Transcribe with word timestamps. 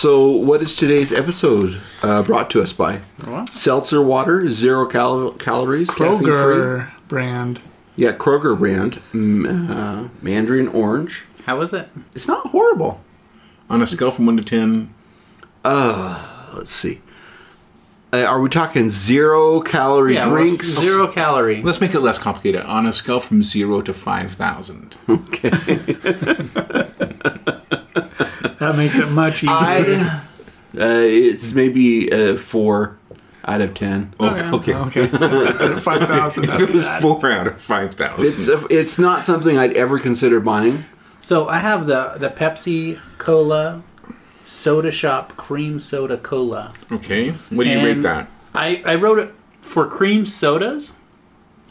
So, 0.00 0.28
what 0.28 0.62
is 0.62 0.74
today's 0.74 1.12
episode 1.12 1.78
uh, 2.02 2.22
brought 2.22 2.48
to 2.52 2.62
us 2.62 2.72
by? 2.72 3.00
What? 3.22 3.50
Seltzer 3.50 4.00
water, 4.00 4.50
zero 4.50 4.86
cal- 4.86 5.32
calories, 5.32 5.90
caffeine 5.90 6.20
free. 6.20 6.26
Kroger 6.30 6.90
brand. 7.06 7.60
Yeah, 7.96 8.12
Kroger 8.12 8.58
brand, 8.58 9.02
mm, 9.12 9.68
uh, 9.68 10.08
Mandarin 10.22 10.68
Orange. 10.68 11.24
How 11.44 11.60
is 11.60 11.74
it? 11.74 11.90
It's 12.14 12.26
not 12.26 12.46
horrible. 12.46 13.02
On 13.68 13.82
a 13.82 13.86
scale 13.86 14.10
from 14.10 14.24
1 14.24 14.38
to 14.38 14.42
10, 14.42 14.94
Let's 15.66 16.70
see. 16.70 17.00
Uh, 18.10 18.22
are 18.24 18.40
we 18.40 18.48
talking 18.48 18.88
zero 18.88 19.60
calorie 19.60 20.14
Yeah, 20.14 20.28
well, 20.28 20.36
drinks? 20.36 20.66
zero 20.66 21.08
calorie. 21.08 21.60
let's 21.62 21.82
make 21.82 21.92
it 21.92 22.00
less 22.00 22.18
complicated. 22.18 22.62
On 22.62 22.86
a 22.86 22.94
scale 22.94 23.20
from 23.20 23.42
0 23.42 23.82
to 23.82 23.92
5,000. 23.92 24.96
Okay. 25.10 25.78
That 28.60 28.76
makes 28.76 28.98
it 28.98 29.08
much 29.08 29.42
easier. 29.42 29.52
I. 29.52 30.22
Uh, 30.78 31.02
it's 31.02 31.52
maybe 31.52 32.12
uh, 32.12 32.36
four 32.36 32.96
out 33.44 33.60
of 33.60 33.74
ten. 33.74 34.14
Okay. 34.20 34.74
okay. 34.74 34.74
okay. 34.74 35.06
Five 35.80 36.06
thousand. 36.06 36.44
It 36.48 36.70
was 36.70 36.86
4 36.86 37.32
out 37.32 37.46
of 37.48 37.60
5,000. 37.60 38.24
It's 38.24 38.48
it's 38.70 38.98
not 38.98 39.24
something 39.24 39.58
I'd 39.58 39.72
ever 39.72 39.98
consider 39.98 40.38
buying. 40.38 40.84
So 41.20 41.48
I 41.48 41.58
have 41.58 41.86
the 41.86 42.14
the 42.18 42.28
Pepsi 42.28 43.00
Cola 43.18 43.82
Soda 44.44 44.92
Shop 44.92 45.36
Cream 45.36 45.80
Soda 45.80 46.16
Cola. 46.16 46.74
okay. 46.92 47.30
What 47.30 47.64
do 47.64 47.70
you 47.70 47.84
rate 47.84 48.02
that? 48.02 48.28
I 48.54 48.82
I 48.84 48.94
wrote 48.94 49.18
it 49.18 49.34
for 49.62 49.88
cream 49.88 50.24
sodas. 50.24 50.98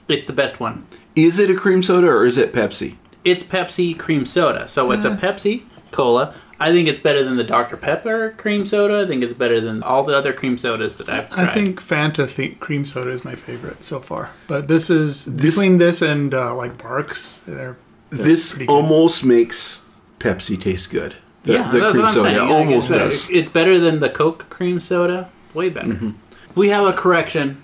It's 0.07 0.25
the 0.25 0.33
best 0.33 0.59
one. 0.59 0.87
Is 1.15 1.37
it 1.37 1.49
a 1.51 1.55
cream 1.55 1.83
soda 1.83 2.07
or 2.07 2.25
is 2.25 2.37
it 2.37 2.51
Pepsi? 2.51 2.95
It's 3.23 3.43
Pepsi 3.43 3.97
cream 3.97 4.25
soda. 4.25 4.67
So 4.67 4.91
it's 4.91 5.05
a 5.05 5.11
Pepsi 5.11 5.65
Cola. 5.91 6.33
I 6.59 6.71
think 6.73 6.87
it's 6.89 6.99
better 6.99 7.23
than 7.23 7.37
the 7.37 7.43
Dr 7.43 7.77
Pepper 7.77 8.31
cream 8.37 8.65
soda. 8.65 9.01
I 9.03 9.07
think 9.07 9.23
it's 9.23 9.33
better 9.33 9.61
than 9.61 9.81
all 9.81 10.03
the 10.03 10.13
other 10.15 10.33
cream 10.33 10.57
sodas 10.57 10.97
that 10.97 11.07
I've 11.07 11.29
tried. 11.29 11.49
I 11.49 11.53
think 11.53 11.81
Fanta 11.81 12.29
th- 12.29 12.59
cream 12.59 12.83
soda 12.83 13.11
is 13.11 13.23
my 13.23 13.35
favorite 13.35 13.83
so 13.83 13.99
far. 13.99 14.31
But 14.47 14.67
this 14.67 14.89
is 14.89 15.25
between 15.25 15.77
this 15.77 16.01
and 16.01 16.33
uh, 16.33 16.53
like 16.55 16.77
Barq's. 16.77 17.39
They're, 17.47 17.77
they're 18.09 18.25
This 18.25 18.51
pretty 18.51 18.65
good. 18.65 18.73
almost 18.73 19.23
makes 19.23 19.85
Pepsi 20.19 20.59
taste 20.59 20.89
good. 20.89 21.15
The, 21.43 21.53
yeah, 21.53 21.71
the 21.71 21.79
that's 21.79 21.91
cream 21.93 22.01
what 22.03 22.09
I'm 22.09 22.13
soda 22.13 22.29
saying. 22.29 22.39
Like, 22.41 22.51
almost 22.51 22.91
it's, 22.91 22.99
does. 22.99 23.29
It's 23.29 23.49
better 23.49 23.79
than 23.79 23.99
the 24.01 24.09
Coke 24.09 24.49
cream 24.49 24.81
soda. 24.81 25.29
Way 25.53 25.69
better. 25.69 25.87
Mm-hmm. 25.93 26.11
We 26.55 26.67
have 26.69 26.85
a 26.85 26.91
correction. 26.93 27.63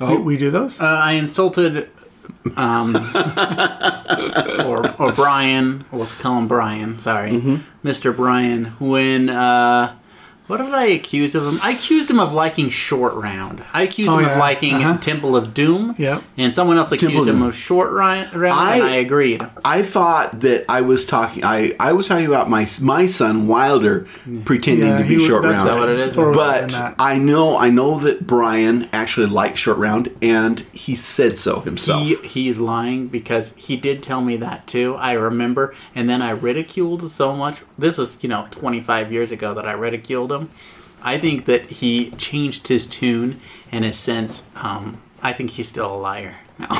we, 0.00 0.16
we 0.16 0.36
do 0.36 0.50
those. 0.50 0.80
Uh, 0.80 0.84
I 0.86 1.12
insulted, 1.12 1.88
um, 2.56 2.96
or 4.66 4.90
or 5.00 5.12
Brian. 5.12 5.84
We'll 5.90 6.06
call 6.06 6.38
him 6.38 6.48
Brian. 6.48 6.98
Sorry, 6.98 7.32
Mm-hmm. 7.32 7.86
Mr. 7.86 8.14
Brian. 8.14 8.66
When 8.78 9.28
uh, 9.30 9.94
what 10.46 10.58
did 10.58 10.72
I 10.74 10.86
accuse 10.86 11.34
of 11.34 11.46
him? 11.46 11.58
I 11.62 11.72
accused 11.72 12.10
him 12.10 12.20
of 12.20 12.32
liking 12.32 12.68
Short 12.70 13.14
Round. 13.14 13.62
I 13.72 13.82
accused 13.82 14.12
Oh, 14.12 14.18
him 14.18 14.24
yeah. 14.26 14.32
of 14.32 14.38
liking 14.38 14.74
Uh-huh. 14.76 14.98
Temple 14.98 15.36
of 15.36 15.52
Doom. 15.54 15.94
Yep. 15.98 16.22
And 16.38 16.54
someone 16.54 16.76
else 16.78 16.92
accused 16.92 17.12
Temple 17.14 17.28
him 17.28 17.38
Doom. 17.40 17.48
of 17.48 17.56
Short 17.56 17.90
Round, 17.92 18.28
and 18.32 18.46
I- 18.46 18.78
I 18.78 18.90
agreed. 18.96 19.44
I 19.64 19.82
thought 19.82 20.40
that 20.40 20.64
I 20.68 20.80
was 20.82 21.04
talking. 21.06 21.44
I, 21.44 21.72
I 21.80 21.92
was 21.92 22.06
talking 22.08 22.26
about 22.26 22.48
my 22.50 22.66
my 22.80 23.06
son 23.06 23.46
Wilder 23.48 24.06
pretending 24.44 24.88
Yeah, 24.88 24.98
to 24.98 25.04
be 25.04 25.16
he- 25.18 25.26
short 25.26 25.42
that's 25.42 25.56
round. 25.64 25.68
Is 25.68 25.74
that 25.74 25.78
what 25.80 25.88
it 25.88 25.98
is? 25.98 26.14
Throw 26.14 26.26
it 26.30 26.62
in 26.62 26.68
But. 26.68 26.94
I 26.98 27.18
know 27.18 27.56
I 27.58 27.70
know 27.70 27.98
that 28.00 28.26
Brian 28.26 28.88
actually 28.92 29.26
likes 29.26 29.60
short 29.60 29.78
round, 29.78 30.10
and 30.22 30.60
he 30.72 30.94
said 30.94 31.38
so 31.38 31.60
himself. 31.60 32.02
He, 32.02 32.16
he's 32.24 32.58
lying 32.58 33.08
because 33.08 33.52
he 33.56 33.76
did 33.76 34.02
tell 34.02 34.20
me 34.20 34.36
that 34.38 34.66
too. 34.66 34.94
I 34.96 35.12
remember, 35.12 35.74
and 35.94 36.08
then 36.08 36.22
I 36.22 36.30
ridiculed 36.30 37.08
so 37.10 37.34
much. 37.34 37.62
This 37.78 37.98
was, 37.98 38.18
you 38.22 38.28
know, 38.28 38.46
25 38.50 39.12
years 39.12 39.32
ago 39.32 39.52
that 39.54 39.66
I 39.66 39.72
ridiculed 39.72 40.32
him. 40.32 40.35
I 41.02 41.18
think 41.18 41.44
that 41.44 41.70
he 41.70 42.10
changed 42.12 42.68
his 42.68 42.86
tune 42.86 43.40
and 43.70 43.84
his 43.84 43.98
sense. 43.98 44.48
Um, 44.56 45.00
I 45.22 45.32
think 45.32 45.50
he's 45.50 45.68
still 45.68 45.94
a 45.94 45.96
liar. 45.96 46.38
No. 46.58 46.66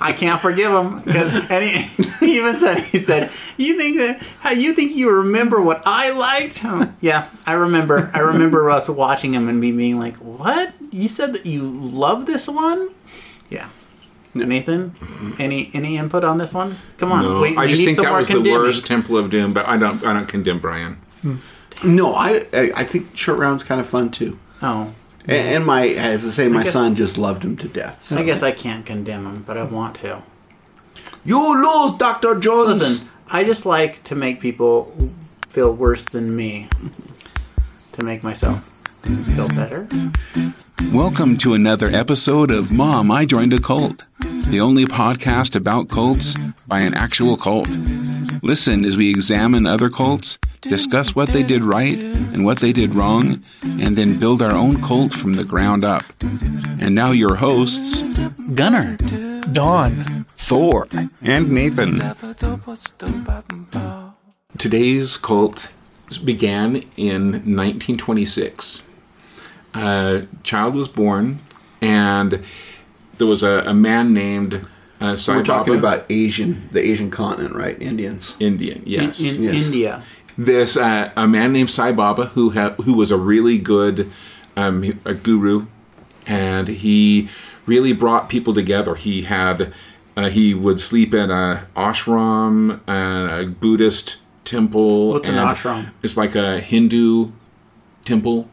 I 0.00 0.14
can't 0.16 0.40
forgive 0.40 0.70
him 0.70 1.00
because 1.00 1.32
and 1.48 1.64
he, 1.64 1.78
he 2.20 2.36
even 2.36 2.58
said 2.58 2.80
he 2.80 2.98
said 2.98 3.30
you 3.56 3.78
think 3.78 3.96
that 3.96 4.22
you 4.58 4.74
think 4.74 4.94
you 4.94 5.10
remember 5.10 5.62
what 5.62 5.82
I 5.86 6.10
liked? 6.10 6.62
Um, 6.62 6.94
yeah, 7.00 7.30
I 7.46 7.54
remember. 7.54 8.10
I 8.12 8.18
remember 8.18 8.70
us 8.70 8.90
watching 8.90 9.32
him 9.32 9.48
and 9.48 9.58
me 9.58 9.72
being 9.72 9.98
like, 9.98 10.16
"What? 10.18 10.74
You 10.90 11.08
said 11.08 11.32
that 11.32 11.46
you 11.46 11.70
love 11.70 12.26
this 12.26 12.46
one?" 12.48 12.90
Yeah. 13.48 13.70
Nathan, 14.34 14.94
any 15.38 15.70
any 15.74 15.96
input 15.96 16.22
on 16.24 16.38
this 16.38 16.54
one? 16.54 16.76
Come 16.98 17.10
on, 17.12 17.24
No, 17.24 17.40
wait. 17.40 17.58
I 17.58 17.62
we 17.64 17.70
just 17.70 17.80
need 17.80 17.86
think 17.86 17.96
some 17.96 18.04
that 18.04 18.10
more 18.10 18.18
was 18.20 18.28
the 18.28 18.40
worst 18.50 18.86
Temple 18.86 19.16
of 19.18 19.28
Doom, 19.30 19.52
but 19.52 19.66
I 19.66 19.76
don't 19.76 20.04
I 20.04 20.12
don't 20.12 20.26
condemn 20.28 20.58
Brian. 20.60 20.94
Hmm. 21.22 21.36
no, 21.84 22.14
I, 22.14 22.46
I 22.52 22.72
I 22.76 22.84
think 22.84 23.16
short 23.16 23.38
round's 23.38 23.62
kind 23.62 23.80
of 23.80 23.88
fun 23.88 24.10
too. 24.10 24.38
Oh, 24.62 24.92
And, 25.26 25.56
and 25.56 25.66
my 25.66 25.86
as 25.88 26.24
I 26.24 26.28
say, 26.30 26.48
my 26.48 26.62
guess- 26.62 26.72
son 26.72 26.94
just 26.94 27.18
loved 27.18 27.42
him 27.44 27.56
to 27.58 27.68
death. 27.68 28.02
So. 28.02 28.18
I 28.18 28.22
guess 28.22 28.42
I 28.42 28.52
can't 28.52 28.86
condemn 28.86 29.26
him, 29.26 29.42
but 29.46 29.56
I 29.58 29.64
want 29.64 29.96
to. 29.96 30.22
You 31.24 31.40
lose, 31.62 31.92
Doctor 31.98 32.34
Jones. 32.38 32.80
Listen, 32.80 33.08
I 33.28 33.44
just 33.44 33.66
like 33.66 34.02
to 34.04 34.14
make 34.14 34.40
people 34.40 34.94
feel 35.46 35.74
worse 35.74 36.04
than 36.04 36.34
me 36.36 36.68
to 37.92 38.04
make 38.04 38.22
myself 38.22 38.68
feel 39.34 39.48
better. 39.48 39.88
Welcome 40.88 41.36
to 41.38 41.54
another 41.54 41.88
episode 41.88 42.50
of 42.50 42.72
Mom, 42.72 43.10
I 43.12 43.24
Joined 43.24 43.52
a 43.52 43.60
Cult, 43.60 44.04
the 44.20 44.60
only 44.60 44.86
podcast 44.86 45.54
about 45.54 45.88
cults 45.88 46.34
by 46.66 46.80
an 46.80 46.94
actual 46.94 47.36
cult. 47.36 47.68
Listen 48.42 48.84
as 48.84 48.96
we 48.96 49.08
examine 49.08 49.66
other 49.66 49.88
cults, 49.90 50.38
discuss 50.62 51.14
what 51.14 51.28
they 51.28 51.44
did 51.44 51.62
right 51.62 51.96
and 51.96 52.44
what 52.44 52.58
they 52.58 52.72
did 52.72 52.96
wrong, 52.96 53.40
and 53.62 53.96
then 53.96 54.18
build 54.18 54.42
our 54.42 54.56
own 54.56 54.82
cult 54.82 55.12
from 55.14 55.34
the 55.34 55.44
ground 55.44 55.84
up. 55.84 56.02
And 56.80 56.94
now 56.94 57.12
your 57.12 57.36
hosts, 57.36 58.02
Gunnar, 58.54 58.96
Dawn. 59.52 60.24
Thor 60.50 60.88
and 61.22 61.52
Nathan. 61.52 62.00
Today's 64.58 65.16
cult 65.16 65.68
began 66.24 66.76
in 66.96 67.30
1926. 67.32 68.88
A 69.74 70.26
child 70.42 70.74
was 70.74 70.88
born, 70.88 71.38
and 71.80 72.42
there 73.18 73.26
was 73.26 73.42
a, 73.42 73.62
a 73.66 73.74
man 73.74 74.12
named 74.12 74.66
uh, 75.00 75.14
Sai 75.16 75.36
We're 75.36 75.42
talking 75.44 75.74
Baba. 75.80 75.96
about 75.96 76.06
Asian, 76.10 76.68
the 76.72 76.80
Asian 76.80 77.10
continent, 77.10 77.54
right? 77.54 77.80
Indians. 77.80 78.36
Indian, 78.40 78.82
yes. 78.84 79.20
In, 79.20 79.36
in 79.36 79.42
Yes. 79.44 79.66
India. 79.66 80.02
This 80.36 80.76
uh, 80.76 81.10
a 81.16 81.28
man 81.28 81.52
named 81.52 81.70
Sai 81.70 81.92
Baba 81.92 82.26
who 82.26 82.50
ha- 82.50 82.74
who 82.82 82.94
was 82.94 83.10
a 83.10 83.16
really 83.16 83.58
good 83.58 84.10
um, 84.56 84.98
a 85.04 85.14
guru, 85.14 85.66
and 86.26 86.66
he 86.68 87.28
really 87.66 87.92
brought 87.92 88.28
people 88.28 88.54
together. 88.54 88.94
He 88.94 89.22
had 89.22 89.72
uh, 90.16 90.28
he 90.30 90.54
would 90.54 90.80
sleep 90.80 91.14
in 91.14 91.30
a 91.30 91.66
ashram, 91.76 92.80
uh, 92.88 93.42
a 93.42 93.46
Buddhist 93.46 94.16
temple. 94.44 95.10
What's 95.10 95.28
an 95.28 95.34
ashram? 95.34 95.90
It's 96.02 96.16
like 96.16 96.34
a 96.34 96.58
Hindu 96.60 97.30
temple. 98.04 98.48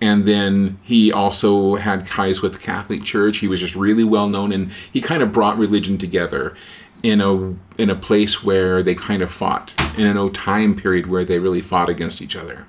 And 0.00 0.26
then 0.26 0.78
he 0.82 1.12
also 1.12 1.74
had 1.74 2.06
ties 2.06 2.40
with 2.40 2.52
the 2.52 2.58
Catholic 2.58 3.02
Church. 3.02 3.38
He 3.38 3.48
was 3.48 3.60
just 3.60 3.74
really 3.74 4.04
well 4.04 4.28
known, 4.28 4.52
and 4.52 4.70
he 4.92 5.00
kind 5.00 5.22
of 5.22 5.32
brought 5.32 5.58
religion 5.58 5.98
together 5.98 6.54
in 7.02 7.20
a 7.20 7.54
in 7.80 7.90
a 7.90 7.94
place 7.94 8.42
where 8.42 8.82
they 8.82 8.94
kind 8.94 9.22
of 9.22 9.32
fought 9.32 9.74
in 9.96 10.16
a 10.16 10.30
time 10.30 10.76
period 10.76 11.06
where 11.06 11.24
they 11.24 11.38
really 11.38 11.60
fought 11.60 11.88
against 11.88 12.22
each 12.22 12.36
other. 12.36 12.66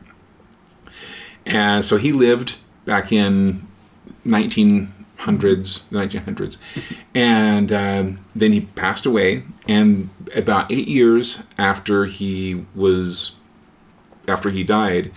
And 1.45 1.83
so 1.83 1.97
he 1.97 2.11
lived 2.11 2.57
back 2.85 3.11
in 3.11 3.67
1900s, 4.25 4.89
1900s, 5.17 6.57
and 7.15 7.71
um, 7.71 8.19
then 8.35 8.53
he 8.53 8.61
passed 8.61 9.05
away. 9.05 9.43
And 9.67 10.09
about 10.35 10.71
eight 10.71 10.87
years 10.87 11.43
after 11.57 12.05
he 12.05 12.65
was 12.75 13.35
after 14.27 14.51
he 14.51 14.63
died, 14.63 15.11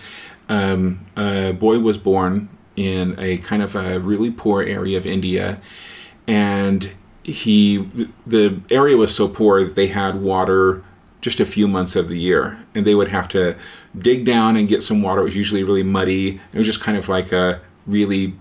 um, 0.49 1.05
a 1.15 1.51
boy 1.53 1.79
was 1.79 1.97
born 1.97 2.49
in 2.75 3.15
a 3.19 3.37
kind 3.37 3.61
of 3.61 3.75
a 3.75 3.99
really 3.99 4.31
poor 4.31 4.61
area 4.61 4.97
of 4.97 5.05
India, 5.05 5.59
and 6.27 6.93
he 7.23 7.89
the 8.27 8.59
area 8.69 8.97
was 8.97 9.15
so 9.15 9.27
poor 9.27 9.63
that 9.63 9.75
they 9.75 9.87
had 9.87 10.21
water 10.21 10.83
just 11.21 11.39
a 11.39 11.45
few 11.45 11.67
months 11.67 11.95
of 11.95 12.09
the 12.09 12.19
year, 12.19 12.59
and 12.75 12.85
they 12.85 12.95
would 12.95 13.07
have 13.07 13.27
to 13.29 13.55
dig 13.97 14.25
down 14.25 14.57
and 14.57 14.67
get 14.67 14.83
some 14.83 15.01
water. 15.01 15.21
It 15.21 15.25
was 15.25 15.35
usually 15.35 15.63
really 15.63 15.83
muddy. 15.83 16.39
It 16.51 16.57
was 16.57 16.67
just 16.67 16.81
kind 16.81 16.97
of 16.97 17.07
like 17.07 17.31
a 17.31 17.61
really 17.87 18.35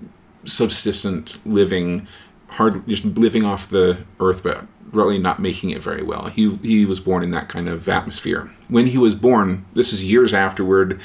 subsistent 0.44 1.38
living, 1.46 2.06
hard 2.48 2.86
just 2.88 3.04
living 3.04 3.44
off 3.44 3.70
the 3.70 4.04
earth, 4.18 4.42
but 4.42 4.66
really 4.90 5.18
not 5.18 5.38
making 5.38 5.70
it 5.70 5.82
very 5.82 6.02
well. 6.02 6.26
He 6.26 6.56
he 6.56 6.84
was 6.84 7.00
born 7.00 7.22
in 7.22 7.30
that 7.30 7.48
kind 7.48 7.68
of 7.68 7.88
atmosphere. 7.88 8.50
When 8.68 8.86
he 8.88 8.98
was 8.98 9.14
born, 9.14 9.64
this 9.74 9.92
is 9.92 10.04
years 10.04 10.34
afterward, 10.34 11.00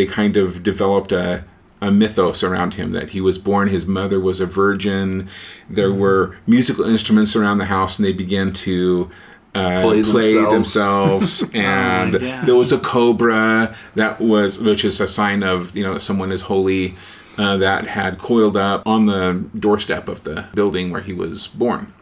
they 0.00 0.06
kind 0.06 0.36
of 0.36 0.62
developed 0.62 1.12
a 1.12 1.44
a 1.82 1.90
mythos 1.90 2.42
around 2.42 2.74
him 2.74 2.92
that 2.92 3.10
he 3.10 3.20
was 3.20 3.38
born 3.38 3.68
his 3.68 3.86
mother 3.86 4.18
was 4.20 4.40
a 4.40 4.46
virgin 4.46 5.28
there 5.68 5.92
were 5.92 6.36
musical 6.46 6.84
instruments 6.84 7.34
around 7.36 7.58
the 7.58 7.66
house 7.66 7.98
and 7.98 8.06
they 8.06 8.12
began 8.12 8.52
to 8.52 9.10
uh, 9.54 9.82
Play 9.82 10.02
play 10.04 10.34
themselves. 10.34 11.40
themselves, 11.40 11.50
and 11.54 12.12
God. 12.12 12.46
there 12.46 12.54
was 12.54 12.70
a 12.70 12.78
cobra 12.78 13.74
that 13.96 14.20
was, 14.20 14.60
which 14.60 14.84
is 14.84 15.00
a 15.00 15.08
sign 15.08 15.42
of 15.42 15.76
you 15.76 15.82
know 15.82 15.98
someone 15.98 16.30
is 16.30 16.42
holy, 16.42 16.94
uh, 17.36 17.56
that 17.56 17.88
had 17.88 18.18
coiled 18.18 18.56
up 18.56 18.86
on 18.86 19.06
the 19.06 19.44
doorstep 19.58 20.08
of 20.08 20.22
the 20.22 20.46
building 20.54 20.92
where 20.92 21.00
he 21.00 21.12
was 21.12 21.48
born, 21.48 21.92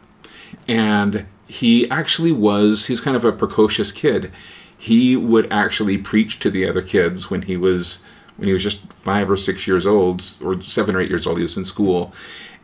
and 0.68 1.24
he 1.46 1.90
actually 1.90 2.32
was 2.32 2.86
he's 2.86 3.00
kind 3.00 3.16
of 3.16 3.24
a 3.24 3.32
precocious 3.32 3.92
kid. 3.92 4.30
He 4.78 5.16
would 5.16 5.52
actually 5.52 5.98
preach 5.98 6.38
to 6.40 6.50
the 6.50 6.66
other 6.66 6.82
kids 6.82 7.30
when 7.30 7.42
he 7.42 7.56
was 7.56 8.02
when 8.36 8.46
he 8.46 8.52
was 8.52 8.62
just 8.62 8.80
five 8.92 9.28
or 9.28 9.36
six 9.36 9.66
years 9.66 9.84
old, 9.84 10.22
or 10.42 10.60
seven 10.62 10.94
or 10.94 11.00
eight 11.00 11.10
years 11.10 11.26
old. 11.26 11.38
He 11.38 11.42
was 11.42 11.56
in 11.56 11.64
school, 11.64 12.14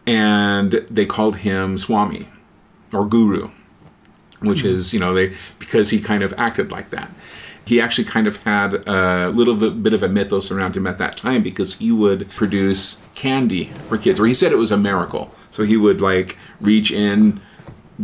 and 0.07 0.73
they 0.73 1.05
called 1.05 1.39
him 1.39 1.77
Swami 1.79 2.29
or 2.93 3.05
Guru 3.05 3.51
which 4.45 4.63
hmm. 4.63 4.69
is 4.69 4.93
you 4.93 5.01
know 5.01 5.15
they 5.15 5.33
because 5.59 5.91
he 5.91 6.01
kind 6.01 6.23
of 6.23 6.33
acted 6.37 6.71
like 6.71 6.91
that 6.91 7.11
he 7.67 7.81
actually 7.81 8.05
kind 8.05 8.27
of 8.27 8.37
had 8.43 8.75
a 8.87 9.31
little 9.31 9.55
bit, 9.55 9.83
bit 9.83 9.95
of 9.95 10.03
a 10.03 10.09
mythos 10.09 10.51
around 10.51 10.77
him 10.77 10.87
at 10.87 10.99
that 10.99 11.17
time 11.17 11.43
because 11.43 11.79
he 11.79 11.91
would 11.91 12.29
produce 12.31 13.03
candy 13.15 13.67
for 13.89 13.97
kids 13.97 14.21
or 14.21 14.27
he 14.27 14.35
said 14.35 14.53
it 14.53 14.57
was 14.57 14.71
a 14.71 14.77
miracle 14.77 15.33
so 15.51 15.63
he 15.63 15.77
would 15.77 16.01
like 16.01 16.37
reach 16.61 16.91
in 16.91 17.41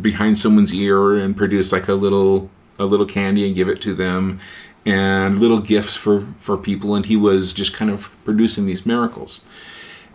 behind 0.00 0.38
someone's 0.38 0.72
ear 0.74 1.16
and 1.16 1.36
produce 1.36 1.72
like 1.72 1.88
a 1.88 1.94
little 1.94 2.50
a 2.80 2.84
little 2.84 3.06
candy 3.06 3.46
and 3.46 3.54
give 3.54 3.68
it 3.68 3.80
to 3.82 3.94
them 3.94 4.40
and 4.86 5.38
little 5.38 5.60
gifts 5.60 5.94
for 5.94 6.26
for 6.40 6.56
people 6.56 6.94
and 6.94 7.06
he 7.06 7.16
was 7.16 7.52
just 7.52 7.72
kind 7.74 7.90
of 7.90 8.10
producing 8.24 8.66
these 8.66 8.86
miracles 8.86 9.40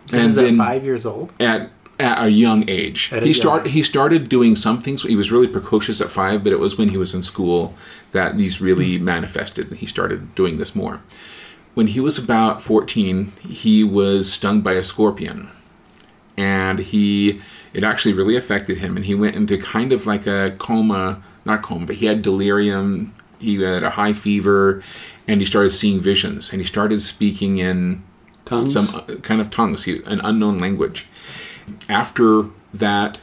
This 0.08 0.26
is 0.26 0.38
at 0.38 0.54
five 0.54 0.84
years 0.84 1.06
old. 1.06 1.32
at 1.40 1.70
at 1.98 2.22
a 2.22 2.30
young 2.30 2.68
age. 2.68 3.10
A 3.12 3.20
he 3.20 3.26
young 3.26 3.34
start 3.34 3.66
age. 3.66 3.72
he 3.72 3.82
started 3.82 4.28
doing 4.28 4.56
some 4.56 4.80
things. 4.80 5.02
He 5.02 5.16
was 5.16 5.32
really 5.32 5.48
precocious 5.48 6.00
at 6.00 6.10
five, 6.10 6.44
but 6.44 6.52
it 6.52 6.60
was 6.60 6.76
when 6.76 6.90
he 6.90 6.96
was 6.96 7.14
in 7.14 7.22
school 7.22 7.74
that 8.12 8.36
these 8.36 8.60
really 8.60 8.98
hmm. 8.98 9.04
manifested. 9.04 9.70
And 9.70 9.78
he 9.78 9.86
started 9.86 10.34
doing 10.34 10.58
this 10.58 10.74
more. 10.74 11.02
When 11.74 11.88
he 11.88 12.00
was 12.00 12.18
about 12.18 12.62
fourteen, 12.62 13.32
he 13.40 13.84
was 13.84 14.32
stung 14.32 14.60
by 14.60 14.74
a 14.74 14.82
scorpion, 14.82 15.50
and 16.36 16.78
he 16.78 17.40
it 17.72 17.84
actually 17.84 18.14
really 18.14 18.36
affected 18.36 18.78
him, 18.78 18.96
and 18.96 19.04
he 19.04 19.14
went 19.14 19.36
into 19.36 19.58
kind 19.58 19.92
of 19.92 20.06
like 20.06 20.26
a 20.26 20.54
coma, 20.58 21.22
not 21.44 21.62
coma, 21.62 21.86
but 21.86 21.96
he 21.96 22.06
had 22.06 22.22
delirium. 22.22 23.12
He 23.38 23.60
had 23.60 23.82
a 23.82 23.90
high 23.90 24.14
fever, 24.14 24.82
and 25.28 25.40
he 25.40 25.46
started 25.46 25.70
seeing 25.70 26.00
visions, 26.00 26.52
and 26.52 26.60
he 26.60 26.66
started 26.66 27.02
speaking 27.02 27.58
in 27.58 28.02
Tongues. 28.46 28.72
some 28.72 28.88
uh, 28.98 29.16
kind 29.16 29.40
of 29.42 29.50
tongues, 29.50 29.84
he- 29.84 30.02
an 30.06 30.20
unknown 30.24 30.58
language. 30.58 31.06
After 31.88 32.46
that, 32.72 33.18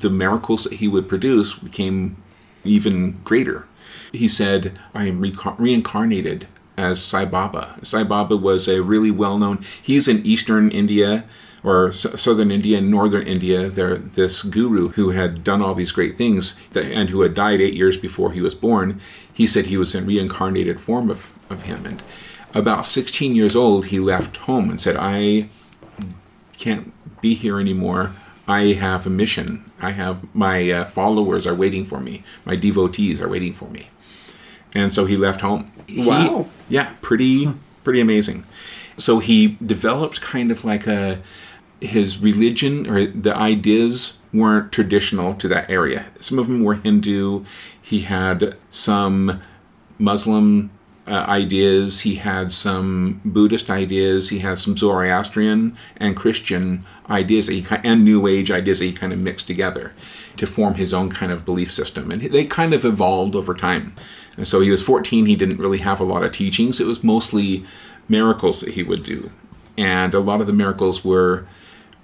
the 0.00 0.08
miracles 0.10 0.64
that 0.64 0.74
he 0.74 0.88
would 0.88 1.08
produce 1.08 1.54
became 1.54 2.16
even 2.64 3.20
greater. 3.24 3.66
He 4.12 4.28
said, 4.28 4.78
I 4.94 5.06
am 5.06 5.20
reca- 5.20 5.58
reincarnated 5.58 6.46
as 6.78 7.02
Sai 7.02 7.24
Baba. 7.26 7.78
Sai 7.82 8.04
Baba 8.04 8.36
was 8.36 8.68
a 8.68 8.82
really 8.82 9.10
well 9.10 9.38
known, 9.38 9.60
he's 9.82 10.08
in 10.08 10.24
eastern 10.24 10.70
India 10.70 11.24
or 11.66 11.90
southern 11.92 12.50
India 12.52 12.78
and 12.78 12.88
northern 12.90 13.26
India. 13.26 13.68
There, 13.68 13.96
this 13.96 14.42
guru 14.42 14.88
who 14.90 15.10
had 15.10 15.42
done 15.42 15.60
all 15.62 15.74
these 15.74 15.90
great 15.92 16.16
things 16.16 16.54
that, 16.72 16.84
and 16.84 17.10
who 17.10 17.22
had 17.22 17.34
died 17.34 17.60
eight 17.60 17.74
years 17.74 17.96
before 17.96 18.30
he 18.32 18.40
was 18.40 18.54
born, 18.54 19.00
he 19.32 19.46
said 19.46 19.66
he 19.66 19.76
was 19.76 19.94
in 19.94 20.06
reincarnated 20.06 20.80
form 20.80 21.10
of, 21.10 21.32
of 21.50 21.62
him. 21.64 21.84
And 21.84 22.02
about 22.54 22.86
16 22.86 23.34
years 23.34 23.56
old, 23.56 23.86
he 23.86 23.98
left 23.98 24.36
home 24.48 24.70
and 24.70 24.80
said, 24.80 24.96
I 24.96 25.48
can't 26.58 26.92
be 27.20 27.34
here 27.34 27.58
anymore. 27.60 28.12
I 28.48 28.72
have 28.74 29.06
a 29.06 29.10
mission. 29.10 29.70
I 29.80 29.90
have 29.90 30.32
my 30.34 30.70
uh, 30.70 30.84
followers 30.84 31.46
are 31.46 31.54
waiting 31.54 31.84
for 31.84 31.98
me. 32.00 32.22
My 32.44 32.54
devotees 32.56 33.20
are 33.20 33.28
waiting 33.28 33.52
for 33.52 33.68
me. 33.68 33.88
And 34.74 34.92
so 34.92 35.04
he 35.04 35.16
left 35.16 35.40
home. 35.40 35.72
He- 35.88 36.06
Wow. 36.06 36.46
yeah, 36.68 36.94
pretty 37.02 37.52
pretty 37.82 38.00
amazing. 38.00 38.44
So 38.98 39.18
he 39.18 39.56
developed 39.64 40.20
kind 40.20 40.50
of 40.50 40.64
like 40.64 40.86
a 40.86 41.20
his 41.80 42.18
religion 42.18 42.88
or 42.88 43.06
the 43.06 43.36
ideas 43.36 44.18
weren't 44.32 44.72
traditional 44.72 45.34
to 45.34 45.48
that 45.48 45.70
area. 45.70 46.06
Some 46.20 46.38
of 46.38 46.46
them 46.46 46.64
were 46.64 46.74
Hindu. 46.74 47.44
He 47.80 48.00
had 48.00 48.56
some 48.70 49.40
Muslim 49.98 50.70
uh, 51.06 51.24
ideas. 51.28 52.00
He 52.00 52.16
had 52.16 52.50
some 52.50 53.20
Buddhist 53.24 53.70
ideas. 53.70 54.28
He 54.28 54.40
had 54.40 54.58
some 54.58 54.76
Zoroastrian 54.76 55.76
and 55.98 56.16
Christian 56.16 56.84
ideas 57.08 57.46
he, 57.46 57.64
and 57.84 58.04
New 58.04 58.26
Age 58.26 58.50
ideas 58.50 58.80
that 58.80 58.86
he 58.86 58.92
kind 58.92 59.12
of 59.12 59.18
mixed 59.18 59.46
together 59.46 59.92
to 60.36 60.46
form 60.46 60.74
his 60.74 60.92
own 60.92 61.10
kind 61.10 61.30
of 61.30 61.44
belief 61.44 61.72
system. 61.72 62.10
And 62.10 62.22
they 62.22 62.44
kind 62.44 62.74
of 62.74 62.84
evolved 62.84 63.36
over 63.36 63.54
time. 63.54 63.94
And 64.36 64.48
so 64.48 64.60
he 64.60 64.70
was 64.70 64.82
14. 64.82 65.26
He 65.26 65.36
didn't 65.36 65.58
really 65.58 65.78
have 65.78 66.00
a 66.00 66.04
lot 66.04 66.24
of 66.24 66.32
teachings. 66.32 66.80
It 66.80 66.86
was 66.86 67.04
mostly 67.04 67.64
miracles 68.08 68.60
that 68.60 68.74
he 68.74 68.82
would 68.82 69.02
do. 69.02 69.30
And 69.78 70.14
a 70.14 70.20
lot 70.20 70.40
of 70.40 70.46
the 70.46 70.52
miracles 70.52 71.04
were 71.04 71.46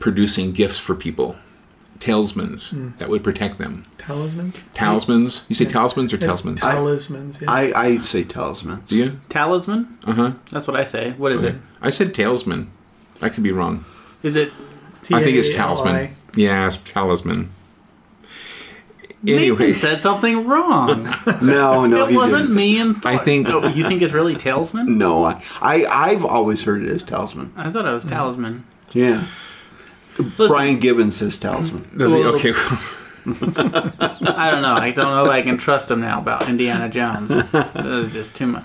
producing 0.02 0.52
gifts 0.52 0.78
for 0.78 0.94
people, 0.94 1.36
talismans 2.00 2.74
that 2.98 3.08
would 3.08 3.22
protect 3.24 3.58
them. 3.58 3.84
Talismans? 3.96 4.60
Talismans? 4.74 5.46
You 5.48 5.54
say 5.54 5.64
talismans 5.64 6.12
or 6.12 6.16
It's 6.16 6.24
talismans? 6.24 6.60
Talismans, 6.60 7.40
yeah. 7.40 7.48
I, 7.50 7.72
I 7.74 7.96
say 7.98 8.24
talismans. 8.24 8.88
Do 8.90 8.96
you? 8.96 9.20
Talisman? 9.28 9.96
Uh 10.04 10.12
huh. 10.12 10.32
That's 10.50 10.66
what 10.66 10.76
I 10.76 10.82
say. 10.84 11.12
What 11.12 11.30
is 11.32 11.42
it? 11.42 11.54
I 11.80 11.90
said 11.90 12.12
talisman. 12.12 12.70
I 13.22 13.28
could 13.28 13.44
be 13.44 13.52
wrong. 13.52 13.84
Is 14.24 14.34
it? 14.34 14.52
I 15.12 15.22
think 15.22 15.36
it's 15.36 15.54
talisman. 15.54 16.14
Yeah, 16.34 16.66
it's 16.66 16.78
talisman. 16.78 17.50
Nathan 19.22 19.72
said 19.74 19.98
something 19.98 20.46
wrong. 20.48 21.04
No, 21.42 21.86
no, 21.86 22.08
it 22.08 22.14
wasn't 22.16 22.42
didn't. 22.42 22.56
me 22.56 22.80
and 22.80 22.96
I 23.04 23.16
think 23.18 23.46
Oh, 23.48 23.68
you 23.76 23.88
think 23.88 24.02
it's 24.02 24.12
really 24.12 24.34
talisman? 24.34 24.98
No, 24.98 25.22
I, 25.24 25.40
I, 25.60 25.84
I've 26.10 26.24
always 26.24 26.64
heard 26.64 26.82
it 26.82 26.88
as 26.90 27.04
talisman. 27.04 27.52
I 27.56 27.70
thought 27.70 27.86
it 27.86 27.92
was 27.92 28.04
talisman. 28.04 28.64
Yeah. 28.92 29.24
Listen, 30.18 30.46
Brian 30.48 30.78
Gibbons 30.78 31.16
says 31.16 31.38
talisman. 31.38 31.86
does 31.96 32.12
he? 32.12 32.22
Okay. 32.22 32.52
I 33.24 34.50
don't 34.50 34.62
know. 34.62 34.74
I 34.74 34.92
don't 34.94 35.10
know 35.12 35.24
if 35.24 35.30
I 35.30 35.42
can 35.42 35.56
trust 35.56 35.90
him 35.90 36.00
now 36.00 36.20
about 36.20 36.48
Indiana 36.48 36.88
Jones. 36.88 37.30
This 37.30 37.86
is 37.86 38.12
just 38.12 38.36
too 38.36 38.46
much. 38.46 38.64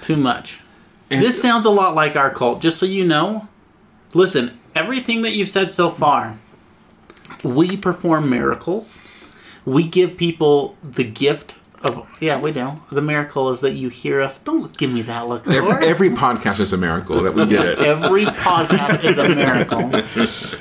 Too 0.00 0.16
much. 0.16 0.60
this 1.08 1.40
sounds 1.40 1.66
a 1.66 1.70
lot 1.70 1.94
like 1.94 2.16
our 2.16 2.30
cult. 2.30 2.60
Just 2.60 2.78
so 2.78 2.86
you 2.86 3.04
know, 3.04 3.48
listen. 4.14 4.58
Everything 4.74 5.22
that 5.22 5.32
you've 5.36 5.48
said 5.48 5.70
so 5.70 5.88
far, 5.88 6.36
we 7.44 7.76
perform 7.76 8.28
miracles. 8.28 8.98
We 9.64 9.86
give 9.86 10.16
people 10.16 10.76
the 10.82 11.04
gift 11.04 11.56
of 11.84 12.06
yeah. 12.20 12.38
We 12.40 12.52
do. 12.52 12.80
The 12.90 13.02
miracle 13.02 13.50
is 13.50 13.60
that 13.60 13.72
you 13.72 13.88
hear 13.88 14.20
us. 14.20 14.38
Don't 14.38 14.76
give 14.76 14.90
me 14.92 15.02
that 15.02 15.28
look. 15.28 15.44
Thor. 15.44 15.54
every, 15.54 15.86
every 15.86 16.10
podcast 16.10 16.60
is 16.60 16.72
a 16.72 16.78
miracle 16.78 17.22
that 17.22 17.34
we 17.34 17.46
get 17.46 17.66
it. 17.66 17.78
Every 17.84 18.24
podcast 18.24 19.04
is 19.04 19.18
a 19.18 19.28
miracle. 19.28 19.90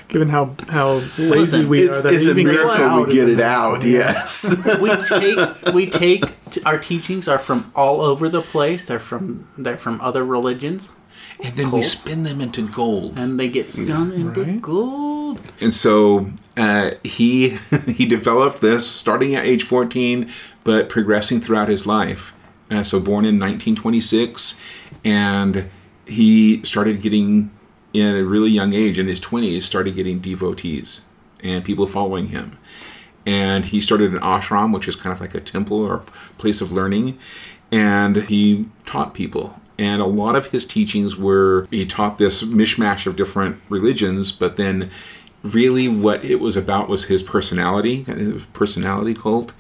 Given 0.07 0.29
how 0.29 0.55
how 0.67 0.93
lazy 1.17 1.27
Listen, 1.27 1.69
we 1.69 1.83
It's, 1.83 1.99
are, 1.99 2.01
that 2.03 2.13
it's 2.13 2.25
a 2.25 2.29
even 2.31 2.45
gets 2.45 2.57
miracle 2.57 2.85
out 2.85 3.07
we 3.07 3.13
get 3.13 3.29
it 3.29 3.39
out, 3.39 3.83
yes. 3.83 4.55
we 4.81 4.89
take 5.03 5.73
we 5.73 5.89
take 5.89 6.23
t- 6.51 6.61
our 6.63 6.77
teachings 6.77 7.27
are 7.27 7.39
from 7.39 7.71
all 7.75 8.01
over 8.01 8.29
the 8.29 8.41
place. 8.41 8.87
They're 8.87 8.99
from 8.99 9.47
they're 9.57 9.77
from 9.77 9.99
other 10.01 10.23
religions, 10.23 10.89
And 11.41 11.55
then 11.55 11.71
we 11.71 11.83
spin 11.83 12.23
them 12.23 12.41
into 12.41 12.67
gold. 12.67 13.17
and 13.17 13.39
they 13.39 13.47
get 13.49 13.69
spun 13.69 14.11
into 14.11 14.43
Right. 14.43 14.61
gold. 14.61 15.39
And 15.61 15.73
so 15.73 16.27
uh, 16.57 16.91
he 17.03 17.49
he 17.87 18.05
developed 18.05 18.61
this 18.61 18.89
starting 18.89 19.35
at 19.35 19.45
age 19.45 19.63
14, 19.63 20.29
but 20.63 20.89
progressing 20.89 21.41
throughout 21.41 21.69
his 21.69 21.85
life. 21.85 22.33
Uh, 22.71 22.83
so 22.83 22.99
born 22.99 23.25
in 23.25 23.39
1926, 23.39 24.59
and 25.03 25.69
he 26.05 26.61
started 26.63 27.01
getting 27.01 27.51
in 27.93 28.15
a 28.15 28.23
really 28.23 28.49
young 28.49 28.73
age, 28.73 28.97
in 28.97 29.07
his 29.07 29.19
20s, 29.21 29.61
started 29.61 29.95
getting 29.95 30.19
devotees 30.19 31.01
and 31.43 31.63
people 31.63 31.85
following 31.85 32.27
him. 32.27 32.57
And 33.25 33.65
he 33.65 33.79
started 33.79 34.13
an 34.13 34.19
ashram, 34.19 34.73
which 34.73 34.87
is 34.87 34.95
kind 34.95 35.13
of 35.13 35.21
like 35.21 35.35
a 35.35 35.39
temple 35.39 35.79
or 35.81 36.03
place 36.37 36.59
of 36.61 36.71
learning, 36.71 37.17
and 37.71 38.15
he 38.17 38.65
taught 38.85 39.13
people. 39.13 39.59
And 39.79 40.01
a 40.01 40.05
lot 40.05 40.35
of 40.35 40.47
his 40.47 40.65
teachings 40.65 41.17
were 41.17 41.67
he 41.71 41.85
taught 41.85 42.17
this 42.17 42.43
mishmash 42.43 43.05
of 43.07 43.15
different 43.15 43.59
religions, 43.69 44.31
but 44.31 44.57
then 44.57 44.89
really 45.41 45.87
what 45.87 46.23
it 46.23 46.39
was 46.39 46.55
about 46.55 46.89
was 46.89 47.05
his 47.05 47.23
personality, 47.23 48.03
his 48.03 48.45
personality 48.47 49.13
cult, 49.13 49.53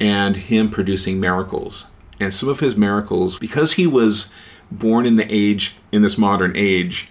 and 0.00 0.36
him 0.36 0.70
producing 0.70 1.20
miracles. 1.20 1.86
And 2.20 2.32
some 2.32 2.48
of 2.48 2.60
his 2.60 2.76
miracles, 2.76 3.38
because 3.38 3.74
he 3.74 3.86
was 3.86 4.30
born 4.70 5.06
in 5.06 5.16
the 5.16 5.26
age, 5.28 5.76
in 5.92 6.02
this 6.02 6.18
modern 6.18 6.52
age, 6.56 7.10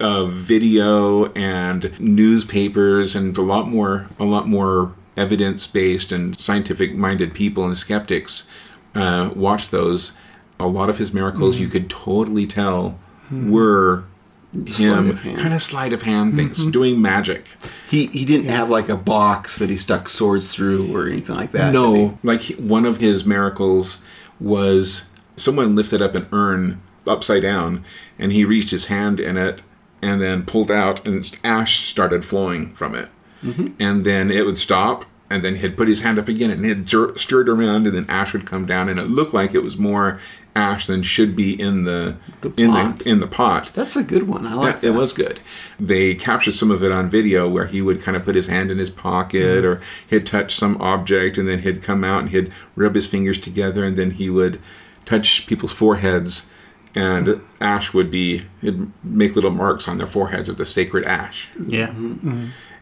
of 0.00 0.32
video 0.32 1.26
and 1.32 1.98
newspapers 2.00 3.14
and 3.14 3.36
a 3.36 3.42
lot 3.42 3.68
more 3.68 4.08
a 4.18 4.24
lot 4.24 4.48
more 4.48 4.94
evidence 5.16 5.66
based 5.66 6.10
and 6.10 6.40
scientific 6.40 6.94
minded 6.94 7.34
people 7.34 7.66
and 7.66 7.76
skeptics 7.76 8.48
uh, 8.94 9.30
watch 9.36 9.68
those 9.68 10.16
a 10.60 10.66
lot 10.66 10.88
of 10.88 10.98
his 10.98 11.12
miracles 11.12 11.58
you 11.58 11.68
mm. 11.68 11.72
could 11.72 11.90
totally 11.90 12.46
tell 12.46 12.98
mm. 13.30 13.50
were 13.50 14.04
him 14.52 15.10
of 15.10 15.22
kind 15.22 15.54
of 15.54 15.62
sleight 15.62 15.92
of 15.92 16.02
hand 16.02 16.34
things, 16.34 16.60
mm-hmm. 16.60 16.70
doing 16.70 17.00
magic. 17.00 17.54
He 17.88 18.06
he 18.06 18.24
didn't 18.24 18.48
have 18.48 18.68
like 18.68 18.88
a 18.88 18.96
box 18.96 19.58
that 19.58 19.70
he 19.70 19.76
stuck 19.76 20.08
swords 20.08 20.52
through 20.52 20.94
or 20.96 21.06
anything 21.06 21.36
like 21.36 21.52
that. 21.52 21.72
No, 21.72 22.18
like 22.22 22.42
one 22.56 22.84
of 22.84 22.98
his 22.98 23.24
miracles 23.24 23.98
was 24.40 25.04
someone 25.36 25.76
lifted 25.76 26.02
up 26.02 26.14
an 26.14 26.26
urn 26.32 26.82
upside 27.06 27.42
down, 27.42 27.84
and 28.18 28.32
he 28.32 28.44
reached 28.44 28.70
his 28.70 28.86
hand 28.86 29.20
in 29.20 29.36
it, 29.36 29.62
and 30.02 30.20
then 30.20 30.44
pulled 30.44 30.70
out, 30.70 31.06
and 31.06 31.38
ash 31.44 31.88
started 31.88 32.24
flowing 32.24 32.74
from 32.74 32.94
it, 32.94 33.08
mm-hmm. 33.42 33.68
and 33.78 34.04
then 34.04 34.30
it 34.32 34.44
would 34.44 34.58
stop, 34.58 35.04
and 35.30 35.44
then 35.44 35.56
he'd 35.56 35.76
put 35.76 35.86
his 35.86 36.00
hand 36.00 36.18
up 36.18 36.28
again, 36.28 36.50
and 36.50 36.66
it 36.66 36.88
stirred 37.18 37.48
around, 37.48 37.86
and 37.86 37.94
then 37.94 38.06
ash 38.08 38.32
would 38.32 38.46
come 38.46 38.66
down, 38.66 38.88
and 38.88 38.98
it 38.98 39.04
looked 39.04 39.32
like 39.32 39.54
it 39.54 39.62
was 39.62 39.76
more 39.76 40.18
ash 40.56 40.86
than 40.86 41.02
should 41.02 41.36
be 41.36 41.58
in 41.60 41.84
the, 41.84 42.16
in 42.56 42.70
pot. 42.70 42.98
the 42.98 43.08
in 43.08 43.20
the 43.20 43.26
pot. 43.26 43.70
That's 43.74 43.96
a 43.96 44.02
good 44.02 44.26
one. 44.28 44.46
I 44.46 44.54
like 44.54 44.74
Yeah, 44.74 44.80
that. 44.80 44.86
it 44.88 44.90
was 44.98 45.12
good. 45.12 45.40
They 45.78 46.14
captured 46.14 46.52
some 46.54 46.70
of 46.70 46.82
it 46.82 46.90
on 46.92 47.08
video 47.08 47.48
where 47.48 47.66
he 47.66 47.80
would 47.80 48.02
kind 48.02 48.16
of 48.16 48.24
put 48.24 48.34
his 48.34 48.48
hand 48.48 48.70
in 48.70 48.78
his 48.78 48.90
pocket 48.90 49.62
mm-hmm. 49.64 49.66
or 49.66 49.80
he'd 50.08 50.26
touch 50.26 50.54
some 50.54 50.76
object 50.80 51.38
and 51.38 51.48
then 51.48 51.60
he'd 51.60 51.82
come 51.82 52.02
out 52.04 52.22
and 52.22 52.30
he'd 52.30 52.52
rub 52.76 52.94
his 52.94 53.06
fingers 53.06 53.38
together 53.38 53.84
and 53.84 53.96
then 53.96 54.12
he 54.12 54.28
would 54.28 54.60
touch 55.04 55.46
people's 55.46 55.72
foreheads 55.72 56.48
and 56.94 57.40
ash 57.60 57.94
would 57.94 58.10
be, 58.10 58.42
he'd 58.60 58.90
make 59.04 59.36
little 59.36 59.50
marks 59.52 59.86
on 59.86 59.98
their 59.98 60.06
foreheads 60.08 60.48
of 60.48 60.56
the 60.56 60.66
sacred 60.66 61.04
ash. 61.04 61.48
Yeah. 61.64 61.94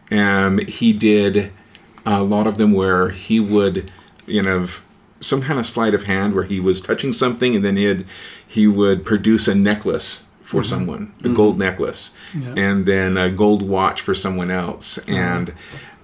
and 0.09 0.67
he 0.67 0.93
did 0.93 1.51
a 2.05 2.23
lot 2.23 2.47
of 2.47 2.57
them 2.57 2.71
where 2.73 3.09
he 3.09 3.39
would, 3.39 3.91
you 4.25 4.41
know, 4.41 4.67
some 5.19 5.41
kind 5.41 5.59
of 5.59 5.67
sleight 5.67 5.93
of 5.93 6.03
hand 6.03 6.33
where 6.33 6.43
he 6.43 6.59
was 6.59 6.79
touching 6.79 7.13
something 7.13 7.55
and 7.55 7.65
then 7.65 7.77
he'd 7.77 8.05
he 8.47 8.67
would 8.67 9.05
produce 9.05 9.47
a 9.47 9.55
necklace 9.55 10.25
for 10.41 10.61
mm-hmm. 10.61 10.69
someone, 10.69 11.13
a 11.23 11.29
gold 11.29 11.59
necklace, 11.59 12.11
Yeah. 12.33 12.53
and 12.57 12.85
then 12.85 13.17
a 13.17 13.29
gold 13.29 13.61
watch 13.61 14.01
for 14.01 14.15
someone 14.15 14.49
else. 14.49 14.97
Uh-huh. 14.97 15.13
And 15.13 15.53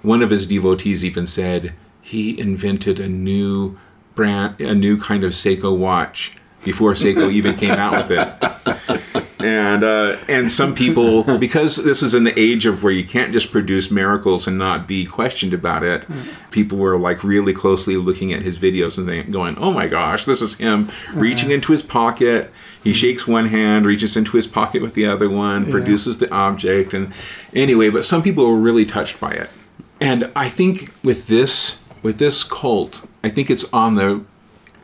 one 0.04 0.22
of 0.22 0.30
his 0.30 0.46
devotees 0.46 1.04
even 1.04 1.26
said 1.26 1.74
he 2.02 2.40
invented 2.40 3.00
a 3.00 3.08
new 3.08 3.78
brand, 4.14 4.62
a 4.62 4.76
new 4.76 4.98
kind 4.98 5.24
of 5.24 5.32
Seiko 5.32 5.76
watch 5.76 6.34
before 6.66 6.94
Seiko 6.94 7.32
even 7.32 7.56
came 7.56 7.72
out 7.72 8.10
with 8.10 8.18
it. 8.20 9.26
And 9.40 9.84
uh, 9.84 10.18
and 10.28 10.52
some 10.52 10.74
people 10.74 11.38
because 11.38 11.84
this 11.84 12.02
is 12.02 12.16
in 12.16 12.24
the 12.24 12.38
age 12.38 12.66
of 12.66 12.82
where 12.82 12.92
you 12.92 13.06
can't 13.06 13.32
just 13.32 13.52
produce 13.52 13.92
miracles 13.92 14.48
and 14.48 14.58
not 14.58 14.88
be 14.88 15.06
questioned 15.06 15.54
about 15.54 15.84
it 15.84 16.06
people 16.50 16.80
were 16.80 16.98
like 16.98 17.24
really 17.24 17.54
closely 17.54 17.96
looking 17.96 18.34
at 18.34 18.42
his 18.42 18.58
videos 18.58 18.98
and 18.98 19.08
they 19.08 19.22
going 19.24 19.56
oh 19.60 19.72
my 19.72 19.88
gosh 19.88 20.26
this 20.26 20.42
is 20.42 20.56
him 20.56 20.90
reaching 21.14 21.52
into 21.52 21.72
his 21.72 21.84
pocket. 21.84 22.52
He 22.84 22.94
shakes 22.94 23.28
one 23.28 23.46
hand 23.46 23.86
reaches 23.86 24.18
into 24.18 24.36
his 24.36 24.48
pocket 24.48 24.82
with 24.82 24.96
the 24.96 25.06
other 25.06 25.30
one 25.30 25.70
produces 25.70 26.18
the 26.18 26.32
object 26.34 26.96
and 26.96 27.14
anyway 27.54 27.92
but 27.92 28.04
some 28.04 28.24
people 28.24 28.48
were 28.48 28.58
really 28.58 28.86
touched 28.86 29.20
by 29.20 29.32
it. 29.32 29.50
And 30.02 30.32
i 30.36 30.50
think 30.50 30.92
with 31.04 31.28
this 31.28 31.80
with 32.02 32.18
this 32.18 32.44
cult 32.44 33.08
i 33.24 33.30
think 33.30 33.52
it's 33.52 33.72
on 33.72 33.94
the 33.96 34.24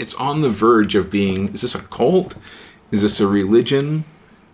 it's 0.02 0.14
on 0.16 0.42
the 0.42 0.50
verge 0.50 0.96
of 0.96 1.10
being 1.10 1.54
is 1.54 1.62
this 1.62 1.76
a 1.76 1.80
cult 1.84 2.36
is 2.92 3.02
this 3.02 3.20
a 3.20 3.28
religion 3.28 4.04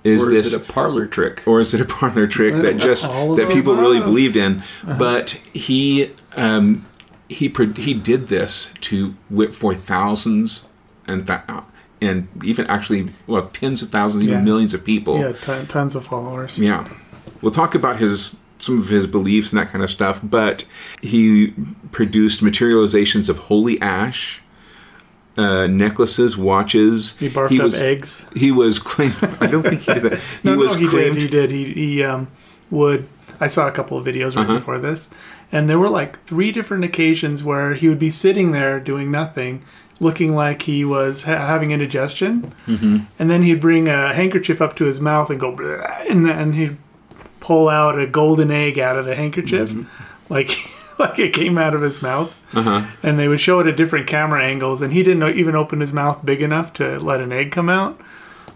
is 0.03 0.27
Or 0.27 0.31
this 0.31 0.45
is 0.47 0.53
it 0.53 0.69
a 0.69 0.71
parlor 0.73 1.05
trick? 1.07 1.43
or 1.47 1.59
is 1.59 1.73
it 1.73 1.81
a 1.81 1.85
parlor 1.85 2.27
trick 2.27 2.53
that 2.61 2.77
just 2.89 3.01
that 3.03 3.35
the 3.47 3.53
people 3.53 3.75
really 3.75 3.99
believed 3.99 4.35
in 4.35 4.61
but 4.97 5.31
he 5.53 6.11
um 6.35 6.85
he 7.29 7.47
he 7.75 7.93
did 7.93 8.27
this 8.27 8.71
to 8.81 9.15
whip 9.29 9.53
for 9.53 9.73
thousands 9.73 10.69
and 11.07 11.25
th- 11.27 11.41
and 12.01 12.27
even 12.43 12.65
actually 12.67 13.09
well 13.25 13.47
tens 13.47 13.81
of 13.81 13.89
thousands 13.89 14.23
even 14.23 14.35
Yeah. 14.39 14.41
millions 14.43 14.73
of 14.73 14.85
people 14.85 15.19
Yeah, 15.19 15.31
ton 15.33 15.65
tons 15.67 15.95
of 15.95 16.05
followers. 16.05 16.57
yeah. 16.59 16.87
We'll 17.41 17.51
talk 17.51 17.75
about 17.75 17.97
his 17.97 18.35
some 18.59 18.79
of 18.79 18.89
his 18.89 19.05
beliefs 19.05 19.51
and 19.51 19.59
that 19.61 19.67
kind 19.71 19.83
of 19.83 19.91
stuff, 19.91 20.19
but 20.23 20.65
he 21.03 21.53
produced 21.91 22.41
materializations 22.41 23.29
of 23.29 23.37
holy 23.37 23.79
ash, 23.81 24.41
uh, 25.37 25.67
necklaces, 25.67 26.37
watches. 26.37 27.17
He 27.17 27.29
barfed 27.29 27.61
was, 27.63 27.75
up 27.75 27.81
eggs. 27.81 28.25
He 28.35 28.51
was 28.51 28.79
claimed. 28.79 29.15
I 29.41 29.47
don't 29.47 29.63
think 29.63 29.81
he 29.81 29.93
did 29.93 30.03
that. 30.03 30.19
He 30.43 30.49
No, 30.49 30.57
was 30.57 30.75
no, 30.75 30.81
he 30.81 30.87
claimed. 30.87 31.15
did. 31.19 31.21
He 31.23 31.27
did. 31.29 31.51
He, 31.51 31.73
he 31.73 32.03
um, 32.03 32.27
would. 32.71 33.07
I 33.39 33.47
saw 33.47 33.67
a 33.67 33.71
couple 33.71 33.97
of 33.97 34.05
videos 34.05 34.35
right 34.35 34.45
Uh-huh. 34.45 34.55
before 34.55 34.79
this, 34.79 35.09
and 35.51 35.69
there 35.69 35.77
were 35.77 35.89
like 35.89 36.23
three 36.25 36.51
different 36.51 36.83
occasions 36.83 37.43
where 37.43 37.75
he 37.75 37.87
would 37.87 37.99
be 37.99 38.09
sitting 38.09 38.51
there 38.51 38.79
doing 38.79 39.11
nothing, 39.11 39.61
looking 39.99 40.33
like 40.33 40.63
he 40.63 40.83
was 40.83 41.23
ha- 41.23 41.45
having 41.45 41.69
indigestion, 41.71 42.53
mm-hmm. 42.65 42.97
and 43.19 43.29
then 43.29 43.43
he'd 43.43 43.61
bring 43.61 43.87
a 43.87 44.13
handkerchief 44.13 44.59
up 44.61 44.75
to 44.77 44.85
his 44.85 44.99
mouth 44.99 45.29
and 45.29 45.39
go, 45.39 45.51
and 46.09 46.25
then 46.25 46.53
he'd 46.53 46.77
pull 47.39 47.69
out 47.69 47.99
a 47.99 48.07
golden 48.07 48.49
egg 48.49 48.79
out 48.79 48.97
of 48.97 49.05
the 49.05 49.13
handkerchief, 49.15 49.69
Mm-hmm. 49.69 50.33
like 50.33 50.49
like 50.99 51.19
it 51.19 51.33
came 51.33 51.57
out 51.57 51.73
of 51.73 51.81
his 51.81 52.01
mouth. 52.01 52.35
Uh-huh. 52.53 52.87
And 53.03 53.19
they 53.19 53.27
would 53.27 53.41
show 53.41 53.59
it 53.59 53.67
at 53.67 53.75
different 53.77 54.07
camera 54.07 54.43
angles, 54.43 54.81
and 54.81 54.93
he 54.93 55.03
didn't 55.03 55.37
even 55.37 55.55
open 55.55 55.79
his 55.81 55.91
mouth 55.93 56.23
big 56.25 56.41
enough 56.41 56.73
to 56.73 56.97
let 56.99 57.19
an 57.21 57.31
egg 57.31 57.51
come 57.51 57.69
out. 57.69 57.99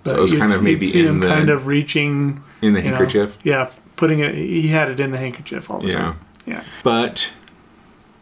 So 0.06 0.18
it 0.18 0.20
was 0.22 0.34
kind 0.34 0.52
of 0.52 0.64
maybe 0.64 0.86
see 0.86 1.02
in 1.02 1.08
him 1.08 1.20
the- 1.20 1.28
kind 1.28 1.50
of 1.50 1.68
reaching 1.68 2.42
in 2.62 2.74
the 2.74 2.80
you 2.82 2.90
know, 2.90 2.96
handkerchief. 2.96 3.38
yeah, 3.44 3.70
putting 3.98 4.20
it. 4.20 4.34
He 4.36 4.70
had 4.70 4.90
it 4.90 5.00
in 5.00 5.12
the 5.12 5.18
handkerchief 5.18 5.70
all 5.70 5.80
the 5.80 5.88
Yeah. 5.90 6.00
time. 6.00 6.20
Yeah. 6.48 6.64
but 6.84 7.32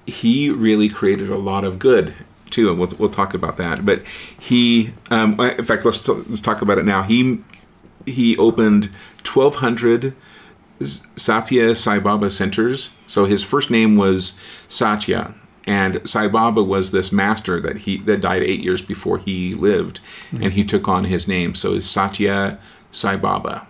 he 0.06 0.50
really 0.50 0.90
created 0.90 1.30
a 1.30 1.38
lot 1.38 1.64
of 1.64 1.80
good 1.80 2.14
too, 2.50 2.70
and 2.70 2.78
we'll, 2.80 2.92
we'll 2.98 3.10
talk 3.10 3.34
about 3.34 3.56
that. 3.58 3.86
But 3.86 4.06
he, 4.06 4.94
um, 5.10 5.40
in 5.40 5.64
fact, 5.66 5.86
let's 5.86 6.06
let's 6.08 6.42
talk 6.42 6.62
about 6.62 6.78
it 6.80 6.86
now. 6.86 7.04
He 7.04 7.40
he 8.06 8.36
opened 8.38 8.90
twelve 9.24 9.56
hundred 9.56 10.16
Sathya 10.80 11.76
Sai 11.76 12.00
Baba 12.00 12.30
centers. 12.30 12.92
So 13.08 13.26
his 13.26 13.44
first 13.44 13.70
name 13.70 13.96
was 13.96 14.40
Sathya, 14.68 15.36
and 15.66 16.08
Sai 16.08 16.28
Baba 16.28 16.64
was 16.64 16.92
this 16.92 17.12
master 17.12 17.60
that 17.60 17.80
he 17.80 17.98
that 18.00 18.22
died 18.22 18.44
eight 18.44 18.62
years 18.62 18.82
before 18.82 19.18
he 19.18 19.56
lived, 19.56 20.00
hmm. 20.32 20.44
and 20.44 20.54
he 20.54 20.64
took 20.64 20.88
on 20.88 21.06
his 21.06 21.28
name. 21.28 21.56
So 21.56 21.74
it's 21.74 21.94
Sathya 21.94 22.60
Sai 22.92 23.18
Baba 23.18 23.68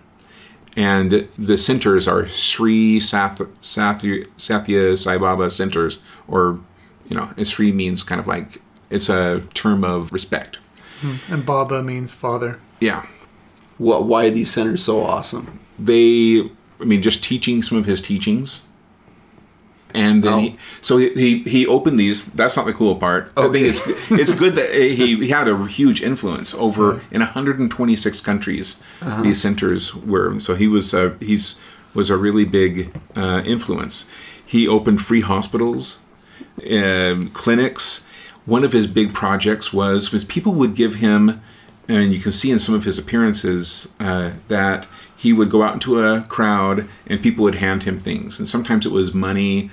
and 0.76 1.28
the 1.38 1.58
centers 1.58 2.06
are 2.06 2.28
Sri 2.28 3.00
Sath- 3.00 3.38
Sathya, 3.60 4.26
Sathya 4.38 4.96
Sai 4.96 5.18
Baba 5.18 5.50
centers, 5.50 5.98
or 6.28 6.60
you 7.08 7.16
know, 7.16 7.28
and 7.36 7.46
Sri 7.46 7.72
means 7.72 8.02
kind 8.02 8.20
of 8.20 8.26
like 8.26 8.62
it's 8.88 9.08
a 9.08 9.42
term 9.54 9.84
of 9.84 10.12
respect. 10.12 10.58
Hmm. 11.00 11.16
And 11.32 11.46
Baba 11.46 11.82
means 11.82 12.12
father. 12.12 12.60
Yeah, 12.80 13.06
What? 13.78 14.04
Why 14.04 14.26
are 14.26 14.30
these 14.30 14.50
centers 14.50 14.84
so 14.84 15.02
awesome? 15.02 15.60
they, 15.78 16.50
I 16.80 16.84
mean, 16.84 17.02
just 17.02 17.22
teaching 17.24 17.62
some 17.62 17.78
of 17.78 17.84
his 17.86 18.00
teachings. 18.00 18.62
And 19.92 20.22
then 20.22 20.32
Oh. 20.34 20.38
he, 20.38 20.56
so 20.80 20.98
he, 20.98 21.40
he 21.42 21.66
opened 21.66 21.98
these. 21.98 22.26
That's 22.26 22.56
not 22.56 22.64
the 22.66 22.72
cool 22.72 22.94
part. 22.94 23.32
I 23.36 23.40
Okay. 23.42 23.72
think 23.72 23.76
it's 23.76 24.10
it's 24.12 24.32
good 24.32 24.54
that 24.54 24.72
he, 24.72 25.16
he 25.16 25.28
had 25.30 25.48
a 25.48 25.66
huge 25.66 26.00
influence 26.00 26.54
over 26.54 27.00
in 27.10 27.20
126 27.20 28.20
countries. 28.20 28.76
These 29.22 29.40
centers 29.42 29.92
were 29.94 30.38
so 30.38 30.54
he 30.54 30.68
was 30.68 30.94
uh, 30.94 31.14
he's 31.18 31.56
was 31.92 32.08
a 32.08 32.16
really 32.16 32.44
big 32.44 32.92
uh, 33.16 33.42
influence. 33.44 34.08
He 34.46 34.68
opened 34.68 35.02
free 35.02 35.22
hospitals, 35.22 35.98
um, 36.70 37.28
clinics. 37.32 38.04
One 38.46 38.62
of 38.64 38.72
his 38.72 38.86
big 38.86 39.12
projects 39.12 39.72
was 39.72 40.12
was 40.12 40.24
people 40.24 40.52
would 40.52 40.76
give 40.76 40.96
him, 40.96 41.40
and 41.88 42.12
you 42.14 42.20
can 42.20 42.30
see 42.30 42.52
in 42.52 42.60
some 42.60 42.76
of 42.76 42.84
his 42.84 42.96
appearances 42.96 43.88
uh, 43.98 44.30
that 44.46 44.86
he 45.20 45.34
would 45.34 45.50
go 45.50 45.62
out 45.62 45.74
into 45.74 45.98
a 45.98 46.22
crowd 46.22 46.88
and 47.06 47.22
people 47.22 47.42
would 47.44 47.56
hand 47.56 47.82
him 47.82 48.00
things, 48.00 48.38
and 48.38 48.48
sometimes 48.48 48.86
it 48.86 48.92
was 48.92 49.12
money, 49.12 49.68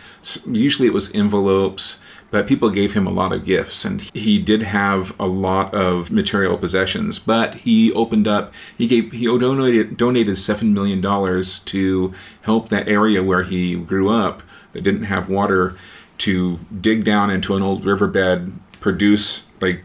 usually 0.45 0.89
it 0.89 0.93
was 0.93 1.13
envelopes. 1.15 1.99
But 2.29 2.47
people 2.47 2.69
gave 2.71 2.91
him 2.91 3.07
a 3.07 3.11
lot 3.11 3.31
of 3.31 3.45
gifts, 3.45 3.85
and 3.85 4.01
he 4.13 4.37
did 4.37 4.61
have 4.61 5.17
a 5.17 5.25
lot 5.25 5.73
of 5.73 6.11
material 6.11 6.57
possessions. 6.57 7.19
But 7.19 7.55
he 7.55 7.93
opened 7.93 8.27
up. 8.27 8.53
He 8.77 8.85
gave. 8.85 9.13
He 9.13 9.27
donated 9.27 9.95
donated 9.95 10.37
seven 10.37 10.73
million 10.73 10.99
dollars 10.99 11.59
to 11.59 12.13
help 12.41 12.67
that 12.67 12.89
area 12.89 13.23
where 13.23 13.43
he 13.43 13.75
grew 13.75 14.09
up 14.09 14.43
that 14.73 14.81
didn't 14.83 15.03
have 15.03 15.29
water 15.29 15.77
to 16.17 16.59
dig 16.81 17.05
down 17.05 17.29
into 17.29 17.55
an 17.55 17.63
old 17.63 17.85
riverbed, 17.85 18.51
produce 18.81 19.47
like 19.61 19.83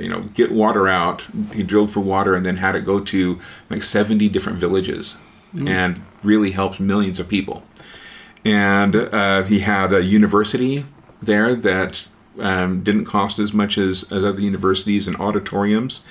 you 0.00 0.08
know 0.08 0.22
get 0.34 0.50
water 0.52 0.88
out. 0.88 1.22
He 1.54 1.62
drilled 1.62 1.90
for 1.90 2.00
water 2.00 2.34
and 2.34 2.44
then 2.44 2.56
had 2.56 2.74
it 2.76 2.84
go 2.84 3.00
to 3.00 3.38
like 3.70 3.82
seventy 3.82 4.28
different 4.28 4.58
villages, 4.58 5.18
and 5.66 6.02
really 6.22 6.50
helped 6.50 6.80
millions 6.80 7.18
of 7.20 7.28
people. 7.28 7.62
And 8.44 8.94
uh, 8.94 9.42
he 9.44 9.60
had 9.60 9.92
a 9.92 10.02
university 10.04 10.84
there 11.22 11.54
that 11.54 12.06
um, 12.38 12.82
didn't 12.84 13.06
cost 13.06 13.38
as 13.38 13.52
much 13.52 13.78
as, 13.78 14.10
as 14.12 14.22
other 14.24 14.40
universities 14.40 15.08
and 15.08 15.16
auditoriums, 15.18 16.04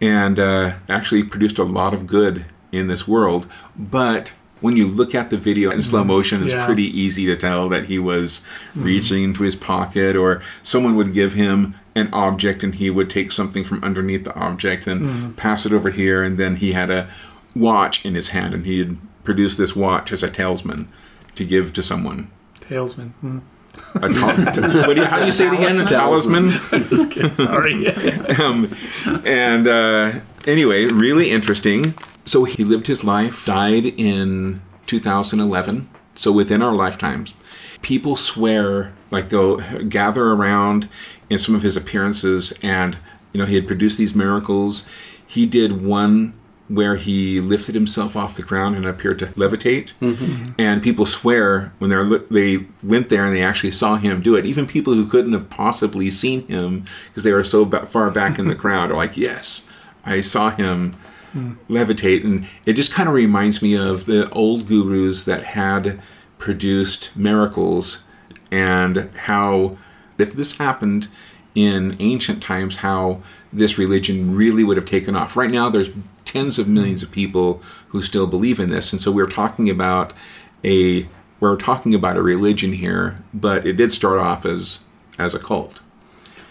and 0.00 0.38
uh, 0.38 0.74
actually 0.88 1.22
produced 1.24 1.58
a 1.58 1.64
lot 1.64 1.92
of 1.92 2.06
good 2.06 2.46
in 2.72 2.86
this 2.86 3.06
world. 3.08 3.46
But 3.76 4.34
when 4.60 4.76
you 4.76 4.86
look 4.86 5.14
at 5.14 5.28
the 5.30 5.36
video 5.36 5.70
in 5.70 5.82
slow 5.82 6.02
motion, 6.04 6.42
it's 6.42 6.52
Yeah. 6.52 6.64
pretty 6.64 6.88
easy 6.98 7.26
to 7.26 7.36
tell 7.36 7.68
that 7.68 7.86
he 7.86 7.98
was 7.98 8.46
reaching 8.74 9.24
into 9.24 9.42
his 9.42 9.54
pocket, 9.56 10.16
or 10.16 10.40
someone 10.62 10.96
would 10.96 11.12
give 11.12 11.34
him 11.34 11.74
an 11.96 12.12
object 12.12 12.62
and 12.62 12.74
he 12.76 12.90
would 12.90 13.10
take 13.10 13.32
something 13.32 13.64
from 13.64 13.82
underneath 13.82 14.24
the 14.24 14.34
object 14.36 14.86
and 14.86 15.36
pass 15.36 15.66
it 15.66 15.72
over 15.72 15.90
here, 15.90 16.22
and 16.22 16.38
then 16.38 16.56
he 16.56 16.72
had 16.72 16.90
a 16.90 17.08
watch 17.54 18.04
in 18.04 18.14
his 18.14 18.28
hand, 18.28 18.54
and 18.54 18.66
he 18.66 18.78
had 18.78 18.98
produced 19.24 19.58
this 19.58 19.74
watch 19.74 20.12
as 20.12 20.22
a 20.22 20.30
talisman 20.30 20.88
to 21.34 21.44
give 21.44 21.72
to 21.72 21.82
someone. 21.82 22.30
talisman 22.60 23.14
Hmm. 23.20 23.38
A 23.94 24.08
tal- 24.08 24.36
do 24.94 25.00
you, 25.00 25.04
how 25.04 25.18
do 25.20 25.26
you 25.26 25.32
say 25.32 25.48
it 25.48 25.52
again? 25.52 25.80
A 25.80 25.84
talisman. 25.84 26.58
Sorry. 27.36 27.88
um, 28.40 28.74
and 29.24 29.68
uh, 29.68 30.12
anyway, 30.46 30.86
really 30.86 31.30
interesting. 31.30 31.94
So 32.24 32.44
he 32.44 32.64
lived 32.64 32.86
his 32.86 33.04
life, 33.04 33.44
died 33.44 33.86
in 33.86 34.62
2011. 34.86 35.88
So 36.14 36.32
within 36.32 36.62
our 36.62 36.72
lifetimes, 36.72 37.34
people 37.82 38.16
swear 38.16 38.92
like 39.10 39.28
they'll 39.28 39.56
gather 39.88 40.24
around 40.32 40.88
in 41.30 41.38
some 41.38 41.54
of 41.54 41.62
his 41.62 41.76
appearances, 41.76 42.52
and 42.62 42.98
you 43.32 43.40
know 43.40 43.46
he 43.46 43.54
had 43.54 43.66
produced 43.66 43.98
these 43.98 44.14
miracles. 44.14 44.88
He 45.26 45.46
did 45.46 45.82
one 45.82 46.34
where 46.68 46.96
he 46.96 47.40
lifted 47.40 47.74
himself 47.74 48.16
off 48.16 48.36
the 48.36 48.42
ground 48.42 48.74
and 48.76 48.86
appeared 48.86 49.18
to 49.20 49.26
levitate. 49.26 49.92
Mm-hmm. 50.00 50.52
And 50.58 50.82
people 50.82 51.06
swear 51.06 51.72
when 51.78 51.90
they're 51.90 52.02
li- 52.02 52.26
they 52.30 52.66
went 52.82 53.08
there 53.08 53.24
and 53.24 53.34
they 53.34 53.42
actually 53.42 53.70
saw 53.70 53.96
him 53.96 54.20
do 54.20 54.34
it. 54.34 54.46
Even 54.46 54.66
people 54.66 54.94
who 54.94 55.06
couldn't 55.06 55.32
have 55.32 55.48
possibly 55.48 56.10
seen 56.10 56.46
him 56.48 56.84
because 57.08 57.22
they 57.22 57.32
were 57.32 57.44
so 57.44 57.64
ba- 57.64 57.86
far 57.86 58.10
back 58.10 58.38
in 58.38 58.48
the 58.48 58.54
crowd 58.56 58.90
are 58.90 58.96
like, 58.96 59.16
"Yes, 59.16 59.66
I 60.04 60.20
saw 60.20 60.50
him 60.50 60.96
hmm. 61.32 61.52
levitate." 61.68 62.24
And 62.24 62.46
it 62.64 62.72
just 62.72 62.92
kind 62.92 63.08
of 63.08 63.14
reminds 63.14 63.62
me 63.62 63.76
of 63.76 64.06
the 64.06 64.28
old 64.30 64.66
gurus 64.66 65.24
that 65.24 65.44
had 65.44 66.00
produced 66.38 67.16
miracles 67.16 68.04
and 68.50 69.10
how 69.16 69.76
if 70.18 70.32
this 70.32 70.56
happened 70.58 71.08
in 71.54 71.96
ancient 72.00 72.42
times 72.42 72.76
how 72.78 73.20
this 73.52 73.78
religion 73.78 74.34
really 74.36 74.62
would 74.64 74.76
have 74.76 74.86
taken 74.86 75.16
off 75.16 75.36
right 75.36 75.50
now 75.50 75.68
there's 75.70 75.88
tens 76.24 76.58
of 76.58 76.68
millions 76.68 77.02
of 77.02 77.10
people 77.10 77.62
who 77.88 78.02
still 78.02 78.26
believe 78.26 78.60
in 78.60 78.68
this 78.68 78.92
and 78.92 79.00
so 79.00 79.10
we're 79.10 79.26
talking 79.26 79.70
about 79.70 80.12
a 80.64 81.06
we're 81.40 81.56
talking 81.56 81.94
about 81.94 82.16
a 82.16 82.22
religion 82.22 82.72
here 82.72 83.16
but 83.32 83.66
it 83.66 83.74
did 83.74 83.90
start 83.92 84.18
off 84.18 84.44
as 84.44 84.84
as 85.18 85.34
a 85.34 85.38
cult 85.38 85.82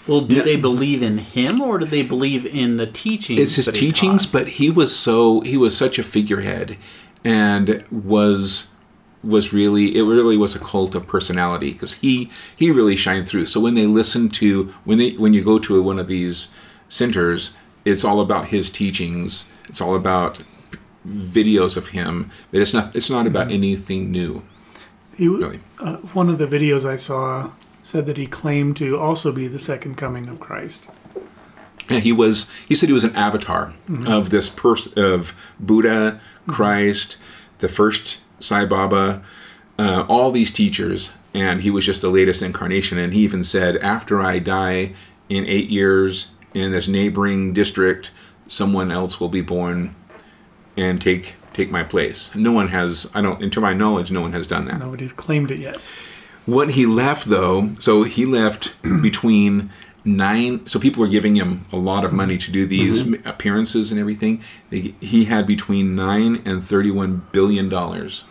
Well, 0.08 0.22
do 0.22 0.42
they 0.42 0.56
believe 0.56 1.04
in 1.04 1.18
him 1.20 1.62
or 1.62 1.78
do 1.78 1.86
they 1.86 2.02
believe 2.04 2.46
in 2.46 2.78
the 2.78 2.88
teachings? 2.88 3.40
it's 3.40 3.56
his 3.56 3.68
teachings 3.68 4.26
taught? 4.26 4.32
but 4.34 4.48
he 4.48 4.70
was 4.72 4.96
so 4.96 5.42
he 5.42 5.58
was 5.58 5.76
such 5.78 6.00
a 6.00 6.04
figurehead 6.04 6.78
and 7.24 7.84
was 7.92 8.70
was 9.26 9.52
really 9.54 9.96
it 9.98 10.04
really 10.04 10.38
was 10.38 10.56
a 10.56 10.60
cult 10.60 10.96
of 10.96 11.08
personality 11.08 11.74
because 11.74 11.96
he 11.96 12.30
he 12.56 12.72
really 12.72 12.96
shined 12.96 13.28
through. 13.28 13.46
So 13.46 13.60
when 13.60 13.76
they 13.76 13.86
listen 13.86 14.30
to 14.30 14.74
when 14.84 14.98
they 14.98 15.12
when 15.12 15.34
you 15.34 15.44
go 15.44 15.60
to 15.60 15.82
one 15.82 16.00
of 16.00 16.08
these 16.08 16.54
centers 16.90 17.54
it's 17.86 18.04
all 18.04 18.20
about 18.20 18.46
his 18.48 18.70
teachings. 18.72 19.52
It's 19.70 19.80
all 19.80 19.96
about 19.96 20.42
videos 21.08 21.78
of 21.78 21.90
him 21.90 22.32
but 22.52 22.62
it's 22.62 22.74
not 22.74 22.96
it's 22.96 23.10
not 23.10 23.28
about 23.28 23.48
mm-hmm. 23.48 23.56
anything 23.56 24.12
new 24.12 24.44
He, 25.16 25.28
really. 25.28 25.60
uh, 25.80 25.98
one 26.14 26.30
of 26.30 26.40
the 26.40 26.48
videos 26.48 26.84
I 26.84 26.96
saw 26.96 27.52
said 27.84 28.08
that 28.08 28.18
he 28.18 28.26
claimed 28.26 28.76
to 28.78 28.98
also 28.98 29.32
be 29.32 29.48
the 29.48 29.60
second 29.60 29.96
coming 29.96 30.28
of 30.28 30.40
Christ. 30.40 30.88
Yeah, 31.90 32.00
he 32.00 32.12
was 32.12 32.50
he 32.68 32.74
said 32.74 32.90
he 32.90 32.94
was 32.94 33.04
an 33.04 33.16
avatar 33.16 33.74
mm-hmm. 33.88 34.08
of 34.08 34.32
this 34.32 34.50
person 34.50 34.94
of 34.98 35.36
Buddha, 35.60 36.20
mm-hmm. 36.20 36.52
Christ, 36.52 37.20
the 37.60 37.70
first 37.70 38.20
Sai 38.40 38.66
Baba, 38.66 39.22
uh, 39.78 40.06
all 40.08 40.32
these 40.32 40.52
teachers, 40.52 41.12
and 41.34 41.62
he 41.62 41.70
was 41.70 41.86
just 41.86 42.02
the 42.02 42.10
latest 42.10 42.42
incarnation. 42.42 42.98
And 42.98 43.14
he 43.14 43.22
even 43.22 43.44
said, 43.44 43.78
after 43.78 44.22
I 44.22 44.40
die 44.40 44.94
in 45.30 45.46
eight 45.46 45.70
years 45.70 46.32
in 46.54 46.72
this 46.72 46.88
neighboring 46.88 47.54
district, 47.54 48.12
someone 48.48 48.92
else 48.92 49.20
will 49.20 49.30
be 49.30 49.42
born 49.42 49.96
and 50.78 51.02
take 51.02 51.36
take 51.54 51.72
my 51.72 51.84
place. 51.84 52.34
No 52.36 52.52
one 52.52 52.68
has 52.70 53.10
I 53.14 53.22
don't 53.22 53.52
to 53.52 53.62
my 53.62 53.74
knowledge, 53.74 54.12
no 54.12 54.22
one 54.22 54.34
has 54.34 54.48
done 54.48 54.66
that. 54.66 54.80
Nobody's 54.80 55.14
claimed 55.14 55.52
it 55.52 55.60
yet. 55.60 55.78
What 56.46 56.72
he 56.72 56.86
left 56.86 57.28
though, 57.28 57.72
so 57.80 58.04
he 58.04 58.26
left 58.26 58.76
between 59.02 59.72
nine. 60.06 60.66
So 60.68 60.80
people 60.80 61.02
were 61.02 61.10
giving 61.10 61.36
him 61.36 61.66
a 61.72 61.78
lot 61.78 62.06
of 62.06 62.14
money 62.14 62.38
to 62.38 62.52
do 62.52 62.66
these 62.66 63.02
m 63.02 63.22
appearances 63.26 63.92
and 63.92 64.00
everything. 64.00 64.42
They, 64.70 64.94
he 65.02 65.26
had 65.26 65.46
between 65.48 65.96
nine 65.96 66.42
and 66.46 66.64
thirty-one 66.64 67.28
billion 67.32 67.68
dollars. 67.70 68.24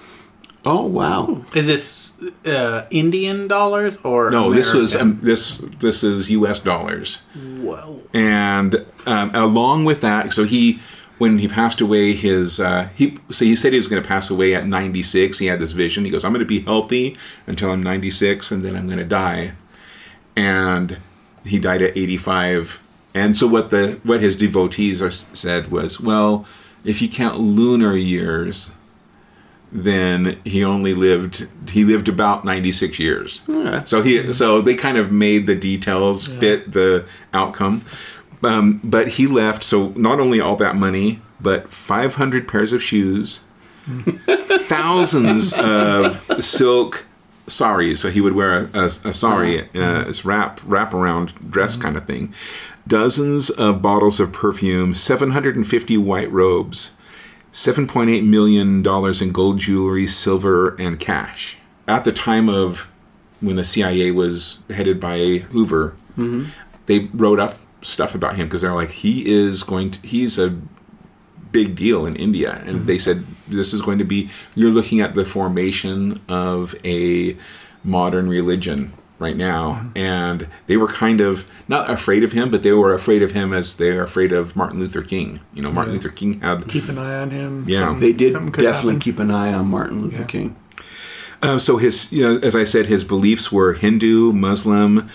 Oh 0.66 0.86
wow! 0.86 1.42
Is 1.54 1.66
this 1.66 2.12
uh, 2.46 2.86
Indian 2.90 3.48
dollars 3.48 3.98
or 3.98 4.30
No, 4.30 4.52
this 4.54 4.72
was 4.72 4.96
um, 4.96 5.18
this 5.22 5.58
this 5.80 6.02
is 6.02 6.30
U.S. 6.30 6.58
dollars. 6.58 7.18
Whoa. 7.34 8.00
and 8.14 8.86
um, 9.04 9.30
along 9.34 9.84
with 9.84 10.00
that, 10.00 10.32
so 10.32 10.44
he 10.44 10.78
when 11.18 11.38
he 11.38 11.48
passed 11.48 11.80
away, 11.82 12.12
his 12.14 12.60
uh, 12.60 12.88
he 12.94 13.18
so 13.30 13.44
he 13.44 13.56
said 13.56 13.72
he 13.72 13.78
was 13.78 13.88
going 13.88 14.02
to 14.02 14.08
pass 14.08 14.30
away 14.30 14.54
at 14.54 14.66
96. 14.66 15.38
He 15.38 15.46
had 15.46 15.60
this 15.60 15.72
vision. 15.72 16.04
He 16.04 16.10
goes, 16.10 16.24
"I'm 16.24 16.32
going 16.32 16.40
to 16.40 16.46
be 16.46 16.60
healthy 16.60 17.16
until 17.46 17.70
I'm 17.70 17.82
96, 17.82 18.50
and 18.50 18.64
then 18.64 18.74
I'm 18.74 18.86
going 18.86 18.98
to 18.98 19.04
die." 19.04 19.52
And 20.34 20.98
he 21.44 21.58
died 21.58 21.82
at 21.82 21.96
85. 21.96 22.80
And 23.14 23.36
so 23.36 23.46
what 23.46 23.70
the 23.70 24.00
what 24.02 24.20
his 24.20 24.34
devotees 24.34 25.00
are, 25.00 25.10
said 25.10 25.70
was, 25.70 26.00
"Well, 26.00 26.46
if 26.84 27.00
you 27.00 27.08
count 27.08 27.38
lunar 27.38 27.96
years." 27.96 28.70
Then 29.76 30.38
he 30.44 30.62
only 30.62 30.94
lived. 30.94 31.48
He 31.68 31.84
lived 31.84 32.08
about 32.08 32.44
ninety 32.44 32.70
six 32.70 33.00
years. 33.00 33.40
So 33.84 34.02
he. 34.02 34.32
So 34.32 34.60
they 34.60 34.76
kind 34.76 34.96
of 34.98 35.10
made 35.10 35.48
the 35.48 35.56
details 35.56 36.28
fit 36.28 36.72
the 36.74 37.04
outcome. 37.32 37.82
Um, 38.44 38.80
but 38.84 39.08
he 39.08 39.26
left, 39.26 39.64
so 39.64 39.88
not 39.96 40.20
only 40.20 40.40
all 40.40 40.56
that 40.56 40.76
money, 40.76 41.20
but 41.40 41.72
500 41.72 42.46
pairs 42.46 42.72
of 42.72 42.82
shoes, 42.82 43.40
thousands 44.26 45.52
of 45.54 46.22
silk 46.44 47.06
saris. 47.46 48.00
So 48.00 48.10
he 48.10 48.20
would 48.20 48.34
wear 48.34 48.54
a, 48.54 48.70
a, 48.74 48.84
a 48.86 49.12
sari, 49.12 49.60
uh, 49.60 49.64
mm-hmm. 49.64 50.08
this 50.08 50.24
wrap 50.24 50.60
wrap 50.64 50.94
around 50.94 51.34
dress 51.50 51.74
mm-hmm. 51.74 51.82
kind 51.82 51.96
of 51.96 52.06
thing. 52.06 52.34
Dozens 52.86 53.50
of 53.50 53.80
bottles 53.80 54.20
of 54.20 54.32
perfume, 54.32 54.94
750 54.94 55.96
white 55.98 56.30
robes, 56.30 56.92
7.8 57.52 58.24
million 58.26 58.82
dollars 58.82 59.22
in 59.22 59.32
gold 59.32 59.58
jewelry, 59.58 60.06
silver, 60.06 60.74
and 60.76 61.00
cash. 61.00 61.56
At 61.88 62.04
the 62.04 62.12
time 62.12 62.48
of 62.48 62.90
when 63.40 63.56
the 63.56 63.64
CIA 63.64 64.10
was 64.10 64.64
headed 64.70 65.00
by 65.00 65.38
Hoover, 65.50 65.96
mm-hmm. 66.16 66.46
they 66.86 67.10
wrote 67.14 67.40
up 67.40 67.58
stuff 67.82 68.14
about 68.14 68.36
him 68.36 68.46
because 68.46 68.62
they're 68.62 68.74
like, 68.74 68.90
he 68.90 69.30
is 69.30 69.62
going 69.62 69.90
to, 69.92 70.06
he's 70.06 70.38
a 70.38 70.50
big 71.52 71.76
deal 71.76 72.06
in 72.06 72.16
India. 72.16 72.62
And 72.66 72.86
they 72.86 72.98
said, 72.98 73.24
this 73.48 73.72
is 73.74 73.80
going 73.82 73.98
to 73.98 74.04
be, 74.04 74.28
you're 74.54 74.70
looking 74.70 75.00
at 75.00 75.14
the 75.14 75.24
formation 75.24 76.20
of 76.28 76.74
a 76.84 77.36
modern 77.82 78.28
religion 78.28 78.92
right 79.18 79.36
now. 79.36 79.90
And 79.94 80.48
they 80.66 80.76
were 80.76 80.88
kind 80.88 81.20
of 81.20 81.46
not 81.68 81.88
afraid 81.88 82.24
of 82.24 82.32
him, 82.32 82.50
but 82.50 82.62
they 82.62 82.72
were 82.72 82.94
afraid 82.94 83.22
of 83.22 83.32
him 83.32 83.52
as 83.52 83.76
they 83.76 83.90
are 83.90 84.02
afraid 84.02 84.32
of 84.32 84.56
Martin 84.56 84.80
Luther 84.80 85.02
King. 85.02 85.40
You 85.54 85.62
know, 85.62 85.70
Martin 85.70 85.94
Luther 85.94 86.08
King 86.08 86.40
had 86.40 86.68
Keep 86.68 86.88
an 86.88 86.98
eye 86.98 87.14
on 87.20 87.30
him. 87.30 87.64
Yeah. 87.68 87.80
Something- 87.80 88.00
They 88.00 88.12
did 88.12 88.32
could 88.34 88.62
definitely 88.62 88.94
happen. 88.94 88.98
keep 89.00 89.18
an 89.18 89.30
eye 89.30 89.52
on 89.52 89.66
Martin 89.68 90.02
Luther 90.02 90.18
Yeah. 90.20 90.24
King. 90.26 90.56
Uh, 91.42 91.58
so 91.58 91.76
his, 91.76 92.10
you 92.10 92.22
know, 92.22 92.38
as 92.42 92.56
I 92.56 92.64
said, 92.64 92.86
his 92.86 93.04
beliefs 93.04 93.52
were 93.52 93.74
Hindu, 93.74 94.32
Muslim, 94.32 95.08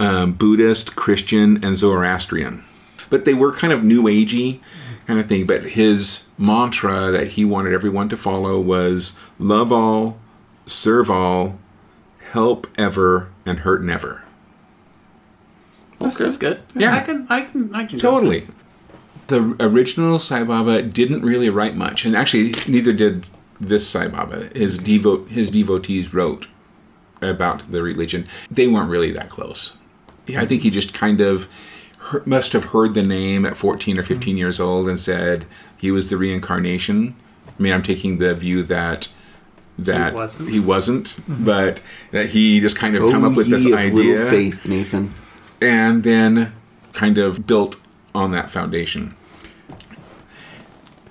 um, 0.00 0.32
Buddhist, 0.32 0.96
Christian, 0.96 1.62
and 1.62 1.76
Zoroastrian. 1.76 2.64
But 3.10 3.24
they 3.26 3.34
were 3.34 3.52
kind 3.52 3.72
of 3.72 3.84
New 3.84 4.02
Agey 4.04 4.60
kind 5.06 5.20
of 5.20 5.26
thing. 5.26 5.44
But 5.46 5.64
his 5.64 6.23
mantra 6.38 7.10
that 7.10 7.28
he 7.28 7.44
wanted 7.44 7.72
everyone 7.72 8.08
to 8.08 8.16
follow 8.16 8.60
was 8.60 9.14
love 9.38 9.72
all, 9.72 10.18
serve 10.66 11.10
all, 11.10 11.58
help 12.32 12.66
ever, 12.76 13.28
and 13.46 13.60
hurt 13.60 13.82
never. 13.82 14.22
That's, 16.00 16.16
that's 16.16 16.36
good. 16.36 16.60
Yeah. 16.74 16.94
I 16.94 17.00
can. 17.00 17.26
I 17.30 17.42
can. 17.42 17.74
I 17.74 17.84
can. 17.84 17.98
Totally. 17.98 18.46
The 19.28 19.56
original 19.60 20.18
Sai 20.18 20.44
Baba 20.44 20.82
didn't 20.82 21.22
really 21.22 21.48
write 21.48 21.76
much, 21.76 22.04
and 22.04 22.14
actually 22.14 22.52
neither 22.68 22.92
did 22.92 23.26
this 23.60 23.88
Sai 23.88 24.08
Baba. 24.08 24.50
His 24.54 24.76
devote 24.76 25.28
his 25.28 25.50
devotees 25.50 26.12
wrote 26.12 26.46
about 27.22 27.70
the 27.70 27.82
religion. 27.82 28.26
They 28.50 28.66
weren't 28.66 28.90
really 28.90 29.12
that 29.12 29.30
close. 29.30 29.72
Yeah, 30.26 30.42
I 30.42 30.46
think 30.46 30.62
he 30.62 30.70
just 30.70 30.92
kind 30.92 31.20
of 31.20 31.44
he- 31.44 31.50
must 32.26 32.52
have 32.52 32.66
heard 32.66 32.94
the 32.94 33.02
name 33.02 33.44
at 33.46 33.56
14 33.56 33.98
or 33.98 34.02
15 34.02 34.36
years 34.36 34.60
old 34.60 34.88
and 34.88 34.98
said 35.00 35.46
he 35.76 35.90
was 35.90 36.10
the 36.10 36.16
reincarnation. 36.16 37.14
I 37.48 37.62
mean, 37.62 37.72
I'm 37.72 37.82
taking 37.82 38.18
the 38.18 38.34
view 38.34 38.62
that 38.64 39.08
that 39.78 40.14
wasn't. 40.14 40.50
he 40.50 40.60
wasn't, 40.60 41.16
but 41.28 41.82
that 42.12 42.30
he 42.30 42.60
just 42.60 42.76
kind 42.76 42.94
of 42.94 43.10
come 43.10 43.24
Oh, 43.24 43.30
up 43.30 43.36
with 43.36 43.48
this 43.50 43.64
ye 43.64 43.72
of 43.72 43.78
idea 43.78 44.30
faith, 44.30 44.66
Nathan. 44.66 45.12
and 45.60 46.04
then 46.04 46.52
kind 46.92 47.18
of 47.18 47.46
built 47.46 47.76
on 48.14 48.30
that 48.32 48.50
foundation. 48.50 49.14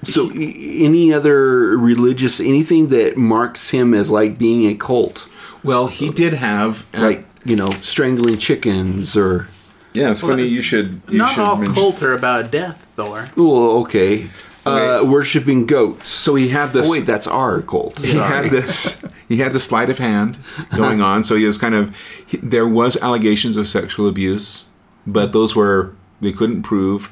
So, 0.04 0.30
i- 0.32 0.36
any 0.36 1.14
other 1.14 1.78
religious 1.78 2.40
anything 2.40 2.90
that 2.90 3.16
marks 3.18 3.70
him 3.70 3.94
as 3.94 4.12
like 4.12 4.38
being 4.38 4.66
a 4.70 4.76
cult, 4.76 5.28
Well, 5.64 5.88
he 5.88 6.10
did 6.10 6.34
have 6.34 6.86
uh, 6.94 7.02
like 7.02 7.26
you 7.46 7.56
know, 7.56 7.70
strangling 7.82 8.38
chickens 8.38 9.16
or 9.18 9.48
yeah. 9.94 10.12
It's 10.12 10.22
funny 10.22 10.44
you 10.48 10.62
should. 10.62 11.02
You 11.10 11.18
Not 11.20 11.34
should 11.36 11.44
all 11.44 11.56
mention- 11.58 11.76
cults 11.76 12.02
are 12.04 12.14
about 12.14 12.52
death, 12.52 12.92
Thor. 12.96 13.30
well, 13.36 13.82
okay, 13.84 14.28
uh, 14.66 15.04
worshiping 15.06 15.66
goats. 15.66 16.08
So 16.10 16.36
he 16.36 16.48
had 16.50 16.72
this. 16.74 16.88
Oh, 16.88 16.92
wait, 16.92 17.06
that's 17.06 17.28
our 17.28 17.62
cult. 17.62 18.00
he 18.00 18.18
had 18.18 18.50
this 18.52 19.02
he 19.28 19.38
had 19.38 19.54
the 19.54 19.60
sleight 19.60 19.90
of 19.90 19.98
hand 19.98 20.38
going 20.76 21.02
on 21.02 21.24
so 21.24 21.36
he 21.36 21.46
was 21.46 21.58
kind 21.58 21.74
of 21.76 21.96
he, 22.26 22.38
there 22.38 22.68
was 22.68 22.96
allegations 22.98 23.58
of 23.58 23.68
sexual 23.68 24.08
abuse 24.08 24.66
but 25.08 25.32
those 25.32 25.56
were 25.56 25.94
they 26.22 26.32
couldn't 26.32 26.62
prove 26.62 27.12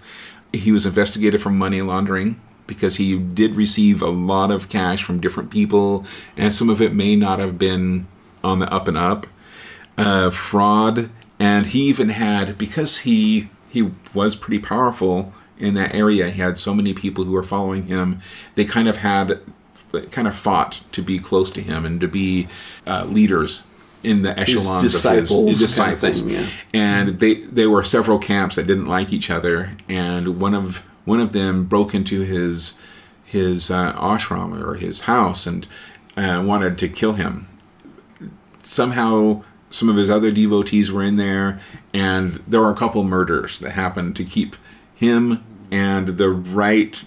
he 0.53 0.71
was 0.71 0.85
investigated 0.85 1.41
for 1.41 1.49
money 1.49 1.81
laundering 1.81 2.39
because 2.67 2.97
he 2.97 3.17
did 3.17 3.55
receive 3.55 4.01
a 4.01 4.09
lot 4.09 4.51
of 4.51 4.69
cash 4.69 5.03
from 5.03 5.19
different 5.19 5.49
people 5.49 6.05
and 6.37 6.53
some 6.53 6.69
of 6.69 6.79
it 6.81 6.93
may 6.93 7.15
not 7.15 7.39
have 7.39 7.57
been 7.57 8.05
on 8.43 8.59
the 8.59 8.71
up 8.71 8.87
and 8.87 8.97
up 8.97 9.25
uh, 9.97 10.29
fraud 10.29 11.09
and 11.41 11.67
he 11.67 11.81
even 11.81 12.09
had 12.09 12.57
because 12.57 12.99
he 12.99 13.49
he 13.69 13.89
was 14.13 14.35
pretty 14.35 14.59
powerful 14.59 15.33
in 15.57 15.73
that 15.73 15.93
area 15.93 16.29
he 16.29 16.39
had 16.39 16.57
so 16.57 16.73
many 16.73 16.93
people 16.93 17.23
who 17.23 17.31
were 17.31 17.43
following 17.43 17.87
him 17.87 18.19
they 18.55 18.63
kind 18.63 18.87
of 18.87 18.97
had 18.97 19.39
kind 20.11 20.27
of 20.27 20.35
fought 20.35 20.81
to 20.91 21.01
be 21.01 21.19
close 21.19 21.51
to 21.51 21.61
him 21.61 21.85
and 21.85 21.99
to 21.99 22.07
be 22.07 22.47
uh, 22.87 23.05
leaders 23.05 23.63
in 24.03 24.21
the 24.21 24.39
echelons 24.39 24.83
disciples 24.83 25.31
of 25.31 25.47
his 25.47 25.77
kind 25.77 25.93
of 25.93 25.99
disciples 25.99 26.21
thing, 26.21 26.29
yeah. 26.29 26.47
and 26.73 27.19
they 27.19 27.35
there 27.35 27.69
were 27.69 27.83
several 27.83 28.17
camps 28.17 28.55
that 28.55 28.67
didn't 28.67 28.87
like 28.87 29.11
each 29.11 29.29
other 29.29 29.71
and 29.89 30.39
one 30.39 30.53
of 30.53 30.83
one 31.05 31.19
of 31.19 31.33
them 31.33 31.65
broke 31.65 31.93
into 31.93 32.21
his 32.21 32.79
his 33.25 33.71
uh, 33.71 33.93
ashram 33.93 34.61
or 34.61 34.75
his 34.75 35.01
house 35.01 35.45
and 35.47 35.67
uh, 36.17 36.43
wanted 36.45 36.77
to 36.77 36.87
kill 36.87 37.13
him 37.13 37.47
somehow 38.63 39.43
some 39.71 39.89
of 39.89 39.95
his 39.95 40.09
other 40.09 40.31
devotees 40.31 40.91
were 40.91 41.01
in 41.01 41.15
there 41.15 41.59
and 41.93 42.33
there 42.47 42.61
were 42.61 42.69
a 42.71 42.75
couple 42.75 43.03
murders 43.03 43.57
that 43.59 43.71
happened 43.71 44.15
to 44.17 44.23
keep 44.23 44.55
him 44.93 45.43
and 45.71 46.07
the 46.17 46.29
right 46.29 47.05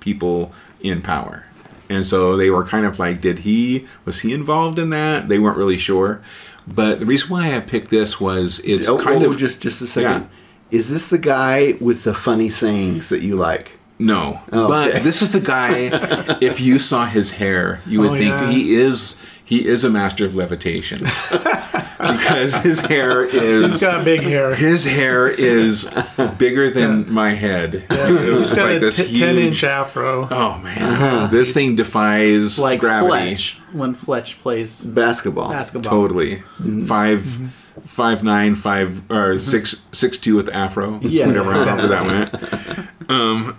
people 0.00 0.52
in 0.80 1.02
power 1.02 1.44
and 1.88 2.06
so 2.06 2.36
they 2.36 2.50
were 2.50 2.64
kind 2.64 2.86
of 2.86 2.98
like 2.98 3.20
did 3.20 3.40
he 3.40 3.86
was 4.04 4.20
he 4.20 4.32
involved 4.32 4.78
in 4.78 4.90
that 4.90 5.28
they 5.28 5.38
weren't 5.38 5.56
really 5.56 5.78
sure 5.78 6.20
but 6.66 7.00
the 7.00 7.06
reason 7.06 7.28
why 7.30 7.56
i 7.56 7.60
picked 7.60 7.90
this 7.90 8.20
was 8.20 8.60
it's 8.60 8.88
Oh, 8.88 8.98
kind 8.98 9.22
oh, 9.24 9.30
of 9.30 9.36
just 9.38 9.60
just 9.62 9.80
a 9.82 9.86
second. 9.86 10.22
Yeah. 10.22 10.78
Is 10.78 10.88
this 10.90 11.08
the 11.08 11.18
guy 11.18 11.74
with 11.80 12.04
the 12.04 12.14
funny 12.14 12.48
sayings 12.48 13.10
that 13.10 13.20
you 13.20 13.36
like? 13.36 13.76
No, 13.98 14.40
Oh, 14.52 14.68
but 14.68 14.88
okay. 14.88 15.00
this 15.00 15.20
is 15.20 15.30
the 15.32 15.40
guy. 15.40 15.90
if 16.40 16.60
you 16.60 16.78
saw 16.78 17.04
his 17.04 17.30
hair, 17.32 17.80
you 17.86 18.00
would 18.00 18.12
Oh, 18.12 18.16
think 18.16 18.34
yeah. 18.34 18.50
he 18.50 18.74
is 18.74 19.16
he 19.44 19.66
is 19.66 19.84
a 19.84 19.90
master 19.90 20.24
of 20.24 20.34
levitation 20.34 21.00
because 21.98 22.54
his 22.56 22.80
hair 22.80 23.24
He's 23.26 23.34
is 23.74 23.80
got 23.80 24.04
big 24.04 24.20
hair. 24.22 24.54
his 24.54 24.84
hair 24.84 25.28
is 25.28 25.90
bigger 26.38 26.70
than 26.70 27.12
my 27.12 27.30
head. 27.30 27.84
it 27.90 28.32
was 28.32 28.48
He's 28.50 28.56
got 28.58 28.66
like 28.66 28.76
a 28.76 28.80
this 28.80 28.96
t- 28.96 29.04
huge. 29.04 29.20
10 29.20 29.38
inch 29.38 29.64
afro. 29.64 30.28
Oh 30.30 30.58
man, 30.58 30.82
uh-huh. 30.82 31.26
this 31.28 31.54
thing 31.54 31.76
defies 31.76 32.58
like 32.58 32.80
gravity. 32.80 33.08
Fletch 33.08 33.58
when 33.72 33.94
Fletch 33.94 34.40
plays 34.40 34.84
Basketball. 34.84 35.50
basketball. 35.50 35.90
Totally, 35.90 36.36
mm-hmm. 36.36 36.86
5 36.86 37.18
mm-hmm. 37.20 37.46
five 37.84 38.22
nine, 38.22 38.54
five 38.54 38.98
or 39.10 39.34
mm-hmm. 39.34 39.38
six 39.38 39.82
six 39.92 40.18
two 40.18 40.36
with 40.36 40.46
the 40.46 40.54
afro. 40.54 40.98
Yeah, 41.02 41.26
whatever 41.26 41.52
however 41.52 41.86
that 41.88 42.06
went. 42.06 43.10
Um, 43.10 43.58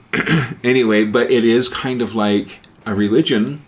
anyway, 0.63 1.06
but 1.06 1.30
it 1.32 1.43
is 1.43 1.69
kind 1.69 2.02
of 2.02 2.15
like 2.15 2.60
a 2.86 2.93
religion, 2.96 3.65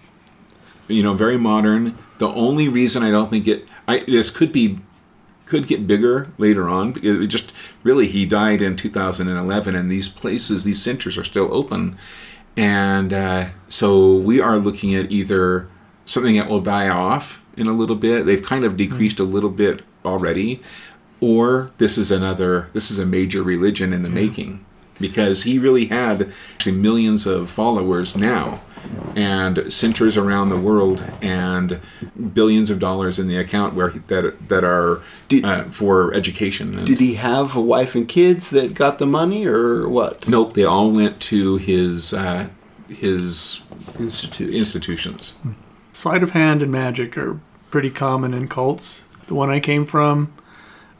you 0.88 1.04
know, 1.04 1.14
very 1.14 1.38
modern. 1.38 1.98
The 2.18 2.30
only 2.30 2.70
reason 2.70 3.04
I 3.04 3.12
don't 3.12 3.30
think 3.30 3.48
it, 3.48 3.70
I 3.88 4.00
this 4.00 4.30
could 4.30 4.52
be, 4.52 4.80
could 5.46 5.68
get 5.68 5.88
bigger 5.88 6.30
later 6.38 6.70
on. 6.70 6.94
Because 6.94 7.22
it 7.22 7.28
just 7.28 7.52
really 7.84 8.08
he 8.08 8.26
died 8.26 8.62
in 8.62 8.76
2011, 8.76 9.76
and 9.76 9.92
these 9.92 10.10
places, 10.10 10.64
these 10.64 10.82
centers 10.82 11.18
are 11.18 11.24
still 11.24 11.54
open, 11.54 11.98
and 12.58 13.12
uh, 13.12 13.50
so 13.68 14.16
we 14.16 14.40
are 14.40 14.58
looking 14.58 14.96
at 14.96 15.12
either 15.12 15.68
something 16.06 16.36
that 16.36 16.50
will 16.50 16.62
die 16.62 16.90
off 16.90 17.44
in 17.58 17.68
a 17.68 17.74
little 17.74 17.96
bit. 17.96 18.26
They've 18.26 18.42
kind 18.42 18.64
of 18.64 18.78
decreased 18.78 19.20
a 19.20 19.24
little 19.24 19.50
bit 19.50 19.82
already, 20.06 20.62
or 21.20 21.72
this 21.78 21.98
is 21.98 22.12
another. 22.12 22.70
This 22.74 22.92
is 22.92 23.00
a 23.00 23.06
major 23.06 23.44
religion 23.44 23.92
in 23.92 24.04
the 24.04 24.10
making 24.10 24.66
because 25.00 25.44
he 25.44 25.60
really 25.60 25.86
had 25.86 26.32
millions 26.66 27.26
of 27.26 27.50
followers 27.50 28.16
now 28.16 28.62
and 29.16 29.72
centers 29.72 30.18
around 30.18 30.50
the 30.50 30.58
world 30.60 31.04
and 31.22 31.80
billions 32.34 32.70
of 32.70 32.80
dollars 32.80 33.18
in 33.20 33.28
the 33.28 33.38
account 33.38 33.74
where 33.74 33.90
he- 33.90 34.00
that 34.08 34.50
that 34.50 34.64
are 34.64 35.02
Did- 35.30 35.46
uh, 35.46 35.64
for 35.66 36.14
education. 36.14 36.78
And- 36.78 36.88
Did 36.88 37.00
he 37.00 37.16
have 37.16 37.56
a 37.56 37.62
wife 37.62 37.96
and 37.96 38.08
kids 38.08 38.50
that 38.52 38.74
got 38.74 38.98
the 39.00 39.06
money, 39.06 39.46
or 39.46 39.88
what? 39.88 40.28
Nope, 40.28 40.54
they 40.54 40.64
all 40.66 40.92
went 40.92 41.20
to 41.22 41.58
his 41.58 42.14
uh, 42.14 42.50
his 42.90 43.62
Institute. 44.00 44.54
institutions. 44.54 45.34
Sleight 45.94 46.22
of 46.24 46.32
hand 46.32 46.62
and 46.62 46.72
magic 46.72 47.18
are 47.18 47.40
pretty 47.72 47.90
common 47.90 48.34
in 48.34 48.48
cults. 48.48 49.06
The 49.28 49.34
one 49.34 49.50
I 49.50 49.60
came 49.60 49.86
from, 49.86 50.32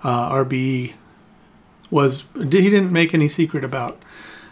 uh, 0.04 0.30
RB, 0.32 0.94
was 1.92 2.26
he 2.36 2.46
didn't 2.46 2.92
make 2.92 3.14
any 3.14 3.28
secret 3.28 3.64
about 3.64 4.02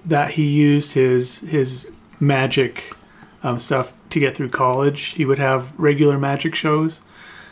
that 0.06 0.32
he 0.32 0.44
used 0.48 0.94
his 0.94 1.40
his 1.40 1.90
magic 2.20 2.94
um, 3.44 3.60
stuff 3.60 3.94
to 4.10 4.20
get 4.20 4.36
through 4.36 4.50
college. 4.50 5.02
He 5.10 5.26
would 5.26 5.40
have 5.40 5.78
regular 5.80 6.18
magic 6.18 6.56
shows, 6.56 7.02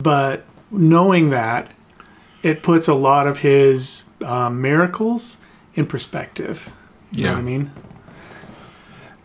but 0.00 0.44
knowing 0.70 1.30
that, 1.30 1.70
it 2.42 2.62
puts 2.62 2.88
a 2.88 2.94
lot 2.94 3.26
of 3.26 3.38
his 3.38 4.02
um, 4.24 4.60
miracles 4.60 5.38
in 5.74 5.86
perspective. 5.86 6.70
You 7.12 7.24
know 7.24 7.28
Yeah. 7.28 7.34
what 7.34 7.38
I 7.38 7.42
mean? 7.42 7.70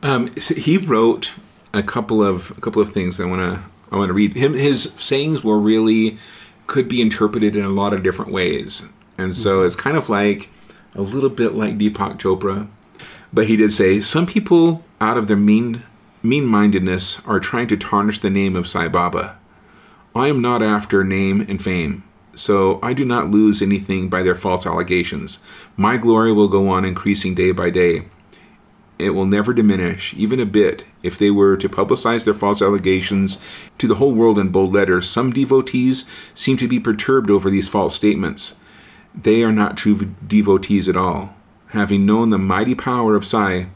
Um, 0.04 0.36
so 0.38 0.56
he 0.56 0.78
wrote 0.78 1.32
a 1.74 1.82
couple 1.84 2.24
of 2.24 2.52
a 2.52 2.62
couple 2.62 2.82
of 2.82 2.94
things 2.94 3.18
that 3.18 3.24
I 3.24 3.28
want 3.28 3.42
to 3.56 3.62
I 3.92 3.98
want 3.98 4.10
to 4.10 4.14
read. 4.14 4.36
Him 4.38 4.54
his 4.54 4.94
sayings 4.98 5.44
were 5.44 5.58
really 5.58 6.18
could 6.68 6.88
be 6.88 7.02
interpreted 7.02 7.56
in 7.56 7.64
a 7.66 7.70
lot 7.70 7.94
of 7.94 8.04
different 8.04 8.32
ways, 8.32 8.88
and 9.18 9.36
so 9.36 9.64
it's 9.64 9.76
kind 9.76 9.98
of 9.98 10.10
like 10.10 10.50
a 10.96 11.02
little 11.02 11.30
bit 11.30 11.54
like 11.54 11.78
Deepak 11.78 12.18
Chopra. 12.20 12.68
But 13.34 13.48
he 13.48 13.56
did 13.56 13.72
say 13.74 14.00
some 14.00 14.26
people 14.26 14.84
out 15.02 15.18
of 15.18 15.28
their 15.28 15.38
mean 15.38 15.84
mean 16.24 16.46
mindedness 16.46 17.26
are 17.26 17.40
trying 17.40 17.68
to 17.68 17.78
tarnish 17.78 18.20
the 18.20 18.30
name 18.30 18.56
of 18.56 18.68
Sai 18.68 18.88
Baba. 18.88 19.38
I 20.16 20.28
am 20.28 20.42
not 20.42 20.64
after 20.64 21.04
name 21.04 21.42
and 21.42 21.64
fame, 21.64 22.04
so 22.36 22.80
I 22.82 22.94
do 22.94 23.06
not 23.06 23.30
lose 23.30 23.62
anything 23.62 24.10
by 24.10 24.24
their 24.24 24.36
false 24.36 24.66
allegations. 24.66 25.40
My 25.76 25.98
glory 25.98 26.34
will 26.34 26.48
go 26.48 26.70
on 26.70 26.86
increasing 26.86 27.36
day 27.36 27.52
by 27.52 27.70
day. 27.70 28.06
It 29.00 29.12
will 29.12 29.28
never 29.28 29.54
diminish, 29.54 30.16
even 30.16 30.40
a 30.40 30.46
bit, 30.46 30.86
if 31.04 31.20
they 31.20 31.30
were 31.30 31.56
to 31.58 31.70
publicize 31.70 32.26
their 32.26 32.34
false 32.34 32.64
allegations 32.64 33.40
to 33.78 33.88
the 33.88 33.96
whole 33.96 34.14
world 34.14 34.40
in 34.40 34.50
bold 34.50 34.74
letters. 34.74 35.08
Some 35.08 35.32
devotees 35.32 36.04
seem 36.34 36.58
to 36.58 36.68
be 36.68 36.80
perturbed 36.80 37.30
over 37.30 37.52
these 37.52 37.68
false 37.68 37.94
statements. 37.96 38.60
They 39.14 39.44
are 39.44 39.52
not 39.52 39.78
true 39.78 40.16
devotees 40.26 40.90
at 40.90 40.98
all. 40.98 41.36
Having 41.72 42.08
known 42.08 42.32
the 42.32 42.40
mighty 42.40 42.74
power 42.74 43.16
of 43.16 43.26
Sai, 43.26 43.68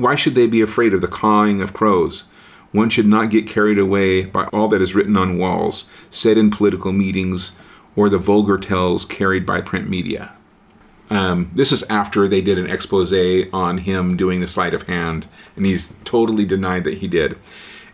why 0.00 0.14
should 0.14 0.34
they 0.34 0.46
be 0.46 0.60
afraid 0.60 0.94
of 0.94 1.00
the 1.00 1.08
cawing 1.08 1.60
of 1.60 1.72
crows? 1.72 2.24
One 2.72 2.90
should 2.90 3.06
not 3.06 3.30
get 3.30 3.46
carried 3.46 3.78
away 3.78 4.24
by 4.24 4.44
all 4.46 4.68
that 4.68 4.82
is 4.82 4.94
written 4.94 5.16
on 5.16 5.38
walls, 5.38 5.88
said 6.10 6.38
in 6.38 6.50
political 6.50 6.92
meetings, 6.92 7.52
or 7.96 8.08
the 8.08 8.18
vulgar 8.18 8.58
tales 8.58 9.04
carried 9.04 9.44
by 9.44 9.60
print 9.60 9.88
media. 9.88 10.32
Um, 11.10 11.50
this 11.54 11.72
is 11.72 11.82
after 11.90 12.28
they 12.28 12.40
did 12.40 12.58
an 12.58 12.70
expose 12.70 13.12
on 13.52 13.78
him 13.78 14.16
doing 14.16 14.40
the 14.40 14.46
sleight 14.46 14.74
of 14.74 14.84
hand, 14.84 15.26
and 15.56 15.66
he's 15.66 15.96
totally 16.04 16.44
denied 16.44 16.84
that 16.84 16.98
he 16.98 17.08
did. 17.08 17.36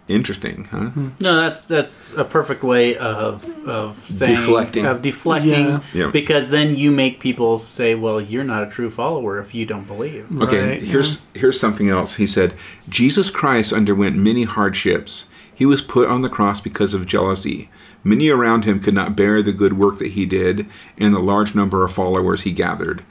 Interesting, 0.08 0.64
huh? 0.70 0.90
No, 1.20 1.34
that's 1.40 1.64
that's 1.64 2.12
a 2.16 2.24
perfect 2.24 2.62
way 2.62 2.96
of 2.96 3.44
of 3.66 3.96
saying 4.04 4.36
Deflecting. 4.36 4.86
of 4.86 5.02
deflecting 5.02 5.50
Yeah. 5.50 5.80
Yeah. 5.94 6.10
because 6.12 6.50
then 6.50 6.76
you 6.76 6.92
make 6.92 7.18
people 7.18 7.58
say, 7.58 7.96
"Well, 7.96 8.20
you're 8.20 8.44
not 8.44 8.62
a 8.62 8.70
true 8.70 8.88
follower 8.88 9.40
if 9.40 9.52
you 9.52 9.66
don't 9.66 9.86
believe." 9.86 10.26
Okay, 10.40 10.68
Right, 10.70 10.82
here's 10.82 11.22
here's 11.34 11.58
something 11.58 11.88
else. 11.88 12.14
He 12.16 12.26
said, 12.28 12.54
Jesus 12.88 13.30
Christ 13.30 13.72
underwent 13.72 14.14
many 14.16 14.44
hardships. 14.44 15.28
He 15.52 15.66
was 15.66 15.82
put 15.82 16.08
on 16.08 16.22
the 16.22 16.28
cross 16.28 16.60
because 16.60 16.94
of 16.94 17.06
jealousy. 17.06 17.68
Many 18.04 18.28
around 18.28 18.64
him 18.64 18.78
could 18.78 18.94
not 18.94 19.16
bear 19.16 19.42
the 19.42 19.52
good 19.52 19.72
work 19.72 19.98
that 19.98 20.12
he 20.12 20.24
did 20.24 20.66
and 20.96 21.12
the 21.12 21.18
large 21.18 21.56
number 21.56 21.82
of 21.82 21.90
followers 21.90 22.42
he 22.42 22.52
gathered. 22.52 23.02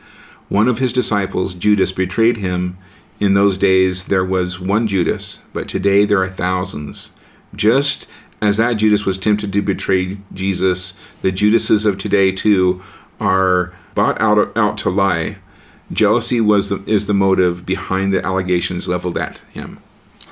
One 0.48 0.70
of 0.70 0.80
his 0.80 0.94
disciples, 0.94 1.56
Judas, 1.56 1.92
betrayed 1.92 2.38
him. 2.38 2.78
In 3.20 3.34
those 3.34 3.58
days 3.58 4.06
there 4.06 4.26
was 4.26 4.60
one 4.60 4.88
Judas, 4.88 5.42
but 5.54 5.68
today 5.68 6.06
there 6.06 6.22
are 6.22 6.28
thousands. 6.30 7.12
Just 7.56 8.08
as 8.42 8.58
that 8.58 8.74
Judas 8.74 9.06
was 9.06 9.18
tempted 9.18 9.54
to 9.54 9.62
betray 9.62 10.18
Jesus, 10.34 11.00
the 11.22 11.32
Judases 11.32 11.86
of 11.86 11.98
today 11.98 12.32
too 12.32 12.82
are 13.20 13.74
bought 13.94 14.20
out 14.20 14.56
out 14.58 14.78
to 14.80 14.90
lie. 14.90 15.38
Jealousy 15.92 16.42
was 16.42 16.70
the, 16.70 16.84
is 16.86 17.06
the 17.06 17.14
motive 17.14 17.66
behind 17.66 18.14
the 18.14 18.26
allegations 18.26 18.88
leveled 18.88 19.18
at 19.18 19.40
him. 19.54 19.80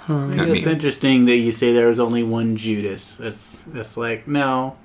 Not 0.10 0.50
It's 0.50 0.65
me. 0.65 0.72
interesting 0.72 1.26
that 1.26 1.38
you 1.38 1.52
say 1.54 1.72
there 1.72 1.88
was 1.88 2.00
only 2.00 2.24
one 2.24 2.58
Judas. 2.58 3.15
That's 3.15 3.62
that's 3.62 3.96
like 3.96 4.28
no. 4.28 4.78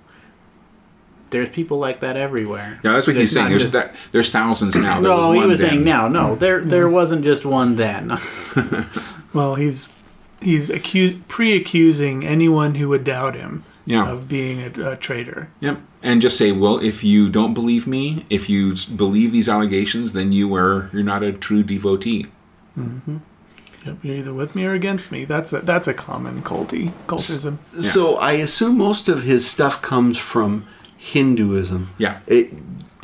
There's 1.31 1.49
people 1.51 1.79
like 1.79 2.01
that 2.01 2.17
everywhere. 2.17 2.81
Yeah, 2.83 2.93
that's 2.93 3.07
what 3.07 3.17
he's 3.17 3.33
saying. 3.33 3.51
There's 3.51 3.63
just- 3.71 3.73
that. 3.75 3.95
There's 4.13 4.31
thousands 4.31 4.75
now. 4.77 5.01
There 5.01 5.11
No, 5.11 5.33
he 5.33 5.39
one 5.41 5.49
was 5.49 5.61
then. 5.61 5.71
saying 5.71 5.85
now. 5.85 6.09
No, 6.09 6.35
there 6.37 6.61
there 6.61 6.89
wasn't 6.89 7.25
just 7.25 7.45
one 7.45 7.77
then. 7.77 8.17
Well, 9.35 9.57
he's 9.57 9.89
he's 10.41 10.71
accuse, 10.71 11.17
pre-accusing 11.29 12.25
anyone 12.25 12.77
who 12.77 12.89
would 12.89 13.05
doubt 13.05 13.35
him 13.37 13.65
Yeah. 13.85 14.09
of 14.11 14.27
being 14.29 14.61
a, 14.63 14.93
a 14.93 14.97
traitor. 14.97 15.51
Yep. 15.61 15.81
And 16.03 16.23
just 16.23 16.39
say, 16.39 16.51
well, 16.53 16.79
if 16.79 17.03
you 17.05 17.29
don't 17.29 17.53
believe 17.55 17.87
me, 17.87 18.25
if 18.31 18.49
you 18.49 18.75
believe 18.97 19.33
these 19.33 19.49
allegations, 19.49 20.13
then 20.15 20.33
you 20.33 20.55
are 20.55 20.89
you're 20.93 21.03
not 21.03 21.23
a 21.23 21.33
true 21.33 21.63
devotee. 21.63 22.27
Mm-hmm. 22.79 23.19
Yep, 23.85 23.97
you're 24.03 24.17
either 24.17 24.33
with 24.35 24.55
me 24.57 24.65
or 24.65 24.73
against 24.73 25.13
me. 25.13 25.25
That's 25.25 25.53
a 25.53 25.61
that's 25.61 25.87
a 25.89 25.95
common 25.95 26.43
culty 26.43 26.93
cultism. 27.07 27.59
So 27.81 28.17
I 28.17 28.33
assume 28.33 28.79
most 28.79 29.09
of 29.09 29.25
his 29.25 29.47
stuff 29.49 29.83
comes 29.83 30.17
from 30.19 30.67
Hinduism. 31.13 31.91
Yeah. 31.99 32.21
It, 32.27 32.53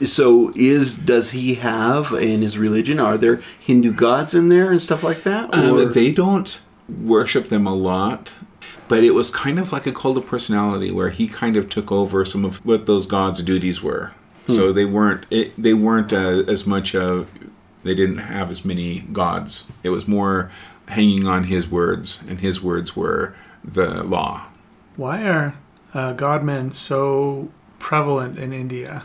so 0.04 0.50
is 0.56 0.96
does 0.96 1.30
he 1.30 1.54
have 1.54 2.12
in 2.12 2.42
his 2.42 2.58
religion? 2.58 2.98
Are 3.00 3.16
there 3.16 3.36
Hindu 3.60 3.92
gods 3.92 4.34
in 4.34 4.48
there 4.48 4.70
and 4.70 4.82
stuff 4.82 5.02
like 5.02 5.22
that? 5.22 5.54
Um, 5.54 5.92
they 5.92 6.12
don't 6.12 6.60
worship 6.88 7.48
them 7.48 7.66
a 7.66 7.74
lot, 7.74 8.34
but 8.88 9.04
it 9.04 9.12
was 9.12 9.30
kind 9.30 9.58
of 9.58 9.72
like 9.72 9.86
a 9.86 9.92
cult 9.92 10.18
of 10.18 10.26
personality 10.26 10.90
where 10.90 11.10
he 11.10 11.28
kind 11.28 11.56
of 11.56 11.70
took 11.70 11.90
over 11.92 12.24
some 12.24 12.44
of 12.44 12.64
what 12.66 12.86
those 12.86 13.06
gods' 13.06 13.42
duties 13.42 13.82
were. 13.82 14.12
So 14.46 14.72
they 14.72 14.84
weren't 14.84 15.24
it, 15.30 15.54
they 15.56 15.72
weren't 15.72 16.12
uh, 16.12 16.44
as 16.46 16.66
much 16.66 16.94
of 16.94 17.30
they 17.82 17.94
didn't 17.94 18.18
have 18.18 18.50
as 18.50 18.62
many 18.62 19.00
gods. 19.00 19.66
It 19.82 19.88
was 19.88 20.06
more 20.06 20.50
hanging 20.88 21.26
on 21.26 21.44
his 21.44 21.70
words, 21.70 22.22
and 22.28 22.40
his 22.40 22.62
words 22.62 22.94
were 22.94 23.34
the 23.64 24.02
law. 24.04 24.46
Why 24.96 25.26
are 25.26 25.54
uh, 25.94 26.12
godmen 26.12 26.72
so 26.72 27.48
prevalent 27.84 28.38
in 28.38 28.54
India? 28.54 29.02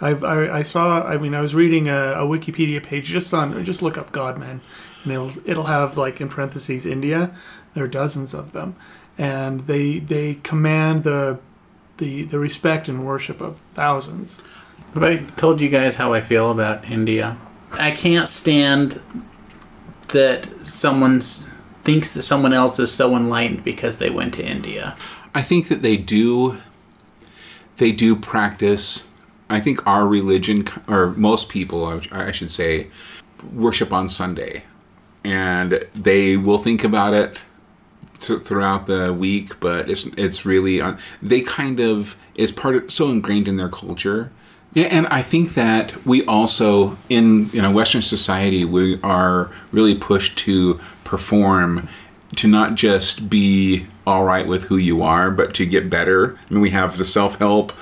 I've, 0.00 0.22
I, 0.22 0.58
I 0.58 0.62
saw. 0.62 1.02
I 1.02 1.18
mean, 1.18 1.34
I 1.34 1.40
was 1.40 1.52
reading 1.52 1.88
a, 1.88 2.14
a 2.14 2.24
Wikipedia 2.24 2.80
page 2.80 3.06
just 3.06 3.34
on. 3.34 3.64
Just 3.64 3.82
look 3.82 3.98
up 3.98 4.12
godmen, 4.12 4.60
and 5.02 5.12
it'll 5.12 5.32
it'll 5.44 5.64
have 5.64 5.98
like 5.98 6.20
in 6.20 6.28
parentheses 6.28 6.86
India. 6.86 7.36
There 7.74 7.84
are 7.84 7.88
dozens 7.88 8.34
of 8.34 8.52
them, 8.52 8.76
and 9.18 9.60
they 9.66 9.98
they 9.98 10.34
command 10.44 11.02
the 11.02 11.40
the 11.98 12.22
the 12.22 12.38
respect 12.38 12.88
and 12.88 13.04
worship 13.04 13.40
of 13.40 13.60
thousands. 13.74 14.40
Have 14.94 15.02
I 15.02 15.16
told 15.16 15.60
you 15.60 15.68
guys 15.68 15.96
how 15.96 16.12
I 16.12 16.20
feel 16.20 16.50
about 16.50 16.88
India? 16.88 17.36
I 17.72 17.90
can't 17.90 18.28
stand 18.28 19.02
that 20.08 20.66
someone 20.66 21.20
thinks 21.20 22.14
that 22.14 22.22
someone 22.22 22.52
else 22.52 22.78
is 22.78 22.92
so 22.92 23.16
enlightened 23.16 23.64
because 23.64 23.98
they 23.98 24.10
went 24.10 24.34
to 24.34 24.44
India. 24.44 24.96
I 25.34 25.42
think 25.42 25.68
that 25.68 25.82
they 25.82 25.96
do 25.96 26.58
they 27.82 27.90
do 27.90 28.14
practice 28.14 29.08
I 29.50 29.58
think 29.58 29.84
our 29.88 30.06
religion 30.06 30.66
or 30.86 31.10
most 31.10 31.48
people 31.48 32.00
I 32.12 32.30
should 32.30 32.50
say 32.50 32.86
worship 33.52 33.92
on 33.92 34.08
Sunday. 34.08 34.62
And 35.24 35.84
they 35.94 36.36
will 36.36 36.58
think 36.58 36.84
about 36.84 37.12
it 37.12 37.40
th- 38.20 38.42
throughout 38.42 38.86
the 38.86 39.12
week 39.12 39.58
but 39.58 39.90
it's 39.90 40.04
it's 40.16 40.46
really 40.46 40.80
they 41.20 41.40
kind 41.40 41.80
of 41.80 42.16
it's 42.36 42.52
part 42.52 42.76
of 42.76 42.92
so 42.92 43.10
ingrained 43.10 43.48
in 43.48 43.56
their 43.56 43.68
culture. 43.68 44.30
Yeah 44.74 44.88
and 44.96 45.08
I 45.08 45.22
think 45.22 45.54
that 45.54 46.06
we 46.06 46.24
also 46.26 46.96
in 47.08 47.50
you 47.50 47.60
know 47.62 47.72
western 47.72 48.02
society 48.02 48.64
we 48.64 49.00
are 49.02 49.50
really 49.72 49.96
pushed 49.96 50.38
to 50.46 50.78
perform 51.02 51.88
to 52.36 52.46
not 52.46 52.76
just 52.76 53.28
be 53.28 53.86
all 54.06 54.24
right 54.24 54.46
with 54.46 54.64
who 54.64 54.76
you 54.76 55.02
are, 55.02 55.30
but 55.30 55.54
to 55.54 55.66
get 55.66 55.90
better. 55.90 56.36
I 56.50 56.54
mean, 56.54 56.62
we 56.62 56.70
have 56.70 56.98
the 56.98 57.04
self 57.04 57.38
help 57.38 57.72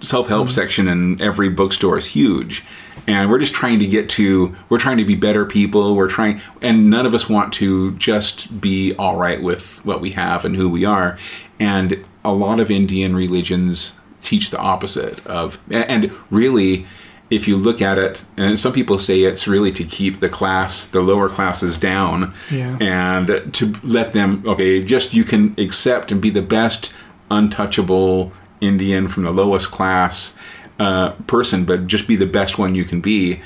self 0.00 0.28
help 0.28 0.48
mm-hmm. 0.48 0.54
section 0.54 0.88
in 0.88 1.20
every 1.20 1.48
bookstore 1.48 1.98
is 1.98 2.06
huge, 2.06 2.64
and 3.06 3.30
we're 3.30 3.38
just 3.38 3.54
trying 3.54 3.78
to 3.78 3.86
get 3.86 4.08
to 4.10 4.54
we're 4.68 4.78
trying 4.78 4.98
to 4.98 5.04
be 5.04 5.14
better 5.14 5.44
people. 5.44 5.94
We're 5.94 6.08
trying, 6.08 6.40
and 6.62 6.90
none 6.90 7.06
of 7.06 7.14
us 7.14 7.28
want 7.28 7.52
to 7.54 7.92
just 7.96 8.60
be 8.60 8.94
all 8.98 9.16
right 9.16 9.42
with 9.42 9.84
what 9.84 10.00
we 10.00 10.10
have 10.10 10.44
and 10.44 10.56
who 10.56 10.68
we 10.68 10.84
are. 10.84 11.18
And 11.58 12.04
a 12.24 12.32
lot 12.32 12.60
of 12.60 12.70
Indian 12.70 13.14
religions 13.14 14.00
teach 14.20 14.50
the 14.50 14.58
opposite 14.58 15.24
of, 15.26 15.58
and 15.70 16.12
really 16.30 16.86
if 17.28 17.48
you 17.48 17.56
look 17.56 17.82
at 17.82 17.98
it, 17.98 18.24
and 18.36 18.58
some 18.58 18.72
people 18.72 18.98
say 18.98 19.22
it's 19.22 19.48
really 19.48 19.72
to 19.72 19.84
keep 19.84 20.20
the 20.20 20.28
class, 20.28 20.86
the 20.86 21.00
lower 21.00 21.28
classes 21.28 21.76
down, 21.76 22.32
Yeah. 22.50 22.76
and 22.80 23.52
to 23.54 23.74
let 23.82 24.12
them, 24.12 24.42
okay, 24.46 24.82
just 24.84 25.12
you 25.12 25.24
can 25.24 25.54
accept 25.58 26.12
and 26.12 26.20
be 26.20 26.30
the 26.30 26.42
best 26.42 26.92
untouchable 27.30 28.32
Indian 28.60 29.08
from 29.08 29.24
the 29.24 29.30
lowest 29.32 29.70
class 29.70 30.34
uh, 30.78 31.10
person, 31.26 31.64
but 31.64 31.86
just 31.86 32.06
be 32.06 32.16
the 32.16 32.26
best 32.26 32.58
one 32.58 32.74
you 32.74 32.84
can 32.84 33.00
be. 33.00 33.40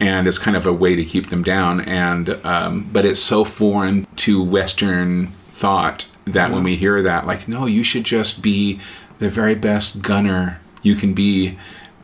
And 0.00 0.26
it's 0.26 0.38
kind 0.38 0.56
of 0.56 0.66
a 0.66 0.72
way 0.72 0.94
to 0.96 1.04
keep 1.04 1.30
them 1.30 1.42
down. 1.42 1.80
And 1.80 2.38
um, 2.44 2.88
but 2.92 3.04
it's 3.04 3.20
so 3.20 3.44
foreign 3.44 4.06
to 4.16 4.42
Western 4.42 5.28
thought 5.52 6.06
that 6.26 6.50
when 6.50 6.62
we 6.64 6.74
hear 6.76 7.00
that, 7.02 7.26
like, 7.26 7.46
no, 7.48 7.66
you 7.66 7.84
should 7.84 8.04
just 8.04 8.42
be 8.42 8.80
the 9.18 9.28
very 9.28 9.54
best 9.54 10.02
Gunnar 10.02 10.60
you 10.82 10.94
can 10.94 11.14
be 11.14 11.56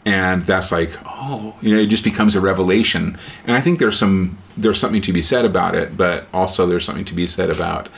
and 0.07 0.45
that's 0.45 0.73
like 0.73 0.91
oh 1.07 1.55
you 1.61 1.75
know 1.75 1.81
it 1.81 1.87
just 1.87 2.05
becomes 2.05 2.35
a 2.35 2.41
revelation 2.41 3.19
and 3.47 3.57
i 3.57 3.61
think 3.61 3.79
there's 3.79 3.99
some 3.99 4.37
there's 4.57 4.79
something 4.81 5.03
to 5.03 5.13
be 5.13 5.23
said 5.23 5.45
about 5.45 5.75
it 5.75 5.97
but 5.97 6.27
also 6.33 6.67
there's 6.67 6.85
something 6.85 7.05
to 7.05 7.15
be 7.15 7.27
said 7.27 7.51
about 7.51 7.89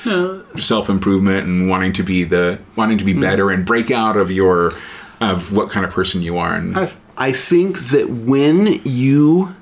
self-improvement 0.56 1.46
and 1.46 1.68
wanting 1.68 1.92
to 1.92 2.02
be 2.02 2.24
the 2.24 2.58
wanting 2.76 2.98
to 2.98 3.04
be 3.04 3.12
better 3.12 3.50
and 3.50 3.64
break 3.64 3.90
out 3.90 4.16
of 4.16 4.30
your 4.30 4.72
of 5.20 5.52
what 5.52 5.70
kind 5.70 5.86
of 5.86 5.92
person 5.92 6.22
you 6.22 6.36
are 6.36 6.54
and 6.54 6.76
I 7.16 7.32
think 7.32 7.90
that 7.90 8.08
when 8.08 8.80
you 8.84 9.54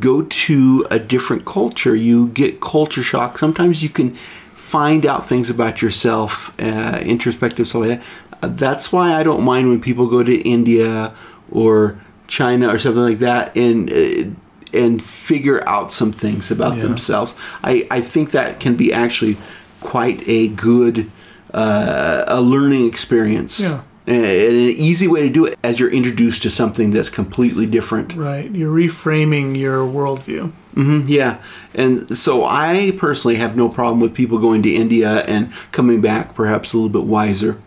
go 0.00 0.22
to 0.22 0.84
a 0.90 0.98
different 0.98 1.44
culture, 1.44 1.94
you 1.94 2.28
get 2.28 2.60
culture 2.60 3.02
shock. 3.02 3.38
Sometimes 3.38 3.82
you 3.82 3.88
can 3.88 4.14
find 4.14 5.06
out 5.06 5.28
things 5.28 5.48
about 5.48 5.80
yourself, 5.80 6.54
uh, 6.60 6.98
introspective 7.02 7.68
stuff 7.68 7.82
like 7.82 8.00
that. 8.00 8.06
Uh, 8.42 8.48
that's 8.48 8.92
why 8.92 9.14
I 9.14 9.22
don't 9.22 9.42
mind 9.42 9.68
when 9.68 9.80
people 9.80 10.06
go 10.08 10.22
to 10.22 10.36
India 10.42 11.14
or 11.50 11.98
China 12.28 12.68
or 12.68 12.78
something 12.78 13.02
like 13.02 13.18
that 13.20 13.56
and 13.56 13.90
uh, 13.92 14.30
and 14.72 15.02
figure 15.02 15.66
out 15.68 15.92
some 15.92 16.12
things 16.12 16.50
about 16.50 16.76
Yeah. 16.76 16.82
themselves. 16.84 17.34
I, 17.62 17.86
I 17.90 18.00
think 18.00 18.32
that 18.32 18.60
can 18.60 18.76
be 18.76 18.92
actually 18.92 19.36
quite 19.80 20.26
a 20.28 20.48
good 20.48 21.10
uh, 21.54 22.24
a 22.26 22.40
learning 22.40 22.86
experience. 22.86 23.60
Yeah. 23.60 23.82
And 24.08 24.24
an 24.24 24.54
easy 24.76 25.08
way 25.08 25.22
to 25.22 25.28
do 25.28 25.46
it 25.46 25.58
as 25.64 25.80
you're 25.80 25.90
introduced 25.90 26.42
to 26.42 26.50
something 26.50 26.92
that's 26.92 27.10
completely 27.10 27.66
different. 27.66 28.14
Right, 28.14 28.48
you're 28.54 28.72
reframing 28.72 29.56
your 29.58 29.78
worldview. 29.78 30.52
Mm-hmm, 30.76 31.08
Yeah. 31.08 31.42
And 31.74 32.16
so 32.16 32.44
I 32.44 32.92
personally 32.98 33.36
have 33.36 33.56
no 33.56 33.68
problem 33.68 33.98
with 33.98 34.14
people 34.14 34.38
going 34.38 34.62
to 34.62 34.72
India 34.72 35.22
and 35.26 35.52
coming 35.72 36.00
back 36.00 36.34
perhaps 36.36 36.72
a 36.72 36.76
little 36.76 36.90
bit 36.90 37.02
wiser. 37.08 37.58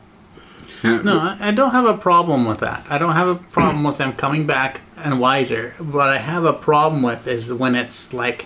No, 0.84 1.36
I 1.40 1.52
don't 1.52 1.72
have 1.72 1.86
a 1.86 1.98
problem 1.98 2.46
with 2.46 2.60
that. 2.60 2.86
I 2.90 2.98
don't 2.98 3.14
have 3.14 3.28
a 3.28 3.36
problem 3.36 3.84
with 3.84 3.98
them 3.98 4.14
coming 4.14 4.46
back 4.48 4.82
and 4.98 5.20
wiser. 5.20 5.72
What 5.80 6.08
I 6.08 6.20
have 6.20 6.46
a 6.46 6.54
problem 6.54 7.02
with 7.02 7.28
is 7.28 7.54
when 7.54 7.76
it's 7.76 8.14
like 8.14 8.46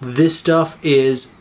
this 0.00 0.38
stuff 0.38 0.78
is 0.84 1.32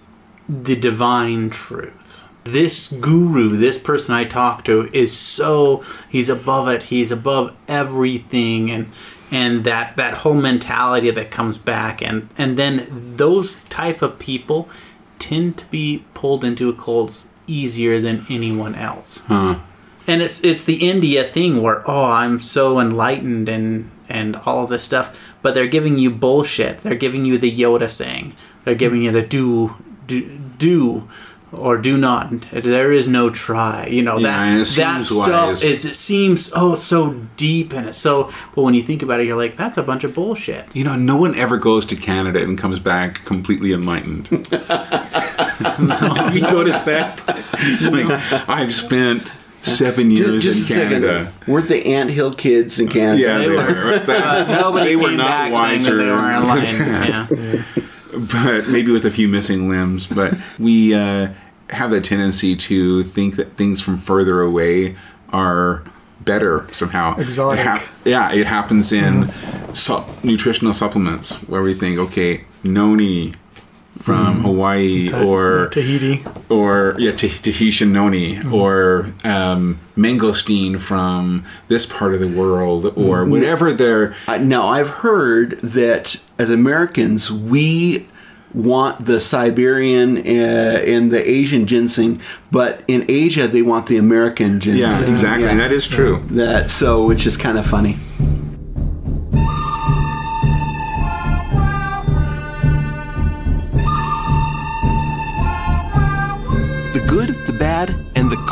the 0.48 0.76
divine 0.76 1.50
truth. 1.50 2.24
This 2.44 2.88
guru, 2.88 3.50
this 3.50 3.78
person 3.78 4.14
I 4.14 4.24
talk 4.24 4.64
to 4.66 4.88
is 4.94 5.16
so 5.16 5.84
he's 6.10 6.30
above 6.30 6.68
it. 6.68 6.84
He's 6.84 7.12
above 7.12 7.56
everything 7.68 8.70
and 8.70 8.92
and 9.32 9.64
that 9.64 9.98
that 9.98 10.14
whole 10.20 10.36
mentality 10.36 11.10
that 11.10 11.32
comes 11.32 11.58
back 11.58 12.02
and 12.02 12.30
and 12.38 12.58
then 12.58 12.82
those 12.92 13.56
type 13.66 14.04
of 14.04 14.20
people 14.20 14.70
tend 15.18 15.58
to 15.58 15.66
be 15.68 16.06
pulled 16.14 16.44
into 16.44 16.70
a 16.70 16.74
cults 16.74 17.28
easier 17.48 18.00
than 18.00 18.26
anyone 18.30 18.76
else 18.76 19.22
and 20.08 20.22
it's 20.22 20.44
it's 20.44 20.64
the 20.64 20.88
India 20.88 21.24
thing 21.24 21.62
where 21.62 21.84
oh 21.90 22.06
I'm 22.06 22.40
so 22.40 22.80
enlightened 22.80 23.50
and 23.50 23.92
and 24.08 24.36
all 24.46 24.68
this 24.68 24.84
stuff, 24.84 25.20
but 25.42 25.56
they're 25.56 25.68
giving 25.68 25.98
you 25.98 26.12
bullshit. 26.12 26.82
They're 26.82 26.96
giving 26.96 27.26
you 27.26 27.38
the 27.38 27.52
Yoda 27.52 27.90
saying. 27.90 28.36
They're 28.64 28.76
giving 28.76 29.02
you 29.02 29.12
the 29.12 29.22
do 29.22 29.76
do 30.06 30.40
do 30.58 31.08
or 31.52 31.78
do 31.78 31.96
not. 31.98 32.32
There 32.52 32.92
is 32.92 33.08
no 33.08 33.30
try. 33.30 33.88
You 33.88 34.02
know 34.02 34.18
Yeah, 34.18 34.44
and 34.44 34.60
that 34.60 34.62
it 34.72 34.76
that 34.76 35.06
seems 35.06 35.10
stuff 35.10 35.28
wise. 35.48 35.64
is 35.64 35.86
it 35.86 35.96
seems 35.96 36.52
oh 36.56 36.76
so 36.76 37.14
deep 37.38 37.72
and 37.74 37.88
it's 37.88 37.98
so. 37.98 38.32
But 38.56 38.64
when 38.64 38.74
you 38.74 38.82
think 38.82 39.02
about 39.04 39.20
it, 39.22 39.28
you're 39.28 39.38
like 39.38 39.56
that's 39.56 39.78
a 39.78 39.84
bunch 39.84 40.04
of 40.04 40.14
bullshit. 40.14 40.66
you 40.74 40.84
know 40.84 40.96
no 40.96 41.16
one 41.16 41.36
ever 41.36 41.58
goes 41.58 41.86
to 41.88 41.96
canada 41.96 42.42
and 42.44 42.58
comes 42.58 42.80
back 42.80 43.24
completely 43.26 43.72
enlightened 43.74 44.28
have 45.08 46.36
you 46.36 46.42
noticed 46.42 46.86
that 46.86 47.22
like 47.92 48.50
i've 48.50 48.74
spent 48.74 49.34
seven 49.62 50.12
years 50.12 50.44
Just, 50.44 50.68
just 50.68 50.72
in 50.72 50.78
a 50.78 50.80
second. 50.84 51.02
canada 51.02 51.32
Weren't 51.48 51.68
the 51.68 51.86
Ant 51.94 52.12
Hill 52.12 52.34
kids 52.36 52.80
in 52.80 52.88
Canada? 52.88 53.22
yeah 53.22 53.38
They 53.38 53.48
they, 53.48 53.50
were- 53.56 53.56
were. 53.58 54.00
That's- 54.06 54.50
Nobody 54.50 54.86
they 54.90 54.96
were 54.96 55.08
came 55.10 55.18
not 55.18 55.28
back 55.28 55.54
wiser 55.54 55.84
saying 55.84 55.98
that 55.98 56.04
they 56.04 56.12
were 56.12 56.32
enlightened. 56.32 56.80
Yeah. 57.76 57.86
But 58.32 58.68
maybe 58.68 58.92
with 58.92 59.06
a 59.06 59.12
few 59.12 59.28
missing 59.28 59.70
limbs. 59.70 60.08
But 60.08 60.34
we 60.60 60.94
uh, 60.94 61.34
have 61.70 61.92
the 61.92 62.02
tendency 62.02 62.56
to 62.56 63.04
think 63.04 63.36
that 63.36 63.54
things 63.54 63.82
from 63.82 63.98
further 63.98 64.42
away 64.42 64.96
are 65.30 65.84
better 66.22 66.68
somehow. 66.72 67.18
Exotic. 67.18 67.66
It 67.66 68.10
yeah, 68.10 68.32
it 68.32 68.46
happens 68.46 68.92
in 68.92 69.32
su- 69.74 70.04
nutritional 70.24 70.74
supplements 70.74 71.36
where 71.44 71.62
we 71.62 71.74
think, 71.74 72.00
okay, 72.00 72.46
noni 72.64 73.34
from 74.00 74.42
Hawaii 74.44 75.12
or 75.12 75.70
Tahiti. 75.70 76.24
or 76.50 76.96
yeah, 77.00 77.12
Tah- 77.12 77.28
Tahitian 77.42 77.92
noni 77.94 78.40
or 78.52 79.14
um, 79.24 79.80
mangosteen 79.98 80.80
from 80.80 81.44
this 81.70 81.86
part 81.86 82.14
of 82.14 82.20
the 82.20 82.28
world 82.28 82.94
or 82.98 83.26
whatever 83.26 83.74
they're 83.74 84.14
Uh, 84.28 84.38
now, 84.38 84.68
I've 84.68 84.90
heard 84.90 85.52
that 85.62 86.18
as 86.38 86.50
Americans, 86.50 87.32
we 87.32 88.08
want 88.54 89.06
the 89.06 89.20
Siberian 89.20 90.18
uh, 90.18 90.22
and 90.86 91.12
the 91.12 91.30
Asian 91.30 91.66
ginseng, 91.66 92.22
but 92.52 92.84
in 92.88 93.04
Asia, 93.10 93.48
they 93.48 93.62
want 93.62 93.88
the 93.88 93.98
American 93.98 94.60
ginseng. 94.60 94.82
yeah 95.08 95.12
exactly 95.12 95.46
Yeah. 95.46 95.56
that 95.56 95.72
is 95.72 95.88
true. 95.88 96.22
That 96.28 96.70
so, 96.70 97.06
which 97.06 97.26
is 97.28 97.38
kind 97.38 97.58
of 97.58 97.66
funny. 97.66 97.98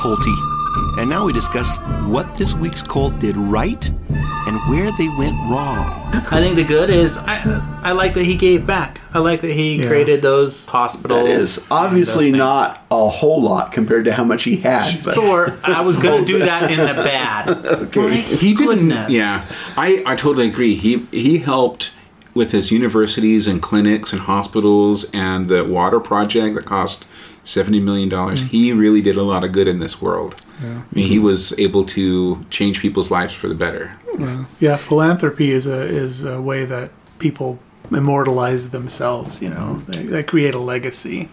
And. 0.03 0.99
And 0.99 1.09
now 1.09 1.25
we 1.25 1.33
discuss 1.33 1.77
what 2.07 2.35
this 2.37 2.53
week's 2.53 2.83
cult 2.83 3.17
did 3.19 3.37
right 3.37 3.87
and 3.87 4.57
where 4.69 4.91
they 4.97 5.07
went 5.17 5.35
wrong. 5.49 5.87
I 6.31 6.41
think 6.41 6.55
the 6.55 6.63
good 6.63 6.89
is 6.89 7.17
I 7.17 7.61
I 7.83 7.91
like 7.93 8.13
that 8.15 8.23
he 8.25 8.35
gave 8.35 8.65
back. 8.67 9.01
I 9.13 9.19
like 9.19 9.41
that 9.41 9.51
he 9.53 9.77
Yeah. 9.77 9.87
created 9.87 10.21
those 10.21 10.65
hospitals. 10.67 11.23
That 11.23 11.29
is 11.29 11.67
obviously 11.71 12.31
not 12.31 12.85
a 12.91 13.07
whole 13.07 13.41
lot 13.41 13.71
compared 13.71 14.05
to 14.05 14.13
how 14.13 14.23
much 14.23 14.43
he 14.43 14.57
had. 14.57 15.03
But 15.03 15.15
Thor, 15.15 15.57
I 15.63 15.81
was 15.81 15.97
gonna 15.97 16.25
do 16.25 16.39
that 16.39 16.69
in 16.71 16.77
the 16.79 16.93
bad. 17.03 17.49
okay. 17.65 18.21
he 18.21 18.53
didn't 18.53 19.09
yeah 19.09 19.45
I, 19.77 20.03
I 20.05 20.15
totally 20.15 20.47
agree 20.47 20.75
he 20.75 21.05
he 21.11 21.37
helped 21.39 21.91
with 22.35 22.51
his 22.51 22.71
universities 22.71 23.45
and 23.47 23.61
clinics 23.61 24.11
and 24.11 24.23
hospitals 24.23 25.05
and 25.13 25.49
the 25.49 25.63
water 25.63 25.99
project 25.99 26.55
that 26.55 26.65
cost 26.65 27.05
70 27.43 27.79
million 27.79 28.09
dollars 28.09 28.43
mm. 28.43 28.47
he 28.47 28.71
really 28.71 29.01
did 29.01 29.17
a 29.17 29.23
lot 29.23 29.43
of 29.43 29.51
good 29.51 29.67
in 29.67 29.79
this 29.79 30.01
world 30.01 30.41
I 30.59 30.65
mean, 30.65 31.07
he 31.07 31.15
mm-hmm. 31.15 31.25
was 31.25 31.57
able 31.59 31.85
to 31.87 32.41
change 32.49 32.79
people's 32.79 33.11
lives 33.11 33.33
for 33.33 33.47
the 33.47 33.55
better 33.55 33.97
Yeah. 34.17 34.45
yeah, 34.59 34.77
philanthropy 34.77 35.51
is 35.51 35.65
a 35.65 35.81
is 35.81 36.23
a 36.23 36.41
way 36.41 36.65
that 36.65 36.91
people 37.19 37.59
immortalize 37.91 38.69
themselves. 38.69 39.41
You 39.41 39.49
know, 39.49 39.75
they, 39.87 40.03
they 40.03 40.23
create 40.23 40.53
a 40.53 40.59
legacy. 40.59 41.29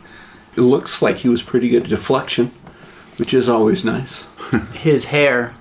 it 0.56 0.62
looks 0.62 1.02
like 1.02 1.18
he 1.18 1.28
was 1.28 1.42
pretty 1.42 1.68
good 1.68 1.84
at 1.84 1.88
deflection, 1.88 2.50
which 3.18 3.34
is 3.34 3.48
always 3.48 3.84
nice. 3.84 4.28
His 4.76 5.06
hair. 5.06 5.54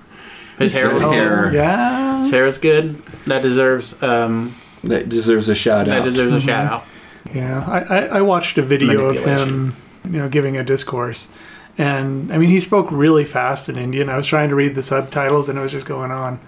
His 0.58 0.76
hair 0.76 0.92
was 0.92 1.02
hair. 1.02 1.12
hair. 1.12 1.46
Oh, 1.46 1.50
Yeah, 1.52 2.20
His 2.20 2.30
hair 2.30 2.46
is 2.46 2.58
good. 2.58 3.04
That 3.26 3.42
deserves 3.42 4.02
um 4.02 4.54
That 4.84 5.08
deserves 5.08 5.48
a 5.48 5.54
shout 5.54 5.86
that 5.86 6.00
out. 6.00 6.04
deserves 6.04 6.32
a 6.32 6.36
mm-hmm. 6.36 6.46
shout 6.46 6.72
out. 6.72 6.84
yeah. 7.34 7.64
I, 7.66 7.80
I, 7.80 8.04
I 8.18 8.22
watched 8.22 8.58
a 8.58 8.62
video 8.62 9.06
of 9.06 9.18
him, 9.18 9.74
you 10.04 10.18
know, 10.18 10.28
giving 10.28 10.56
a 10.56 10.64
discourse, 10.64 11.28
and 11.78 12.32
I 12.32 12.38
mean, 12.38 12.50
he 12.50 12.60
spoke 12.60 12.88
really 12.90 13.24
fast 13.24 13.68
in 13.68 13.76
Indian. 13.76 14.08
I 14.08 14.16
was 14.16 14.26
trying 14.26 14.48
to 14.50 14.54
read 14.54 14.74
the 14.74 14.82
subtitles, 14.82 15.48
and 15.48 15.58
it 15.58 15.62
was 15.62 15.72
just 15.72 15.86
going 15.86 16.10
on, 16.10 16.40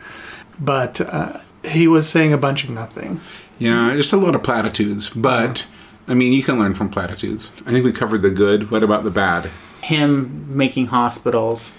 but 0.58 1.00
uh, 1.00 1.40
he 1.64 1.86
was 1.86 2.08
saying 2.08 2.32
a 2.32 2.38
bunch 2.38 2.64
of 2.64 2.70
nothing. 2.70 3.20
yeah 3.58 3.94
just 3.94 4.12
a 4.12 4.16
lot 4.16 4.34
of 4.34 4.42
platitudes. 4.42 5.08
But 5.10 5.66
i 6.08 6.14
mean 6.14 6.32
you 6.32 6.42
can 6.42 6.58
learn 6.58 6.74
from 6.74 6.88
platitudes. 6.88 7.50
I 7.66 7.70
think 7.70 7.84
we 7.84 7.92
covered 7.92 8.22
the 8.22 8.30
good. 8.30 8.70
What 8.70 8.82
about 8.82 9.04
the 9.04 9.10
bad? 9.10 9.50
Him 9.82 10.56
making 10.56 10.86
hospitals 10.86 11.72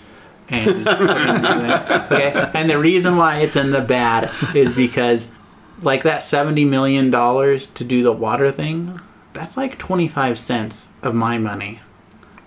and 0.49 0.87
okay. 0.87 2.51
And 2.53 2.69
the 2.69 2.77
reason 2.77 3.17
why 3.17 3.37
it's 3.39 3.55
in 3.55 3.71
the 3.71 3.81
bad 3.81 4.29
is 4.55 4.73
because 4.73 5.31
like 5.81 6.03
that 6.03 6.23
seventy 6.23 6.65
million 6.65 7.09
dollars 7.09 7.67
to 7.67 7.83
do 7.83 8.03
the 8.03 8.11
water 8.11 8.51
thing, 8.51 8.99
that's 9.33 9.57
like 9.57 9.77
twenty 9.77 10.07
five 10.07 10.37
cents 10.37 10.89
of 11.01 11.13
my 11.15 11.37
money. 11.37 11.81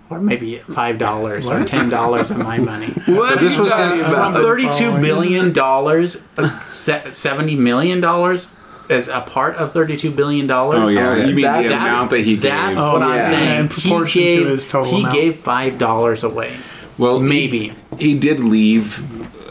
Or 0.09 0.21
maybe 0.21 0.59
five 0.59 0.99
dollars 0.99 1.49
or 1.49 1.65
ten 1.65 1.89
dollars 1.89 2.31
of 2.31 2.39
my 2.39 2.59
money. 2.59 2.87
What 3.07 3.41
this 3.41 3.59
was 3.59 3.73
From 3.73 3.81
I'm 3.81 4.35
thirty-two 4.35 4.71
following. 4.71 5.03
billion 5.03 5.53
dollars, 5.53 6.23
seventy 6.69 7.57
million 7.57 8.01
dollars, 8.01 8.47
is 8.89 9.09
a 9.09 9.21
part 9.21 9.57
of 9.57 9.73
thirty-two 9.73 10.13
billion 10.13 10.47
dollars. 10.47 10.79
oh 10.79 10.87
yeah 10.89 11.17
you 11.17 11.35
mean 11.35 11.45
that's- 11.45 11.69
the 11.71 11.75
amount 11.77 12.11
that 12.11 12.21
he 12.21 12.37
That's 12.37 12.79
gave 12.79 12.87
what 12.93 13.03
Oh, 13.03 13.07
I'm 13.11 13.17
yeah. 13.17 13.23
saying. 13.25 13.61
In 13.63 13.69
proportion 13.69 14.23
he 14.23 14.37
to 14.37 14.47
his 14.47 14.69
total 14.69 14.93
he 14.93 15.01
amount. 15.01 15.15
gave 15.15 15.37
five 15.39 15.77
dollars 15.79 16.23
away. 16.23 16.55
Well, 16.99 17.21
he- 17.21 17.29
Maybe. 17.29 17.75
he, 17.99 18.17
did 18.19 18.39
leave 18.41 19.03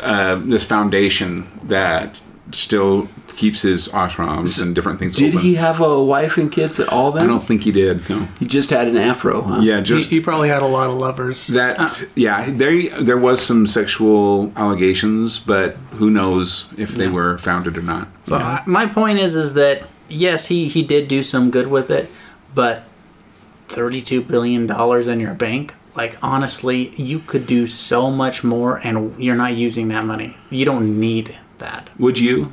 uh, 0.02 0.36
this 0.36 0.64
foundation 0.64 1.46
that 1.64 2.22
still 2.52 3.10
keeps 3.36 3.62
his 3.62 3.90
ashrams 3.90 4.62
and 4.62 4.74
different 4.74 5.00
things 5.00 5.16
Did 5.16 5.34
open. 5.36 5.42
he 5.46 5.56
have 5.56 5.82
a 5.82 6.04
wife 6.04 6.38
and 6.38 6.52
kids 6.52 6.80
at 6.80 6.88
all 6.90 7.12
then? 7.12 7.24
I 7.24 7.28
don't 7.28 7.44
think 7.44 7.64
he 7.64 7.72
did. 7.72 8.08
No. 8.10 8.20
He 8.40 8.46
just 8.46 8.70
had 8.70 8.88
an 8.88 8.98
afro, 8.98 9.42
huh? 9.42 9.60
Yeah, 9.62 9.78
He, 9.78 9.84
just 9.84 10.10
he 10.10 10.20
probably 10.20 10.50
had 10.50 10.62
a 10.64 10.68
lot 10.68 10.90
of 10.90 10.96
lovers. 10.98 11.48
that. 11.48 11.80
Uh. 11.80 11.90
yeah, 12.16 12.50
there 12.50 12.90
there 13.02 13.18
was 13.18 13.46
some 13.46 13.68
sexual 13.68 14.52
allegations, 14.56 15.40
but 15.40 15.76
who 16.00 16.10
knows 16.10 16.68
if 16.78 16.92
they 16.92 17.08
were 17.08 17.38
founded 17.38 17.78
or 17.78 17.82
not. 17.82 18.08
But 18.26 18.42
I- 18.42 18.64
my 18.66 18.86
point 18.86 19.20
is, 19.20 19.36
is 19.36 19.54
that 19.56 19.84
yes, 20.08 20.48
he 20.48 20.68
he 20.68 20.82
did 20.84 21.08
do 21.08 21.22
some 21.24 21.52
good 21.52 21.68
with 21.68 21.90
it, 21.92 22.10
but 22.54 22.84
thirty-two 23.68 24.22
billion 24.24 24.68
dollars 24.68 25.08
in 25.08 25.20
your 25.20 25.34
bank. 25.34 25.74
Like 25.96 26.18
honestly, 26.22 26.94
you 27.02 27.20
could 27.20 27.46
do 27.48 27.68
so 27.68 28.12
much 28.12 28.44
more, 28.44 28.78
and 28.86 29.18
you're 29.22 29.36
not 29.36 29.54
using 29.56 29.88
that 29.90 30.06
money. 30.06 30.38
You 30.50 30.66
don't 30.66 31.00
need 31.00 31.38
that. 31.60 31.90
Would 31.98 32.20
you? 32.20 32.52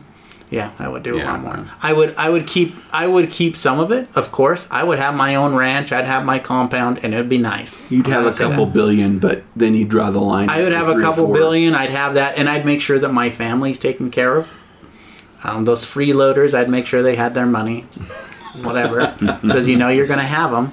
Yeah, 0.52 0.70
I 0.78 0.86
would 0.86 1.02
do 1.02 1.14
a 1.14 1.18
Yeah. 1.18 1.32
lot 1.32 1.40
more. 1.42 1.66
I 1.82 1.92
would 1.94 2.14
I 2.16 2.28
would 2.28 2.46
keep 2.46 2.74
I 2.92 3.06
would 3.06 3.30
keep 3.30 3.56
some 3.56 3.80
of 3.80 3.90
it, 3.90 4.06
of 4.14 4.30
course. 4.30 4.68
I 4.70 4.84
would 4.84 4.98
have 4.98 5.14
my 5.16 5.34
own 5.34 5.54
ranch, 5.54 5.92
I'd 5.92 6.04
have 6.06 6.26
my 6.26 6.38
compound, 6.38 7.00
and 7.02 7.14
it'd 7.14 7.30
be 7.30 7.38
nice. 7.38 7.80
You'd 7.88 8.04
I'm 8.06 8.12
have 8.12 8.26
a 8.26 8.32
couple 8.36 8.66
that. 8.66 8.74
billion, 8.74 9.18
but 9.18 9.44
then 9.56 9.74
you'd 9.74 9.88
draw 9.88 10.10
the 10.10 10.20
line. 10.20 10.50
I 10.50 10.62
would 10.62 10.72
have 10.72 10.88
a 10.88 11.00
couple 11.00 11.26
billion. 11.32 11.74
I'd 11.74 11.88
have 11.90 12.12
that, 12.14 12.36
and 12.36 12.50
I'd 12.50 12.66
make 12.66 12.82
sure 12.82 12.98
that 12.98 13.12
my 13.14 13.30
family's 13.30 13.78
taken 13.78 14.10
care 14.10 14.36
of. 14.36 14.50
Um, 15.42 15.64
those 15.64 15.84
freeloaders, 15.84 16.52
I'd 16.54 16.68
make 16.68 16.86
sure 16.86 17.02
they 17.02 17.16
had 17.16 17.32
their 17.34 17.46
money, 17.46 17.86
whatever, 18.62 19.14
because 19.42 19.68
you 19.68 19.76
know 19.76 19.88
you're 19.88 20.06
going 20.06 20.20
to 20.20 20.24
have 20.26 20.50
them. 20.50 20.72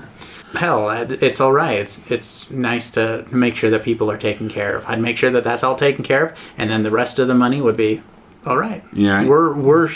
Hell, 0.56 0.90
it's 0.90 1.40
all 1.40 1.54
right. 1.54 1.78
It's 1.80 2.12
it's 2.12 2.50
nice 2.52 2.92
to 2.92 3.24
make 3.32 3.56
sure 3.56 3.70
that 3.70 3.84
people 3.84 4.12
are 4.12 4.18
taken 4.18 4.50
care 4.50 4.76
of. 4.76 4.86
I'd 4.88 5.00
make 5.00 5.18
sure 5.18 5.30
that 5.32 5.44
that's 5.44 5.64
all 5.64 5.76
taken 5.76 6.04
care 6.04 6.26
of, 6.26 6.34
and 6.58 6.70
then 6.70 6.84
the 6.84 6.92
rest 6.92 7.18
of 7.20 7.28
the 7.30 7.36
money 7.36 7.62
would 7.62 7.78
be 7.78 8.02
all 8.46 8.58
right. 8.58 8.84
Yeah. 8.94 9.28
we're 9.28 9.54
we're 9.54 9.90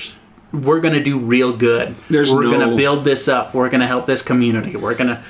we're 0.52 0.80
going 0.82 0.94
to 0.94 1.04
do 1.04 1.18
real 1.20 1.56
good. 1.56 1.96
There's 2.10 2.32
we're 2.32 2.44
gonna 2.52 2.76
build 2.76 3.06
this 3.06 3.28
up. 3.28 3.54
We're 3.56 3.70
going 3.70 3.82
to 3.82 3.88
help 3.88 4.06
this 4.06 4.22
community. 4.22 4.76
We're 4.76 4.94
going 4.96 5.08
to, 5.10 5.24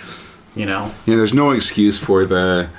you 0.56 0.66
know, 0.66 0.92
Yeah, 1.06 1.16
there's 1.16 1.34
no 1.34 1.52
excuse 1.52 1.98
for 1.98 2.26
the 2.26 2.70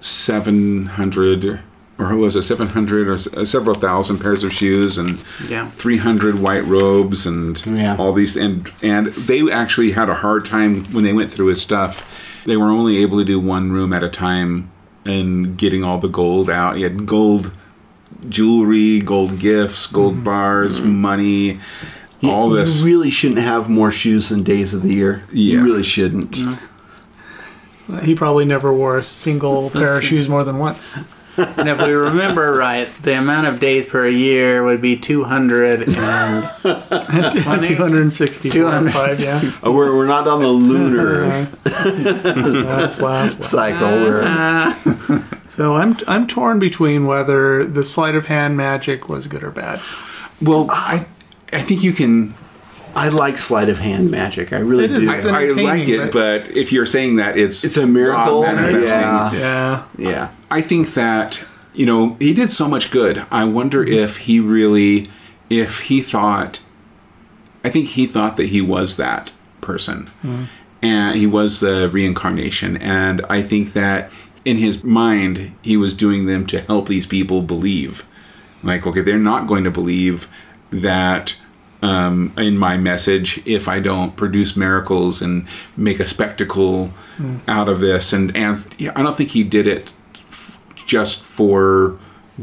700 0.00 1.60
or 2.00 2.06
who 2.06 2.18
was 2.18 2.36
it 2.36 2.44
700 2.44 3.08
or 3.08 3.14
uh, 3.40 3.44
several 3.44 3.74
thousand 3.74 4.18
pairs 4.20 4.44
of 4.44 4.52
shoes 4.52 4.98
and 4.98 5.18
Yeah. 5.48 5.66
300 5.70 6.38
white 6.38 6.64
robes 6.64 7.26
and 7.26 7.60
Yeah. 7.66 7.96
all 7.98 8.12
these 8.12 8.36
and 8.36 8.70
and 8.82 9.06
they 9.08 9.50
actually 9.50 9.92
had 9.92 10.08
a 10.08 10.14
hard 10.14 10.44
time 10.46 10.84
when 10.92 11.02
they 11.04 11.12
went 11.12 11.32
through 11.32 11.46
his 11.46 11.60
stuff 11.60 12.04
they 12.46 12.56
were 12.56 12.70
only 12.70 12.98
able 12.98 13.18
to 13.18 13.24
do 13.24 13.40
one 13.40 13.72
room 13.72 13.92
at 13.92 14.02
a 14.04 14.08
time 14.08 14.70
and 15.04 15.56
getting 15.56 15.82
all 15.82 15.98
the 15.98 16.08
gold 16.08 16.48
out 16.48 16.76
he 16.76 16.82
had 16.82 17.04
gold 17.06 17.50
jewelry 18.28 19.00
gold 19.00 19.38
gifts 19.38 19.86
gold 19.86 20.14
mm-hmm. 20.14 20.24
bars 20.24 20.80
money 20.80 21.58
You- 22.20 22.30
all 22.30 22.50
this 22.50 22.80
You 22.80 22.86
really 22.86 23.10
shouldn't 23.10 23.40
have 23.40 23.68
more 23.68 23.90
shoes 23.90 24.28
than 24.30 24.42
days 24.42 24.74
of 24.74 24.82
the 24.82 24.92
year. 24.92 25.22
Yeah. 25.32 25.52
You 25.54 25.64
really 25.64 25.84
shouldn't. 25.84 26.36
He 28.02 28.14
probably 28.14 28.44
never 28.44 28.72
wore 28.72 28.98
a 28.98 29.04
single 29.04 29.70
pair 29.70 29.96
of 29.96 30.02
shoes 30.04 30.28
more 30.28 30.44
than 30.44 30.58
once. 30.58 30.98
And 31.38 31.68
if 31.68 31.78
we 31.80 31.92
remember 31.92 32.52
right, 32.54 32.88
the 33.02 33.16
amount 33.18 33.46
of 33.46 33.60
days 33.60 33.86
per 33.86 34.06
year 34.06 34.64
would 34.64 34.80
be 34.80 34.96
200 34.96 35.82
and 35.88 36.44
260 36.62 38.50
260. 38.50 39.24
yeah. 39.24 39.40
Oh, 39.62 39.72
we're, 39.72 39.96
we're 39.96 40.06
not 40.06 40.26
on 40.26 40.40
the 40.40 40.48
lunar 40.48 41.24
Yeah, 41.66 42.88
flash. 42.88 43.34
cycle. 43.40 43.88
We're, 43.88 45.24
So 45.46 45.76
I'm 45.76 45.96
I'm 46.06 46.26
torn 46.26 46.58
between 46.58 47.06
whether 47.06 47.64
the 47.64 47.82
sleight 47.82 48.14
of 48.14 48.26
hand 48.26 48.56
magic 48.56 49.08
was 49.08 49.26
good 49.28 49.42
or 49.42 49.50
bad. 49.50 49.80
well 50.42 50.66
i 50.70 51.06
i 51.54 51.58
think 51.60 51.82
you 51.82 51.92
can 51.92 52.34
I 52.94 53.08
like 53.08 53.38
sleight 53.38 53.68
of 53.68 53.78
hand 53.78 54.10
magic. 54.10 54.52
I 54.52 54.58
really 54.58 54.84
It 54.84 54.92
is. 54.92 54.98
do. 55.00 55.10
It's 55.10 55.24
I, 55.24 55.44
I 55.44 55.48
like 55.50 55.88
it, 55.88 56.12
but- 56.12 56.44
but 56.46 56.56
if 56.56 56.72
you're 56.72 56.86
saying 56.86 57.16
that 57.16 57.36
it's 57.38 57.64
It's 57.64 57.76
a 57.76 57.86
miracle, 57.86 58.42
God 58.42 58.56
manifesting, 58.56 58.88
yeah. 58.88 59.32
Yeah. 59.32 59.82
yeah. 59.98 60.28
I 60.50 60.60
think 60.62 60.94
that 60.94 61.44
you 61.74 61.86
know 61.86 62.16
he 62.18 62.32
did 62.34 62.50
so 62.52 62.68
much 62.68 62.90
good. 62.90 63.24
I 63.30 63.44
wonder 63.44 63.82
mm-hmm. 63.82 63.92
if 64.04 64.16
he 64.18 64.40
really, 64.40 65.08
if 65.50 65.80
he 65.80 66.00
thought, 66.02 66.60
I 67.64 67.70
think 67.70 67.88
he 67.88 68.06
thought 68.06 68.36
that 68.36 68.46
he 68.48 68.60
was 68.60 68.96
that 68.96 69.32
person, 69.60 70.06
mm-hmm. 70.24 70.44
and 70.82 71.16
he 71.16 71.26
was 71.26 71.60
the 71.60 71.88
reincarnation. 71.88 72.76
And 72.78 73.20
I 73.28 73.42
think 73.42 73.72
that 73.74 74.10
in 74.44 74.56
his 74.56 74.82
mind 74.82 75.52
he 75.62 75.76
was 75.76 75.94
doing 75.94 76.26
them 76.26 76.46
to 76.46 76.60
help 76.62 76.88
these 76.88 77.06
people 77.06 77.42
believe 77.42 78.04
Like, 78.62 78.86
okay, 78.86 79.02
they're 79.02 79.18
not 79.18 79.46
going 79.46 79.64
to 79.64 79.70
believe 79.70 80.26
that 80.70 81.36
um, 81.82 82.32
in 82.36 82.56
my 82.58 82.76
message 82.76 83.40
if 83.46 83.68
I 83.68 83.80
don't 83.80 84.16
produce 84.16 84.56
miracles 84.56 85.22
and 85.22 85.46
make 85.76 86.00
a 86.00 86.06
spectacle 86.06 86.90
out 87.46 87.68
of 87.68 87.80
this. 87.80 88.12
And 88.12 88.36
and 88.36 88.66
I 88.94 89.02
don't 89.02 89.16
think 89.16 89.30
he 89.30 89.44
did 89.44 89.66
it 89.66 89.92
just 90.86 91.22
for 91.22 91.98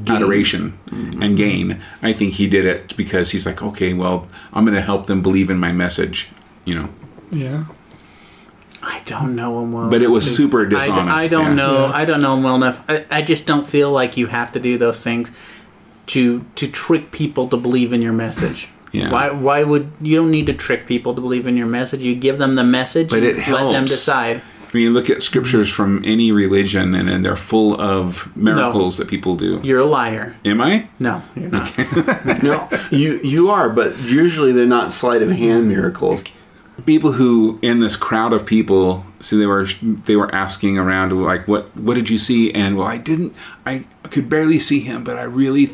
adoration 0.08 0.78
and 1.22 1.38
gain. 1.38 1.82
I 2.02 2.14
think 2.14 2.34
he 2.34 2.48
did 2.48 2.66
it 2.66 2.96
because 2.98 3.32
he's 3.32 3.46
like, 3.46 3.62
okay, 3.64 3.94
well, 3.94 4.28
I'm 4.54 4.66
going 4.66 4.76
to 4.76 4.82
help 4.82 5.08
them 5.08 5.22
believe 5.22 5.50
in 5.50 5.58
my 5.58 5.72
message. 5.72 6.30
You 6.66 6.76
know, 6.76 6.90
Yeah. 7.32 7.66
I 8.88 9.02
don't 9.06 9.36
know 9.36 9.62
him 9.64 9.72
well. 9.72 9.90
but 9.90 10.02
it 10.04 10.10
was 10.12 10.36
super 10.36 10.62
I, 10.66 10.70
d- 10.70 10.76
dishonest. 10.76 11.10
I 11.10 11.28
don't 11.28 11.48
yeah. 11.48 11.54
know. 11.54 11.88
Yeah. 11.88 11.96
I 11.96 12.06
don't 12.06 12.22
know 12.22 12.36
him 12.36 12.44
well 12.44 12.56
enough. 12.56 12.84
I, 12.88 13.06
I 13.10 13.22
just 13.24 13.48
don't 13.48 13.66
feel 13.66 13.90
like 13.92 14.16
you 14.16 14.28
have 14.28 14.52
to 14.52 14.60
do 14.60 14.78
those 14.78 15.04
things 15.04 15.32
to 16.08 16.46
to 16.56 16.68
trick 16.70 17.12
people 17.12 17.48
to 17.48 17.58
believe 17.58 17.94
in 17.94 18.02
your 18.04 18.14
message. 18.14 18.70
Yeah. 18.96 19.12
Why? 19.12 19.30
Why 19.32 19.64
would 19.64 19.92
you 20.02 20.16
don't 20.16 20.32
need 20.32 20.46
to 20.48 20.54
trick 20.54 20.86
people 20.88 21.14
to 21.14 21.22
believe 21.22 21.48
in 21.48 21.58
your 21.58 21.68
message? 21.68 22.02
You 22.04 22.16
give 22.16 22.38
them 22.38 22.56
the 22.56 22.64
message, 22.64 23.10
But 23.10 23.18
and 23.20 23.26
it 23.26 23.38
let 23.48 23.72
them 23.72 23.86
decide. 23.86 24.38
I 24.62 24.78
mean, 24.78 24.84
you 24.84 24.92
look 24.92 25.10
at 25.10 25.24
scriptures 25.24 25.70
from 25.72 26.02
any 26.06 26.34
religion, 26.34 26.96
and 26.96 27.08
then 27.08 27.22
they're 27.22 27.38
full 27.38 27.80
of 27.80 28.36
miracles 28.36 28.98
that 28.98 29.08
people 29.08 29.36
do. 29.36 29.62
You're 29.64 29.80
a 29.80 29.86
liar. 29.86 30.36
Am 30.44 30.60
I? 30.62 30.88
No, 31.00 31.22
you're 31.36 31.50
not. 31.50 31.72
No, 32.44 32.68
you 32.92 33.20
you 33.24 33.50
are, 33.50 33.70
but 33.70 33.98
usually 34.00 34.52
they're 34.52 34.66
not 34.66 34.92
sleight 34.92 35.22
of 35.22 35.32
hand 35.32 35.70
miracles. 35.70 36.26
people 36.86 37.14
who 37.14 37.58
in 37.62 37.80
this 37.80 37.96
crowd 37.96 38.34
of 38.34 38.46
people 38.46 39.06
so 39.22 39.38
they 39.38 39.46
were 39.46 39.66
they 40.06 40.18
were 40.18 40.30
asking 40.36 40.78
around 40.78 41.10
like 41.24 41.48
what 41.48 41.64
what 41.78 41.94
did 41.96 42.10
you 42.10 42.18
see 42.18 42.52
and 42.52 42.76
well 42.76 42.86
i 42.86 42.98
didn't 42.98 43.34
i 43.66 43.86
could 44.12 44.30
barely 44.30 44.60
see 44.60 44.82
him 44.82 45.02
but 45.06 45.18
i 45.18 45.24
really 45.24 45.70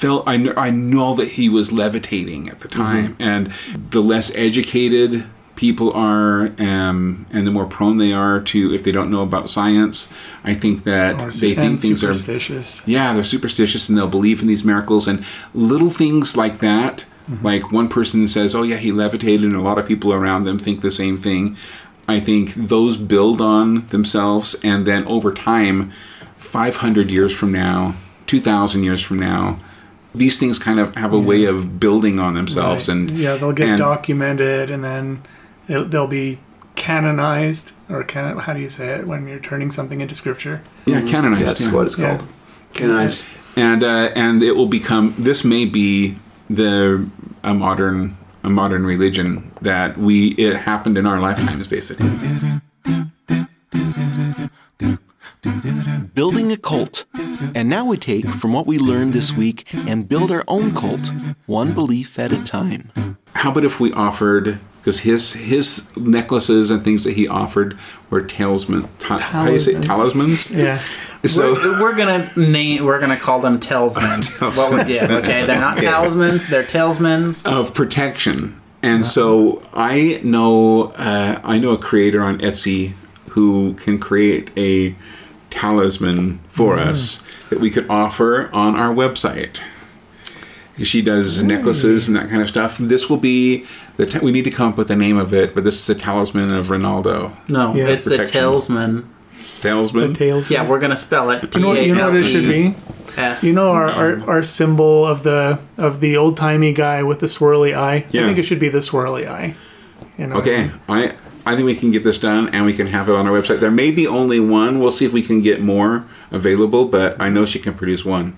felt 0.00 0.26
i, 0.28 0.36
kn- 0.36 0.54
I 0.56 0.70
know 0.70 1.14
that 1.14 1.28
he 1.38 1.48
was 1.48 1.72
levitating 1.72 2.48
at 2.48 2.60
the 2.60 2.68
time 2.68 3.16
and 3.18 3.48
the 3.90 4.00
less 4.02 4.34
educated 4.34 5.24
people 5.56 5.90
are 5.94 6.50
um, 6.58 7.24
and 7.32 7.46
the 7.46 7.50
more 7.50 7.64
prone 7.64 7.96
they 7.96 8.12
are 8.12 8.40
to 8.52 8.74
if 8.74 8.84
they 8.84 8.92
don't 8.92 9.10
know 9.10 9.22
about 9.22 9.48
science 9.48 10.12
i 10.44 10.52
think 10.62 10.84
that 10.84 11.14
Or 11.22 11.30
they 11.30 11.54
think 11.54 11.80
things 11.80 12.04
are 12.04 12.12
superstitious. 12.12 12.86
yeah, 12.86 13.14
they're 13.14 13.24
superstitious 13.36 13.88
and 13.88 13.96
they'll 13.96 14.06
believe 14.18 14.42
in 14.42 14.48
these 14.48 14.64
miracles 14.64 15.08
and 15.08 15.24
little 15.54 15.90
things 15.90 16.36
like 16.36 16.58
that. 16.58 17.06
Like 17.42 17.72
one 17.72 17.88
person 17.88 18.28
says, 18.28 18.54
"Oh 18.54 18.62
yeah, 18.62 18.76
he 18.76 18.92
levitated," 18.92 19.44
and 19.46 19.56
a 19.56 19.60
lot 19.68 19.78
of 19.80 19.84
people 19.92 20.12
around 20.12 20.44
them 20.44 20.58
think 20.60 20.80
the 20.80 20.92
same 20.92 21.16
thing. 21.16 21.56
I 22.06 22.20
think 22.20 22.54
those 22.54 22.96
build 22.96 23.40
on 23.40 23.84
themselves, 23.88 24.54
and 24.62 24.86
then 24.86 25.04
over 25.06 25.32
time, 25.34 25.90
500 26.38 27.10
years 27.10 27.32
from 27.32 27.50
now, 27.50 27.94
2,000 28.28 28.84
years 28.84 29.02
from 29.02 29.18
now, 29.18 29.58
these 30.16 30.38
things 30.38 30.58
kind 30.58 30.80
of 30.80 30.94
have 30.96 31.12
a 31.12 31.18
way 31.18 31.44
of 31.44 31.78
building 31.78 32.18
on 32.18 32.34
themselves. 32.34 32.88
Right. 32.88 32.96
And 32.96 33.10
yeah, 33.10 33.36
they'll 33.36 33.52
get 33.52 33.68
and- 33.68 33.78
documented 33.78 34.70
and 34.70 34.82
then 34.82 35.22
they'll, 35.66 35.84
they'll 35.84 36.06
be 36.06 36.38
canonized 36.74 37.72
or 37.88 38.04
can 38.04 38.36
how 38.38 38.52
do 38.52 38.60
you 38.60 38.68
say 38.68 38.88
it 38.88 39.06
when 39.06 39.26
you're 39.26 39.38
turning 39.38 39.70
something 39.70 40.00
into 40.00 40.14
scripture? 40.14 40.62
Yeah, 40.86 41.02
canonized. 41.02 41.46
That's 41.46 41.66
yeah. 41.66 41.72
what 41.72 41.86
it's 41.86 41.98
Yeah. 41.98 42.16
called. 42.18 42.28
Canonized. 42.74 43.24
and 43.56 43.82
uh, 43.82 44.10
and 44.14 44.42
it 44.42 44.52
will 44.56 44.66
become 44.68 45.14
this 45.18 45.44
may 45.44 45.64
be 45.64 46.16
the 46.50 47.08
a 47.42 47.54
modern 47.54 48.16
a 48.44 48.50
modern 48.50 48.84
religion 48.84 49.50
that 49.62 49.96
we 49.98 50.28
it 50.32 50.54
happened 50.56 50.98
in 50.98 51.06
our 51.06 51.18
lifetimes 51.20 51.66
basically 51.66 52.10
Building 56.14 56.52
a 56.52 56.56
cult. 56.56 57.05
And 57.56 57.70
now 57.70 57.86
we 57.86 57.96
take 57.96 58.26
from 58.28 58.52
what 58.52 58.66
we 58.66 58.76
learned 58.78 59.14
this 59.14 59.32
week 59.32 59.72
and 59.72 60.06
build 60.06 60.30
our 60.30 60.44
own 60.46 60.74
cult, 60.74 61.10
one 61.46 61.72
belief 61.72 62.18
at 62.18 62.30
a 62.30 62.44
time. 62.44 62.90
how 63.34 63.50
about 63.50 63.64
if 63.64 63.80
we 63.80 63.92
offered 63.94 64.58
because 64.78 65.00
his 65.00 65.32
his 65.32 65.90
necklaces 65.96 66.70
and 66.70 66.84
things 66.84 67.04
that 67.04 67.14
he 67.14 67.26
offered 67.26 67.78
were 68.10 68.20
talisman 68.20 68.86
ta- 68.98 69.16
how 69.18 69.46
do 69.46 69.52
you 69.54 69.60
say 69.60 69.72
talismans 69.80 70.50
Yeah. 70.50 70.76
so 71.24 71.54
we're, 71.54 71.80
we're 71.82 71.96
gonna 71.96 72.28
name. 72.36 72.84
We're 72.84 73.00
gonna 73.00 73.16
call 73.18 73.40
them 73.40 73.58
talismen. 73.58 74.20
What 74.56 74.72
would- 74.72 74.90
yeah, 74.90 75.06
okay. 75.22 75.46
They're 75.46 75.58
not 75.58 75.78
Okay. 75.78 75.86
talismans. 75.86 76.46
They're 76.48 76.62
talismans. 76.62 77.42
of 77.46 77.72
protection. 77.72 78.60
And 78.82 79.04
so 79.06 79.62
I 79.72 80.20
know 80.22 80.92
uh, 80.96 81.40
I 81.42 81.58
know 81.58 81.70
a 81.70 81.78
creator 81.78 82.22
on 82.22 82.38
Etsy 82.40 82.92
who 83.30 83.72
can 83.74 83.98
create 83.98 84.50
a 84.58 84.94
talisman 85.56 86.38
for 86.48 86.74
hmm. 86.74 86.88
us 86.88 87.22
that 87.50 87.60
we 87.60 87.70
could 87.70 87.88
offer 87.88 88.50
on 88.52 88.76
our 88.76 88.94
website. 88.94 89.62
She 90.82 91.00
does 91.00 91.42
necklaces 91.42 92.06
and 92.06 92.14
that 92.18 92.28
kind 92.28 92.42
of 92.42 92.48
stuff. 92.50 92.76
This 92.76 93.08
will 93.08 93.16
be 93.16 93.64
the 93.96 94.04
ta- 94.04 94.20
we 94.22 94.30
need 94.30 94.44
to 94.44 94.50
come 94.50 94.68
up 94.72 94.76
with 94.76 94.88
the 94.88 94.96
name 94.96 95.16
of 95.16 95.32
it, 95.32 95.54
but 95.54 95.64
this 95.64 95.76
is 95.78 95.86
the 95.86 95.94
talisman 95.94 96.52
of 96.52 96.66
Ronaldo. 96.66 97.32
No, 97.48 97.74
Yeah. 97.74 97.88
it's 97.88 98.04
the 98.04 98.10
Protection. 98.10 98.40
talisman. 98.40 99.04
The 99.62 99.68
Talisman. 99.68 100.44
Yeah, 100.50 100.68
we're 100.68 100.78
gonna 100.78 100.98
spell 100.98 101.30
it. 101.30 101.54
You 101.54 101.62
know, 101.62 101.68
what, 101.68 101.86
you 101.86 101.94
know 101.94 102.10
what 102.10 102.20
it 102.20 102.24
should 102.24 102.46
be? 102.46 102.74
S. 103.16 103.42
You 103.42 103.54
know 103.54 103.70
our, 103.70 103.88
our, 103.88 104.30
our 104.30 104.44
symbol 104.44 105.06
of 105.06 105.22
the 105.22 105.58
of 105.78 106.00
the 106.00 106.18
old 106.18 106.36
timey 106.36 106.74
guy 106.74 107.02
with 107.02 107.20
the 107.20 107.26
swirly 107.26 107.74
eye. 107.74 108.04
Yeah. 108.10 108.22
I 108.22 108.26
think 108.26 108.38
it 108.38 108.42
should 108.42 108.60
be 108.60 108.68
the 108.68 108.78
swirly 108.78 109.26
eye. 109.26 109.54
You 110.18 110.26
know? 110.26 110.36
Okay, 110.36 110.70
I 110.90 111.14
I 111.46 111.54
think 111.54 111.64
we 111.66 111.76
can 111.76 111.92
get 111.92 112.02
this 112.02 112.18
done 112.18 112.48
and 112.48 112.66
we 112.66 112.72
can 112.74 112.88
have 112.88 113.08
it 113.08 113.14
on 113.14 113.26
our 113.26 113.32
website. 113.32 113.60
There 113.60 113.70
may 113.70 113.92
be 113.92 114.06
only 114.06 114.40
one. 114.40 114.80
We'll 114.80 114.90
see 114.90 115.04
if 115.04 115.12
we 115.12 115.22
can 115.22 115.40
get 115.40 115.62
more 115.62 116.04
available, 116.32 116.86
but 116.86 117.20
I 117.20 117.30
know 117.30 117.46
she 117.46 117.60
can 117.60 117.74
produce 117.74 118.04
one. 118.04 118.36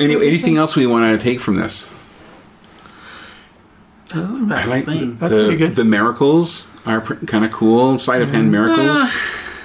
Anyway, 0.00 0.26
anything 0.26 0.56
else 0.56 0.74
we 0.74 0.86
want 0.86 1.18
to 1.18 1.24
take 1.24 1.38
from 1.38 1.56
this? 1.56 1.92
That's 4.08 4.26
the 4.26 4.46
best 4.46 4.70
like 4.70 4.84
thing. 4.84 5.16
That's 5.18 5.32
the, 5.32 5.44
pretty 5.44 5.56
good. 5.56 5.76
The 5.76 5.84
miracles 5.84 6.68
are 6.84 7.00
pr- 7.00 7.24
kind 7.26 7.44
of 7.44 7.52
cool. 7.52 7.98
Sleight 7.98 8.22
of 8.22 8.30
hand 8.30 8.50
miracles. 8.50 8.96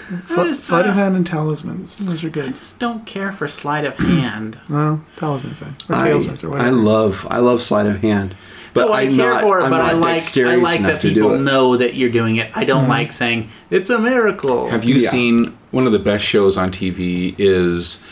Sli- 0.09 0.47
just, 0.47 0.65
sleight 0.65 0.85
of 0.85 0.91
uh, 0.91 0.93
hand 0.93 1.15
and 1.15 1.25
talismans. 1.25 1.97
Those 1.97 2.23
are 2.23 2.29
good. 2.29 2.45
I 2.45 2.49
just 2.49 2.79
don't 2.79 3.05
care 3.05 3.31
for 3.31 3.47
sleight 3.47 3.85
of 3.85 3.95
hand. 3.97 4.59
Well, 4.69 5.03
talismans 5.17 5.59
then. 5.59 5.75
Or 5.87 5.95
I, 5.95 6.09
talismans 6.09 6.43
or 6.43 6.57
I 6.57 6.69
love 6.69 7.27
I 7.29 7.39
love 7.39 7.61
sleight 7.61 7.85
of 7.85 8.01
hand, 8.01 8.35
but 8.73 8.89
oh, 8.89 8.93
I 8.93 9.01
I'm 9.01 9.15
care 9.15 9.33
not, 9.33 9.41
for 9.41 9.59
it, 9.59 9.63
I'm 9.63 9.69
but 9.71 9.81
I 9.81 9.91
not 9.93 9.99
like 10.01 10.37
I 10.37 10.55
like 10.55 10.81
that 10.81 11.01
people 11.01 11.37
know 11.37 11.75
that 11.77 11.95
you're 11.95 12.11
doing 12.11 12.37
it. 12.37 12.55
I 12.55 12.63
don't 12.63 12.87
like 12.87 13.11
saying 13.11 13.49
it's 13.69 13.89
a 13.89 13.99
miracle. 13.99 14.69
Have 14.69 14.83
you 14.83 14.95
Yeah. 14.95 15.09
seen 15.09 15.57
one 15.71 15.85
of 15.85 15.91
the 15.91 15.99
best 15.99 16.23
shows 16.25 16.57
on 16.57 16.71
TV? 16.71 17.35
Is 17.37 18.03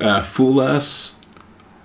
uh, 0.00 0.22
Fool 0.22 0.60
Us 0.60 1.14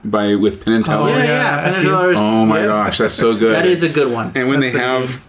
by 0.06 0.36
with 0.36 0.64
Penn 0.64 0.74
and 0.74 0.86
Teller? 0.86 1.10
Oh, 1.10 1.18
yeah, 1.18 1.24
yeah, 1.24 1.26
yeah. 1.66 1.72
Penn 1.74 1.84
you. 1.84 1.90
Dollars, 1.90 2.18
Oh 2.20 2.46
my 2.46 2.60
yeah. 2.60 2.66
gosh, 2.66 2.98
that's 2.98 3.14
so 3.14 3.36
good. 3.36 3.56
That 3.56 3.66
is 3.66 3.84
a 3.84 3.90
good 3.90 4.12
one. 4.12 4.32
And 4.36 4.48
when 4.48 4.60
That's 4.60 4.74
they 4.74 4.80
pretty 4.80 5.08
have 5.08 5.24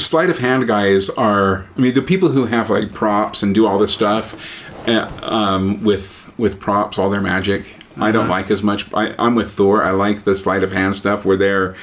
sleight 0.00 0.30
of 0.30 0.38
hand 0.38 0.66
guys 0.66 1.10
are, 1.10 1.66
I 1.76 1.80
mean, 1.80 1.94
the 1.94 2.02
people 2.02 2.28
who 2.30 2.46
have 2.46 2.70
like 2.70 2.92
props 2.92 3.42
and 3.42 3.54
do 3.54 3.66
all 3.66 3.78
this 3.78 3.92
stuff 3.92 4.66
uh, 4.88 5.10
um, 5.22 5.82
with 5.84 6.32
with 6.38 6.58
props, 6.60 6.98
all 6.98 7.10
their 7.10 7.20
magic. 7.20 7.74
I 7.96 8.12
don't 8.12 8.28
like 8.28 8.50
as 8.50 8.62
much. 8.62 8.90
I, 8.94 9.14
I'm 9.18 9.34
with 9.34 9.50
Thor. 9.50 9.82
I 9.82 9.90
like 9.90 10.22
the 10.24 10.34
sleight 10.34 10.62
of 10.62 10.72
hand 10.72 10.94
stuff 10.94 11.26
where 11.26 11.36
they're 11.36 11.74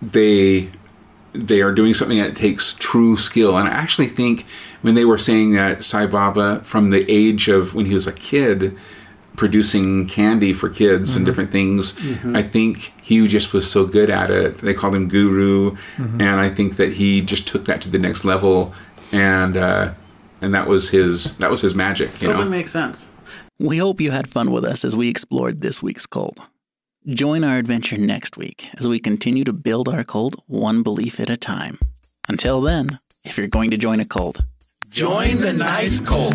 they 0.00 0.70
they 1.32 1.60
are 1.60 1.72
doing 1.72 1.94
something 1.94 2.18
that 2.18 2.34
takes 2.34 2.74
true 2.74 3.16
skill. 3.16 3.56
And 3.58 3.68
I 3.68 3.72
actually 3.72 4.06
think 4.06 4.46
when 4.82 4.94
they 4.94 5.04
were 5.04 5.18
saying 5.18 5.52
that 5.52 5.84
Sai 5.84 6.06
Baba, 6.06 6.60
from 6.64 6.90
the 6.90 7.08
age 7.10 7.48
of 7.48 7.74
when 7.74 7.86
he 7.86 7.94
was 7.94 8.06
a 8.06 8.12
kid, 8.12 8.76
producing 9.36 10.06
candy 10.08 10.52
for 10.52 10.68
kids 10.68 11.14
and 11.14 11.20
mm-hmm. 11.20 11.30
different 11.30 11.52
things, 11.52 11.92
mm-hmm. 11.92 12.34
I 12.34 12.42
think 12.42 12.92
he 13.02 13.26
just 13.28 13.52
was 13.52 13.70
so 13.70 13.86
good 13.86 14.10
at 14.10 14.30
it. 14.30 14.58
They 14.58 14.74
called 14.74 14.94
him 14.94 15.08
Guru, 15.08 15.72
mm-hmm. 15.72 16.20
and 16.20 16.40
I 16.40 16.48
think 16.48 16.76
that 16.76 16.92
he 16.94 17.20
just 17.20 17.46
took 17.46 17.66
that 17.66 17.82
to 17.82 17.88
the 17.88 17.98
next 17.98 18.24
level, 18.24 18.72
and 19.12 19.56
uh, 19.56 19.94
and 20.40 20.54
that 20.54 20.66
was 20.66 20.90
his 20.90 21.36
that 21.38 21.50
was 21.50 21.60
his 21.60 21.74
magic. 21.74 22.10
You 22.20 22.28
Totally 22.28 22.44
know? 22.44 22.50
makes 22.50 22.72
sense. 22.72 23.08
We 23.60 23.78
hope 23.78 24.00
you 24.00 24.12
had 24.12 24.28
fun 24.28 24.50
with 24.50 24.64
us 24.64 24.84
as 24.84 24.96
we 24.96 25.08
explored 25.08 25.60
this 25.60 25.82
week's 25.82 26.06
cult. 26.06 26.38
Join 27.08 27.42
our 27.42 27.56
adventure 27.56 27.96
next 27.96 28.36
week 28.36 28.68
as 28.76 28.86
we 28.86 28.98
continue 28.98 29.42
to 29.44 29.54
build 29.54 29.88
our 29.88 30.04
cult 30.04 30.34
one 30.46 30.82
belief 30.82 31.18
at 31.18 31.30
a 31.30 31.38
time. 31.38 31.78
Until 32.28 32.60
then, 32.60 32.98
if 33.24 33.38
you're 33.38 33.48
going 33.48 33.70
to 33.70 33.78
join 33.78 33.98
a 33.98 34.04
cult, 34.04 34.42
join 34.90 35.40
the 35.40 35.54
nice 35.54 36.00
cult. 36.00 36.34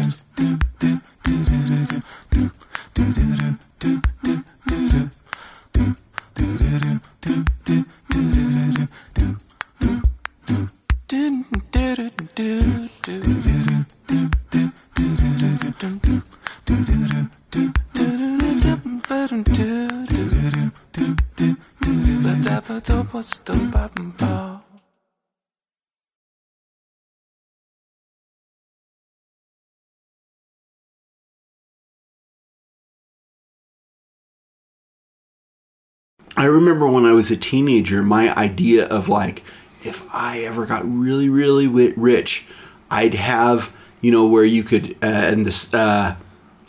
I 36.36 36.46
remember 36.46 36.88
when 36.88 37.06
I 37.06 37.12
was 37.14 37.30
a 37.30 37.38
teenager, 37.38 38.02
my 38.02 38.36
idea 38.36 38.88
of 38.88 39.08
like, 39.08 39.44
if 39.84 40.04
I 40.14 40.40
ever 40.40 40.66
got 40.66 40.84
really, 40.86 41.30
really 41.30 41.68
rich, 41.68 42.46
I'd 42.90 43.14
have, 43.14 43.74
you 44.02 44.12
know, 44.12 44.26
where 44.26 44.44
you 44.44 44.64
could, 44.64 44.96
uh, 45.04 45.30
in 45.32 45.44
this, 45.44 45.74
uh, 45.74 46.16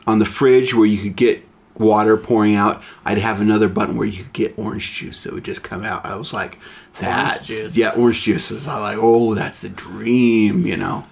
on 0.07 0.19
the 0.19 0.25
fridge 0.25 0.75
where 0.75 0.87
you 0.87 1.03
could 1.03 1.17
get 1.17 1.45
water 1.79 2.16
pouring 2.16 2.55
out, 2.55 2.83
I'd 3.05 3.18
have 3.18 3.41
another 3.41 3.68
button 3.68 3.97
where 3.97 4.07
you 4.07 4.22
could 4.25 4.33
get 4.33 4.59
orange 4.59 4.93
juice 4.93 5.25
that 5.25 5.33
would 5.33 5.45
just 5.45 5.62
come 5.62 5.85
out. 5.85 6.05
I 6.05 6.16
was 6.16 6.33
like, 6.33 6.59
that's, 7.01 7.49
juice. 7.49 7.77
yeah, 7.77 7.91
orange 7.91 8.22
juice 8.22 8.51
is 8.51 8.66
I 8.68 8.79
like, 8.81 8.99
oh, 9.01 9.35
that's 9.35 9.61
the 9.61 9.68
dream, 9.68 10.66
you 10.66 10.77
know. 10.77 11.05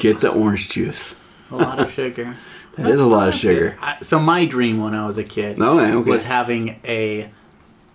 Get 0.00 0.20
the 0.20 0.32
orange 0.32 0.68
juice. 0.70 1.16
A 1.50 1.56
lot 1.56 1.78
of 1.80 1.90
sugar. 1.90 2.36
That 2.76 2.88
is 2.92 3.00
a 3.00 3.06
lot 3.06 3.28
of 3.28 3.34
sugar. 3.34 3.76
I, 3.80 4.00
so 4.00 4.20
my 4.20 4.44
dream 4.44 4.80
when 4.80 4.94
I 4.94 5.04
was 5.04 5.18
a 5.18 5.24
kid 5.24 5.58
No, 5.58 5.80
okay. 5.80 6.08
was 6.08 6.22
having 6.22 6.78
a 6.84 7.28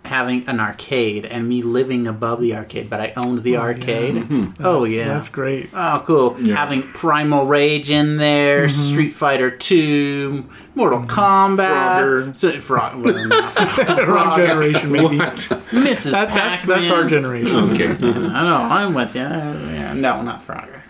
having 0.06 0.48
an 0.48 0.60
arcade 0.60 1.26
and 1.26 1.48
me 1.50 1.62
living 1.62 2.08
above 2.08 2.40
the 2.40 2.56
arcade, 2.56 2.90
but 2.90 3.00
I 3.02 3.14
owned 3.18 3.44
the 3.44 3.58
arcade. 3.58 4.54
Oh 4.60 4.84
yeah, 4.86 5.08
That's 5.10 5.30
great. 5.30 5.70
Oh, 5.74 6.04
cool. 6.06 6.34
Having 6.36 6.84
Primal 6.94 7.46
Rage 7.46 7.92
in 7.92 8.18
there, 8.18 8.66
Mm-hmm. 8.66 8.92
Street 8.94 9.10
Fighter 9.12 9.52
2, 9.52 10.46
Mortal 10.76 11.04
Kombat. 11.04 11.58
Frogger. 12.02 12.36
So, 12.36 12.60
Frog, 12.60 13.02
well, 13.02 13.28
not 13.28 13.78
Wrong 14.08 14.38
generation, 14.38 14.92
maybe. 14.92 15.18
What? 15.18 15.36
Mrs. 15.72 16.12
That, 16.12 16.30
that's 16.30 16.64
that's 16.66 16.90
our 16.90 17.06
generation. 17.08 17.56
Okay. 17.72 17.88
I 18.00 18.44
know, 18.44 18.68
I'm 18.70 18.94
with 18.94 19.16
you. 19.16 19.22
Yeah, 19.22 19.94
no, 19.94 20.22
not 20.22 20.46
Frogger. 20.46 20.82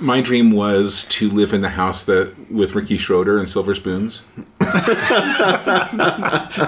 My 0.00 0.20
dream 0.20 0.50
was 0.50 1.04
to 1.10 1.28
live 1.28 1.52
in 1.52 1.60
the 1.60 1.68
house 1.70 2.04
that 2.04 2.34
with 2.50 2.74
Ricky 2.74 2.98
Schroder 2.98 3.38
and 3.38 3.48
Silver 3.48 3.74
Spoons. 3.74 4.22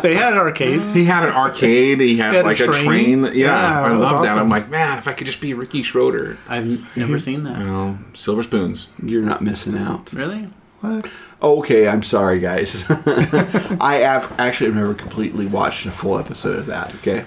They 0.03 0.15
had 0.15 0.35
arcades. 0.35 0.95
He 0.95 1.05
had 1.05 1.25
an 1.29 1.35
arcade. 1.35 2.01
He 2.01 2.17
had, 2.19 2.31
He 2.33 2.37
had 2.37 2.45
like 2.47 2.61
a 2.61 2.67
train. 2.67 2.85
train. 2.85 3.23
Yeah, 3.25 3.31
Yeah, 3.33 3.83
I 3.83 3.91
it 3.91 3.99
was 3.99 4.01
love 4.13 4.23
that. 4.25 4.39
I'm 4.39 4.49
like, 4.49 4.69
man, 4.71 4.99
if 4.99 5.09
I 5.09 5.13
could 5.13 5.27
just 5.27 5.41
be 5.41 5.55
Ricky 5.55 5.83
Schroder. 5.83 6.39
I've 6.49 6.97
never 6.97 7.19
seen 7.19 7.45
that. 7.45 7.57
Oh, 7.63 7.99
Silver 8.15 8.43
Spoons. 8.43 8.89
You're 9.03 9.23
not 9.23 9.43
missing 9.43 9.77
out. 9.77 10.13
Really? 10.13 10.49
What? 10.81 11.11
Okay, 11.43 11.89
I'm 11.89 12.03
sorry, 12.03 12.39
guys. 12.39 12.85
I 12.91 14.01
have 14.03 14.33
actually 14.39 14.71
never 14.73 14.95
completely 14.95 15.47
watched 15.47 15.87
a 15.87 15.91
full 15.91 16.19
episode 16.19 16.59
of 16.59 16.67
that. 16.67 16.95
Okay, 16.97 17.25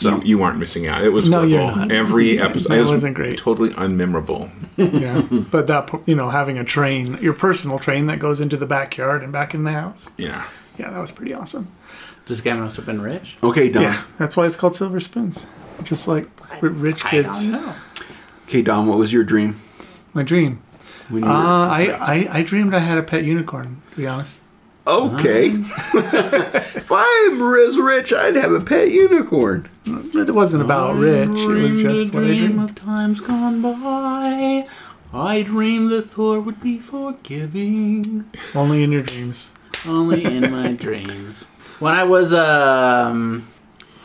so 0.00 0.16
you, 0.18 0.22
you 0.24 0.42
aren't 0.42 0.58
missing 0.58 0.86
out. 0.86 1.02
It 1.04 1.10
was 1.10 1.28
No, 1.28 1.42
you're 1.42 1.60
not. 1.60 1.90
Every 1.92 2.38
episode 2.40 2.70
That 2.70 2.78
it 2.78 2.82
was 2.82 2.90
wasn't 2.90 3.14
great. 3.14 3.38
Totally 3.38 3.70
unmemorable. 3.70 4.50
Yeah, 4.76 5.22
but 5.50 5.66
that 5.66 5.90
you 6.06 6.14
know 6.14 6.30
having 6.30 6.56
a 6.58 6.64
train, 6.64 7.18
your 7.20 7.32
personal 7.34 7.78
train 7.78 8.06
that 8.06 8.18
goes 8.18 8.40
into 8.40 8.56
the 8.56 8.66
backyard 8.66 9.22
and 9.22 9.32
back 9.32 9.54
in 9.54 9.64
the 9.64 9.72
house. 9.72 10.08
Yeah. 10.16 10.44
Yeah, 10.78 10.90
that 10.90 11.00
was 11.00 11.10
pretty 11.10 11.34
awesome. 11.34 11.68
This 12.26 12.40
guy 12.40 12.54
must 12.54 12.76
have 12.76 12.86
been 12.86 13.00
rich. 13.00 13.36
okay, 13.42 13.68
Don. 13.68 13.82
Yeah, 13.82 14.02
that's 14.18 14.36
why 14.36 14.46
it's 14.46 14.54
called 14.56 14.74
silver 14.76 15.00
spoons. 15.00 15.46
Just 15.82 16.06
like 16.06 16.28
ri- 16.62 16.68
rich 16.70 17.04
I 17.04 17.10
kids. 17.10 17.42
don't 17.44 17.52
know. 17.52 17.74
Okay, 18.46 18.62
Don. 18.62 18.86
What 18.86 18.98
was 18.98 19.12
your 19.12 19.24
dream? 19.24 19.58
My 20.14 20.22
dream. 20.22 20.60
When 21.08 21.24
Uh, 21.24 21.26
were- 21.28 21.32
I, 21.32 21.96
I 22.00 22.38
I 22.38 22.42
dreamed 22.42 22.74
I 22.74 22.80
had 22.80 22.98
a 22.98 23.02
pet 23.02 23.24
unicorn. 23.24 23.80
To 23.92 23.96
be 23.96 24.06
honest. 24.06 24.40
Okay. 24.88 25.46
if 25.52 26.90
I'm 26.90 27.54
as 27.56 27.78
rich, 27.78 28.12
I'd 28.12 28.36
have 28.36 28.52
a 28.52 28.60
pet 28.60 28.90
unicorn. 28.90 29.68
It 29.86 30.34
wasn't 30.34 30.62
about 30.64 30.96
rich. 30.96 31.28
It 31.28 31.32
was 31.32 31.74
Dreamed 31.74 31.80
just 31.88 32.14
a 32.14 32.16
what 32.16 32.24
I 32.24 32.26
dream 32.26 32.46
dreamed. 32.52 32.70
of 32.70 32.74
times 32.76 33.20
gone 33.20 33.62
by. 33.62 34.66
I 35.12 35.42
dreamed 35.42 35.90
that 35.90 36.02
Thor 36.02 36.40
would 36.40 36.60
be 36.60 36.78
forgiving. 36.78 38.30
Only 38.54 38.82
in 38.82 38.92
your 38.92 39.02
dreams. 39.02 39.54
Only 39.86 40.24
in 40.24 40.50
my 40.50 40.72
dreams. 40.86 41.46
When 41.78 41.94
I 41.94 42.04
was, 42.04 42.32
um, 42.32 43.46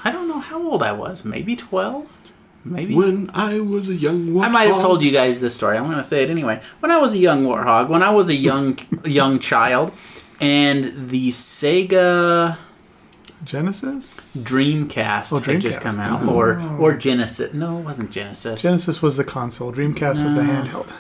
I 0.05 0.11
don't 0.11 0.27
know 0.27 0.39
how 0.39 0.61
old 0.61 0.83
I 0.83 0.91
was. 0.93 1.25
Maybe 1.25 1.55
12? 1.55 2.19
Maybe. 2.65 2.95
When 2.95 3.29
I 3.33 3.59
was 3.59 3.89
a 3.89 3.93
young 3.95 4.39
I 4.39 4.47
might 4.47 4.69
have 4.69 4.81
told 4.81 5.01
you 5.03 5.11
guys 5.11 5.41
this 5.41 5.53
story. 5.53 5.77
I'm 5.77 5.83
going 5.85 5.97
to 5.97 6.03
say 6.03 6.23
it 6.23 6.29
anyway. 6.29 6.61
When 6.79 6.91
I 6.91 6.97
was 6.97 7.13
a 7.13 7.17
young 7.17 7.43
warthog, 7.43 7.89
when 7.89 8.01
I 8.03 8.11
was 8.11 8.29
a 8.29 8.35
young 8.35 8.77
young 9.03 9.39
child, 9.39 9.91
and 10.43 11.09
the 11.09 11.29
Sega 11.29 12.57
Genesis. 13.45 14.15
Dreamcast 14.37 15.33
Oh, 15.33 15.39
had 15.39 15.61
just 15.61 15.81
come 15.81 15.99
out, 15.99 16.23
oh. 16.23 16.33
or 16.33 16.59
or 16.79 16.93
Genesis. 16.93 17.53
No, 17.53 17.79
it 17.79 17.83
wasn't 17.83 18.11
Genesis. 18.11 18.61
Genesis 18.61 19.01
was 19.01 19.17
the 19.17 19.23
console. 19.23 19.71
Dreamcast 19.73 20.23
was 20.23 20.35
the 20.35 20.41
handheld. 20.41 20.91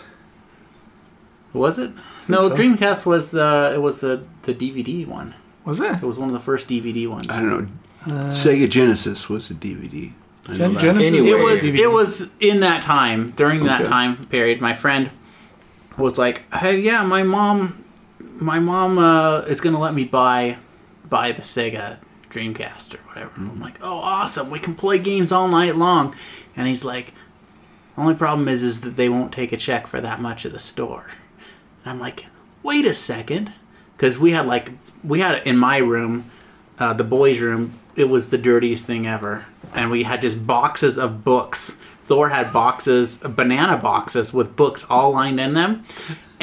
was 1.53 1.77
it? 1.77 1.91
No, 2.27 2.49
so. 2.49 2.55
Dreamcast 2.55 3.05
was 3.05 3.29
the 3.29 3.71
it 3.75 3.81
was 3.81 4.01
the 4.01 4.23
the 4.43 4.53
DVD 4.53 5.05
one. 5.07 5.35
Was 5.65 5.79
it? 5.79 5.95
It 5.95 6.03
was 6.03 6.17
one 6.19 6.29
of 6.29 6.33
the 6.33 6.39
first 6.41 6.67
DVD 6.67 7.07
ones. 7.07 7.27
I 7.29 7.39
don't 7.39 7.49
know. 7.49 7.67
Uh, 8.05 8.29
Sega 8.29 8.69
Genesis 8.69 9.29
was 9.29 9.49
a 9.49 9.53
DVD. 9.53 10.11
Gen- 10.51 10.73
Genesis. 10.73 11.07
Anyway. 11.07 11.29
it 11.29 11.41
was 11.41 11.61
DVD. 11.63 11.79
it 11.79 11.91
was 11.91 12.29
in 12.41 12.59
that 12.59 12.81
time 12.81 13.31
during 13.31 13.63
that 13.63 13.85
time 13.85 14.25
period 14.25 14.59
my 14.59 14.73
friend 14.73 15.09
was 15.97 16.17
like 16.17 16.43
hey 16.53 16.81
yeah 16.81 17.05
my 17.05 17.23
mom 17.23 17.82
my 18.43 18.59
mom 18.59 18.97
uh, 18.97 19.39
is 19.41 19.61
gonna 19.61 19.79
let 19.79 19.93
me 19.93 20.05
buy 20.05 20.57
buy 21.09 21.31
the 21.31 21.41
sega 21.41 21.99
dreamcast 22.29 22.95
or 22.95 22.99
whatever 23.07 23.31
And 23.35 23.49
i'm 23.49 23.59
like 23.59 23.77
oh 23.81 23.97
awesome 23.97 24.49
we 24.49 24.59
can 24.59 24.75
play 24.75 24.97
games 24.97 25.31
all 25.31 25.47
night 25.47 25.75
long 25.75 26.15
and 26.55 26.67
he's 26.67 26.83
like 26.83 27.13
only 27.95 28.15
problem 28.15 28.47
is 28.47 28.63
is 28.63 28.81
that 28.81 28.95
they 28.95 29.07
won't 29.09 29.31
take 29.31 29.51
a 29.51 29.57
check 29.57 29.85
for 29.85 30.01
that 30.01 30.19
much 30.19 30.45
at 30.45 30.51
the 30.51 30.59
store 30.59 31.09
and 31.83 31.91
i'm 31.91 31.99
like 31.99 32.25
wait 32.63 32.87
a 32.87 32.93
second 32.93 33.53
because 33.95 34.17
we 34.17 34.31
had 34.31 34.47
like 34.47 34.71
we 35.03 35.19
had 35.19 35.45
in 35.45 35.57
my 35.57 35.77
room 35.77 36.31
uh, 36.79 36.93
the 36.93 37.03
boys' 37.03 37.39
room, 37.39 37.73
it 37.95 38.09
was 38.09 38.29
the 38.29 38.37
dirtiest 38.37 38.85
thing 38.85 39.05
ever. 39.05 39.45
And 39.73 39.91
we 39.91 40.03
had 40.03 40.21
just 40.21 40.45
boxes 40.45 40.97
of 40.97 41.23
books. 41.23 41.77
Thor 42.01 42.29
had 42.29 42.51
boxes, 42.51 43.17
banana 43.17 43.77
boxes 43.77 44.33
with 44.33 44.55
books 44.55 44.85
all 44.89 45.11
lined 45.11 45.39
in 45.39 45.53
them. 45.53 45.83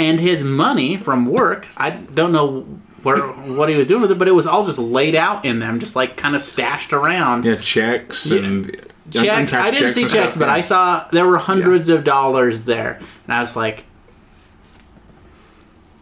And 0.01 0.18
his 0.18 0.42
money 0.42 0.96
from 0.96 1.26
work, 1.26 1.68
I 1.76 1.90
don't 1.90 2.32
know 2.32 2.62
where 3.03 3.18
what 3.18 3.68
he 3.68 3.76
was 3.76 3.86
doing 3.86 4.01
with 4.01 4.11
it, 4.11 4.18
but 4.18 4.28
it 4.28 4.34
was 4.34 4.46
all 4.46 4.64
just 4.64 4.78
laid 4.78 5.14
out 5.14 5.44
in 5.44 5.59
them, 5.59 5.78
just 5.78 5.94
like 5.94 6.16
kind 6.16 6.34
of 6.34 6.42
stashed 6.42 6.92
around. 6.92 7.44
Yeah, 7.44 7.57
checks 7.57 8.30
and 8.30 8.76
Checks. 9.11 9.53
I 9.53 9.70
didn't 9.70 9.92
see 9.92 10.09
checks, 10.09 10.36
but. 10.36 10.48
I 10.48 10.61
saw 10.61 11.07
there 11.11 11.26
were 11.26 11.38
hundreds 11.38 11.88
of 11.88 12.05
dollars 12.05 12.64
there. 12.64 13.01
And 13.24 13.34
I 13.34 13.40
was 13.40 13.57
like, 13.57 13.84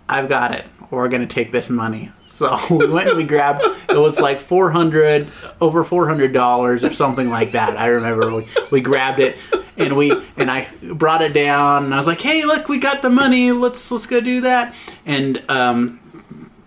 I've 0.09 0.29
got 0.29 0.55
it. 0.55 0.67
We're 0.91 1.09
going 1.09 1.27
to 1.27 1.35
take 1.35 1.53
this 1.53 1.69
money. 1.71 2.11
So 2.27 2.57
we 2.71 2.87
went 2.87 3.09
and 3.09 3.17
we 3.17 3.25
grabbed, 3.25 3.63
it 3.89 3.99
was 3.99 4.21
like 4.21 4.41
400, 4.41 5.29
over 5.61 5.85
$400 5.85 6.83
or 6.83 6.93
something 6.93 7.29
like 7.31 7.53
that. 7.53 7.77
I 7.77 7.89
remember 7.89 8.35
we, 8.35 8.47
we 8.71 8.81
grabbed 8.81 9.21
it 9.21 9.37
and 9.79 9.97
we, 9.97 10.13
and 10.37 10.51
I 10.51 10.69
brought 10.83 11.23
it 11.23 11.33
down 11.33 11.85
and 11.85 11.95
I 11.95 11.97
was 11.97 12.07
like, 12.07 12.21
hey, 12.21 12.45
look, 12.45 12.69
we 12.69 12.79
got 12.79 13.03
the 13.03 13.11
money. 13.11 13.53
Let's, 13.53 13.91
let's 13.91 14.07
go 14.07 14.21
do 14.21 14.43
that. 14.43 14.75
And, 15.07 15.43
um, 15.51 16.01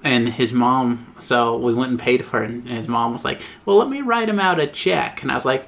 and 0.03 0.28
his 0.28 0.53
mom, 0.53 1.14
so 1.20 1.57
we 1.57 1.74
went 1.74 1.91
and 1.91 1.99
paid 1.99 2.26
for 2.26 2.43
it. 2.43 2.49
And 2.49 2.68
his 2.68 2.88
mom 2.88 3.14
was 3.14 3.24
like, 3.24 3.41
well, 3.66 3.78
let 3.78 3.89
me 3.89 4.01
write 4.01 4.30
him 4.30 4.39
out 4.39 4.59
a 4.59 4.66
check. 4.66 5.22
And 5.22 5.32
I 5.32 5.36
was 5.36 5.45
like, 5.45 5.68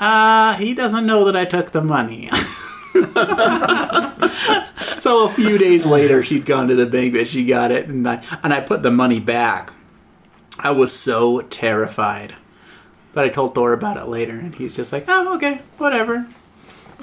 uh, 0.00 0.56
he 0.56 0.74
doesn't 0.74 1.06
know 1.06 1.24
that 1.24 1.36
I 1.36 1.44
took 1.44 1.70
the 1.70 1.82
money. 1.82 2.30
so 5.00 5.26
a 5.26 5.30
few 5.30 5.58
days 5.58 5.86
later, 5.86 6.22
she'd 6.22 6.46
gone 6.46 6.68
to 6.68 6.74
the 6.74 6.86
bank 6.86 7.14
that 7.14 7.26
she 7.26 7.44
got 7.44 7.72
it, 7.72 7.88
and 7.88 8.08
I 8.08 8.22
and 8.42 8.52
I 8.52 8.60
put 8.60 8.82
the 8.82 8.90
money 8.90 9.18
back. 9.18 9.72
I 10.58 10.70
was 10.70 10.92
so 10.92 11.40
terrified, 11.42 12.34
but 13.14 13.24
I 13.24 13.28
told 13.28 13.54
Thor 13.54 13.72
about 13.72 13.96
it 13.96 14.06
later, 14.08 14.38
and 14.38 14.54
he's 14.54 14.76
just 14.76 14.92
like, 14.92 15.04
"Oh, 15.08 15.34
okay, 15.36 15.60
whatever." 15.78 16.26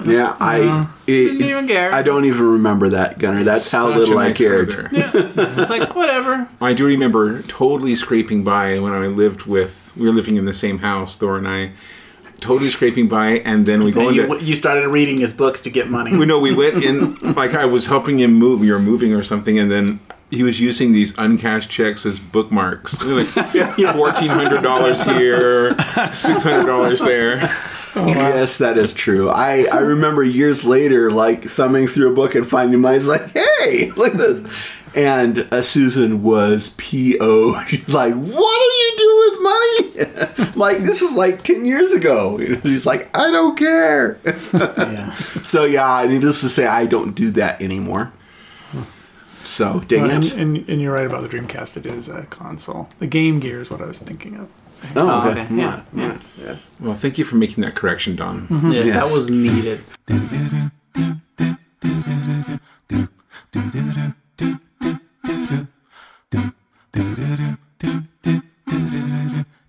Yeah, 0.04 0.36
I 0.40 0.60
uh-huh. 0.62 0.92
it, 1.06 1.12
Didn't 1.24 1.42
even 1.42 1.68
care. 1.68 1.92
I 1.92 2.02
don't 2.02 2.24
even 2.24 2.42
remember 2.46 2.88
that, 2.90 3.18
Gunnar. 3.18 3.44
That's 3.44 3.70
how 3.70 3.88
Such 3.88 3.98
little 3.98 4.18
a 4.18 4.22
I 4.22 4.28
nice 4.28 4.36
cared. 4.38 4.68
brother. 4.68 4.88
Yeah, 4.90 5.10
it's 5.14 5.56
just 5.56 5.70
like 5.70 5.94
whatever. 6.02 6.48
I 6.60 6.72
do 6.72 6.86
remember 6.86 7.42
totally 7.42 7.94
scraping 7.94 8.42
by 8.42 8.78
when 8.78 8.92
I 8.92 9.06
lived 9.08 9.42
with. 9.42 9.92
We 9.96 10.06
were 10.06 10.14
living 10.14 10.36
in 10.36 10.46
the 10.46 10.54
same 10.54 10.78
house, 10.78 11.16
Thor 11.16 11.36
and 11.36 11.46
I. 11.46 11.72
Totally 12.40 12.70
scraping 12.70 13.06
by, 13.06 13.38
and 13.44 13.66
then 13.66 13.84
we 13.84 13.92
go 13.92 14.10
Then 14.10 14.18
into. 14.24 14.36
you, 14.40 14.46
you 14.46 14.56
started 14.56 14.88
reading 14.88 15.18
his 15.18 15.32
books 15.32 15.60
to 15.62 15.70
get 15.70 15.88
money. 15.88 16.16
we 16.16 16.26
know 16.26 16.40
we 16.40 16.52
went 16.52 16.82
in 16.82 17.14
like 17.34 17.54
I 17.54 17.66
was 17.66 17.86
helping 17.86 18.18
him 18.18 18.32
move. 18.32 18.60
We 18.60 18.72
were 18.72 18.80
moving 18.80 19.14
or 19.14 19.22
something, 19.22 19.58
and 19.60 19.70
then 19.70 20.00
he 20.32 20.42
was 20.42 20.58
using 20.58 20.92
these 20.92 21.16
uncashed 21.18 21.70
checks 21.70 22.06
as 22.06 22.18
bookmarks. 22.18 23.00
Like 23.04 23.26
fourteen 23.94 24.30
hundred 24.30 24.62
dollars 24.62 25.02
here, 25.02 25.78
six 26.12 26.42
hundred 26.42 26.66
dollars 26.66 27.00
there. 27.00 27.36
Yes, 27.94 28.56
that 28.58 28.78
is 28.78 28.94
true. 28.94 29.28
I, 29.28 29.66
I 29.70 29.80
remember 29.80 30.22
years 30.22 30.64
later, 30.64 31.10
like 31.10 31.42
thumbing 31.44 31.86
through 31.86 32.10
a 32.10 32.14
book 32.14 32.34
and 32.34 32.46
finding 32.46 32.80
mine. 32.80 32.94
It's 32.94 33.06
like, 33.06 33.30
hey, 33.32 33.90
look 33.96 34.14
at 34.14 34.18
this. 34.18 34.72
And 34.94 35.46
uh, 35.52 35.60
Susan 35.60 36.22
was 36.22 36.70
PO. 36.70 37.64
She's 37.66 37.94
like, 37.94 38.14
what 38.14 38.24
do 38.24 38.76
you 38.78 38.94
do 38.96 39.30
with 39.30 39.42
money? 39.42 40.52
like, 40.56 40.78
this 40.84 41.02
is 41.02 41.14
like 41.14 41.42
10 41.42 41.66
years 41.66 41.92
ago. 41.92 42.38
She's 42.62 42.86
like, 42.86 43.14
I 43.16 43.30
don't 43.30 43.58
care. 43.58 44.18
yeah. 44.24 45.12
so, 45.14 45.64
yeah, 45.64 46.04
needless 46.06 46.40
to 46.42 46.48
say, 46.48 46.66
I 46.66 46.86
don't 46.86 47.14
do 47.14 47.30
that 47.32 47.60
anymore. 47.62 48.12
So 49.44 49.68
uh, 49.68 49.84
well, 49.90 50.10
it. 50.10 50.32
And, 50.32 50.32
and, 50.56 50.68
and, 50.68 50.80
you're 50.80 50.92
right 50.92 51.06
about 51.06 51.28
the 51.28 51.28
Dreamcast. 51.28 51.76
It 51.76 51.86
is 51.86 52.08
a 52.08 52.22
console. 52.26 52.88
The 52.98 53.06
Game 53.06 53.40
Gear 53.40 53.60
is 53.60 53.70
what 53.70 53.80
I 53.80 53.86
was 53.86 53.98
thinking 53.98 54.36
of. 54.36 54.48
Saying. 54.72 54.94
Oh, 54.96 55.28
okay. 55.28 55.46
Oh, 55.50 55.54
yeah. 55.54 55.56
Yeah. 55.56 55.82
yeah. 55.94 56.18
yeah. 56.38 56.56
Well, 56.80 56.94
thank 56.94 57.18
you 57.18 57.24
for 57.24 57.36
making 57.36 57.62
that 57.62 57.74
correction, 57.74 58.14
Don. 58.16 58.48
Mm-hmm. 58.48 58.70
Yes, 58.70 58.86
yes, 58.86 58.94
that 58.94 59.14
was 59.14 59.28
needed. 59.28 59.80
do 60.06 60.18
do 60.18 60.48
do 60.48 60.70
do 60.88 61.14
do 61.34 61.58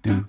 do 0.03 0.27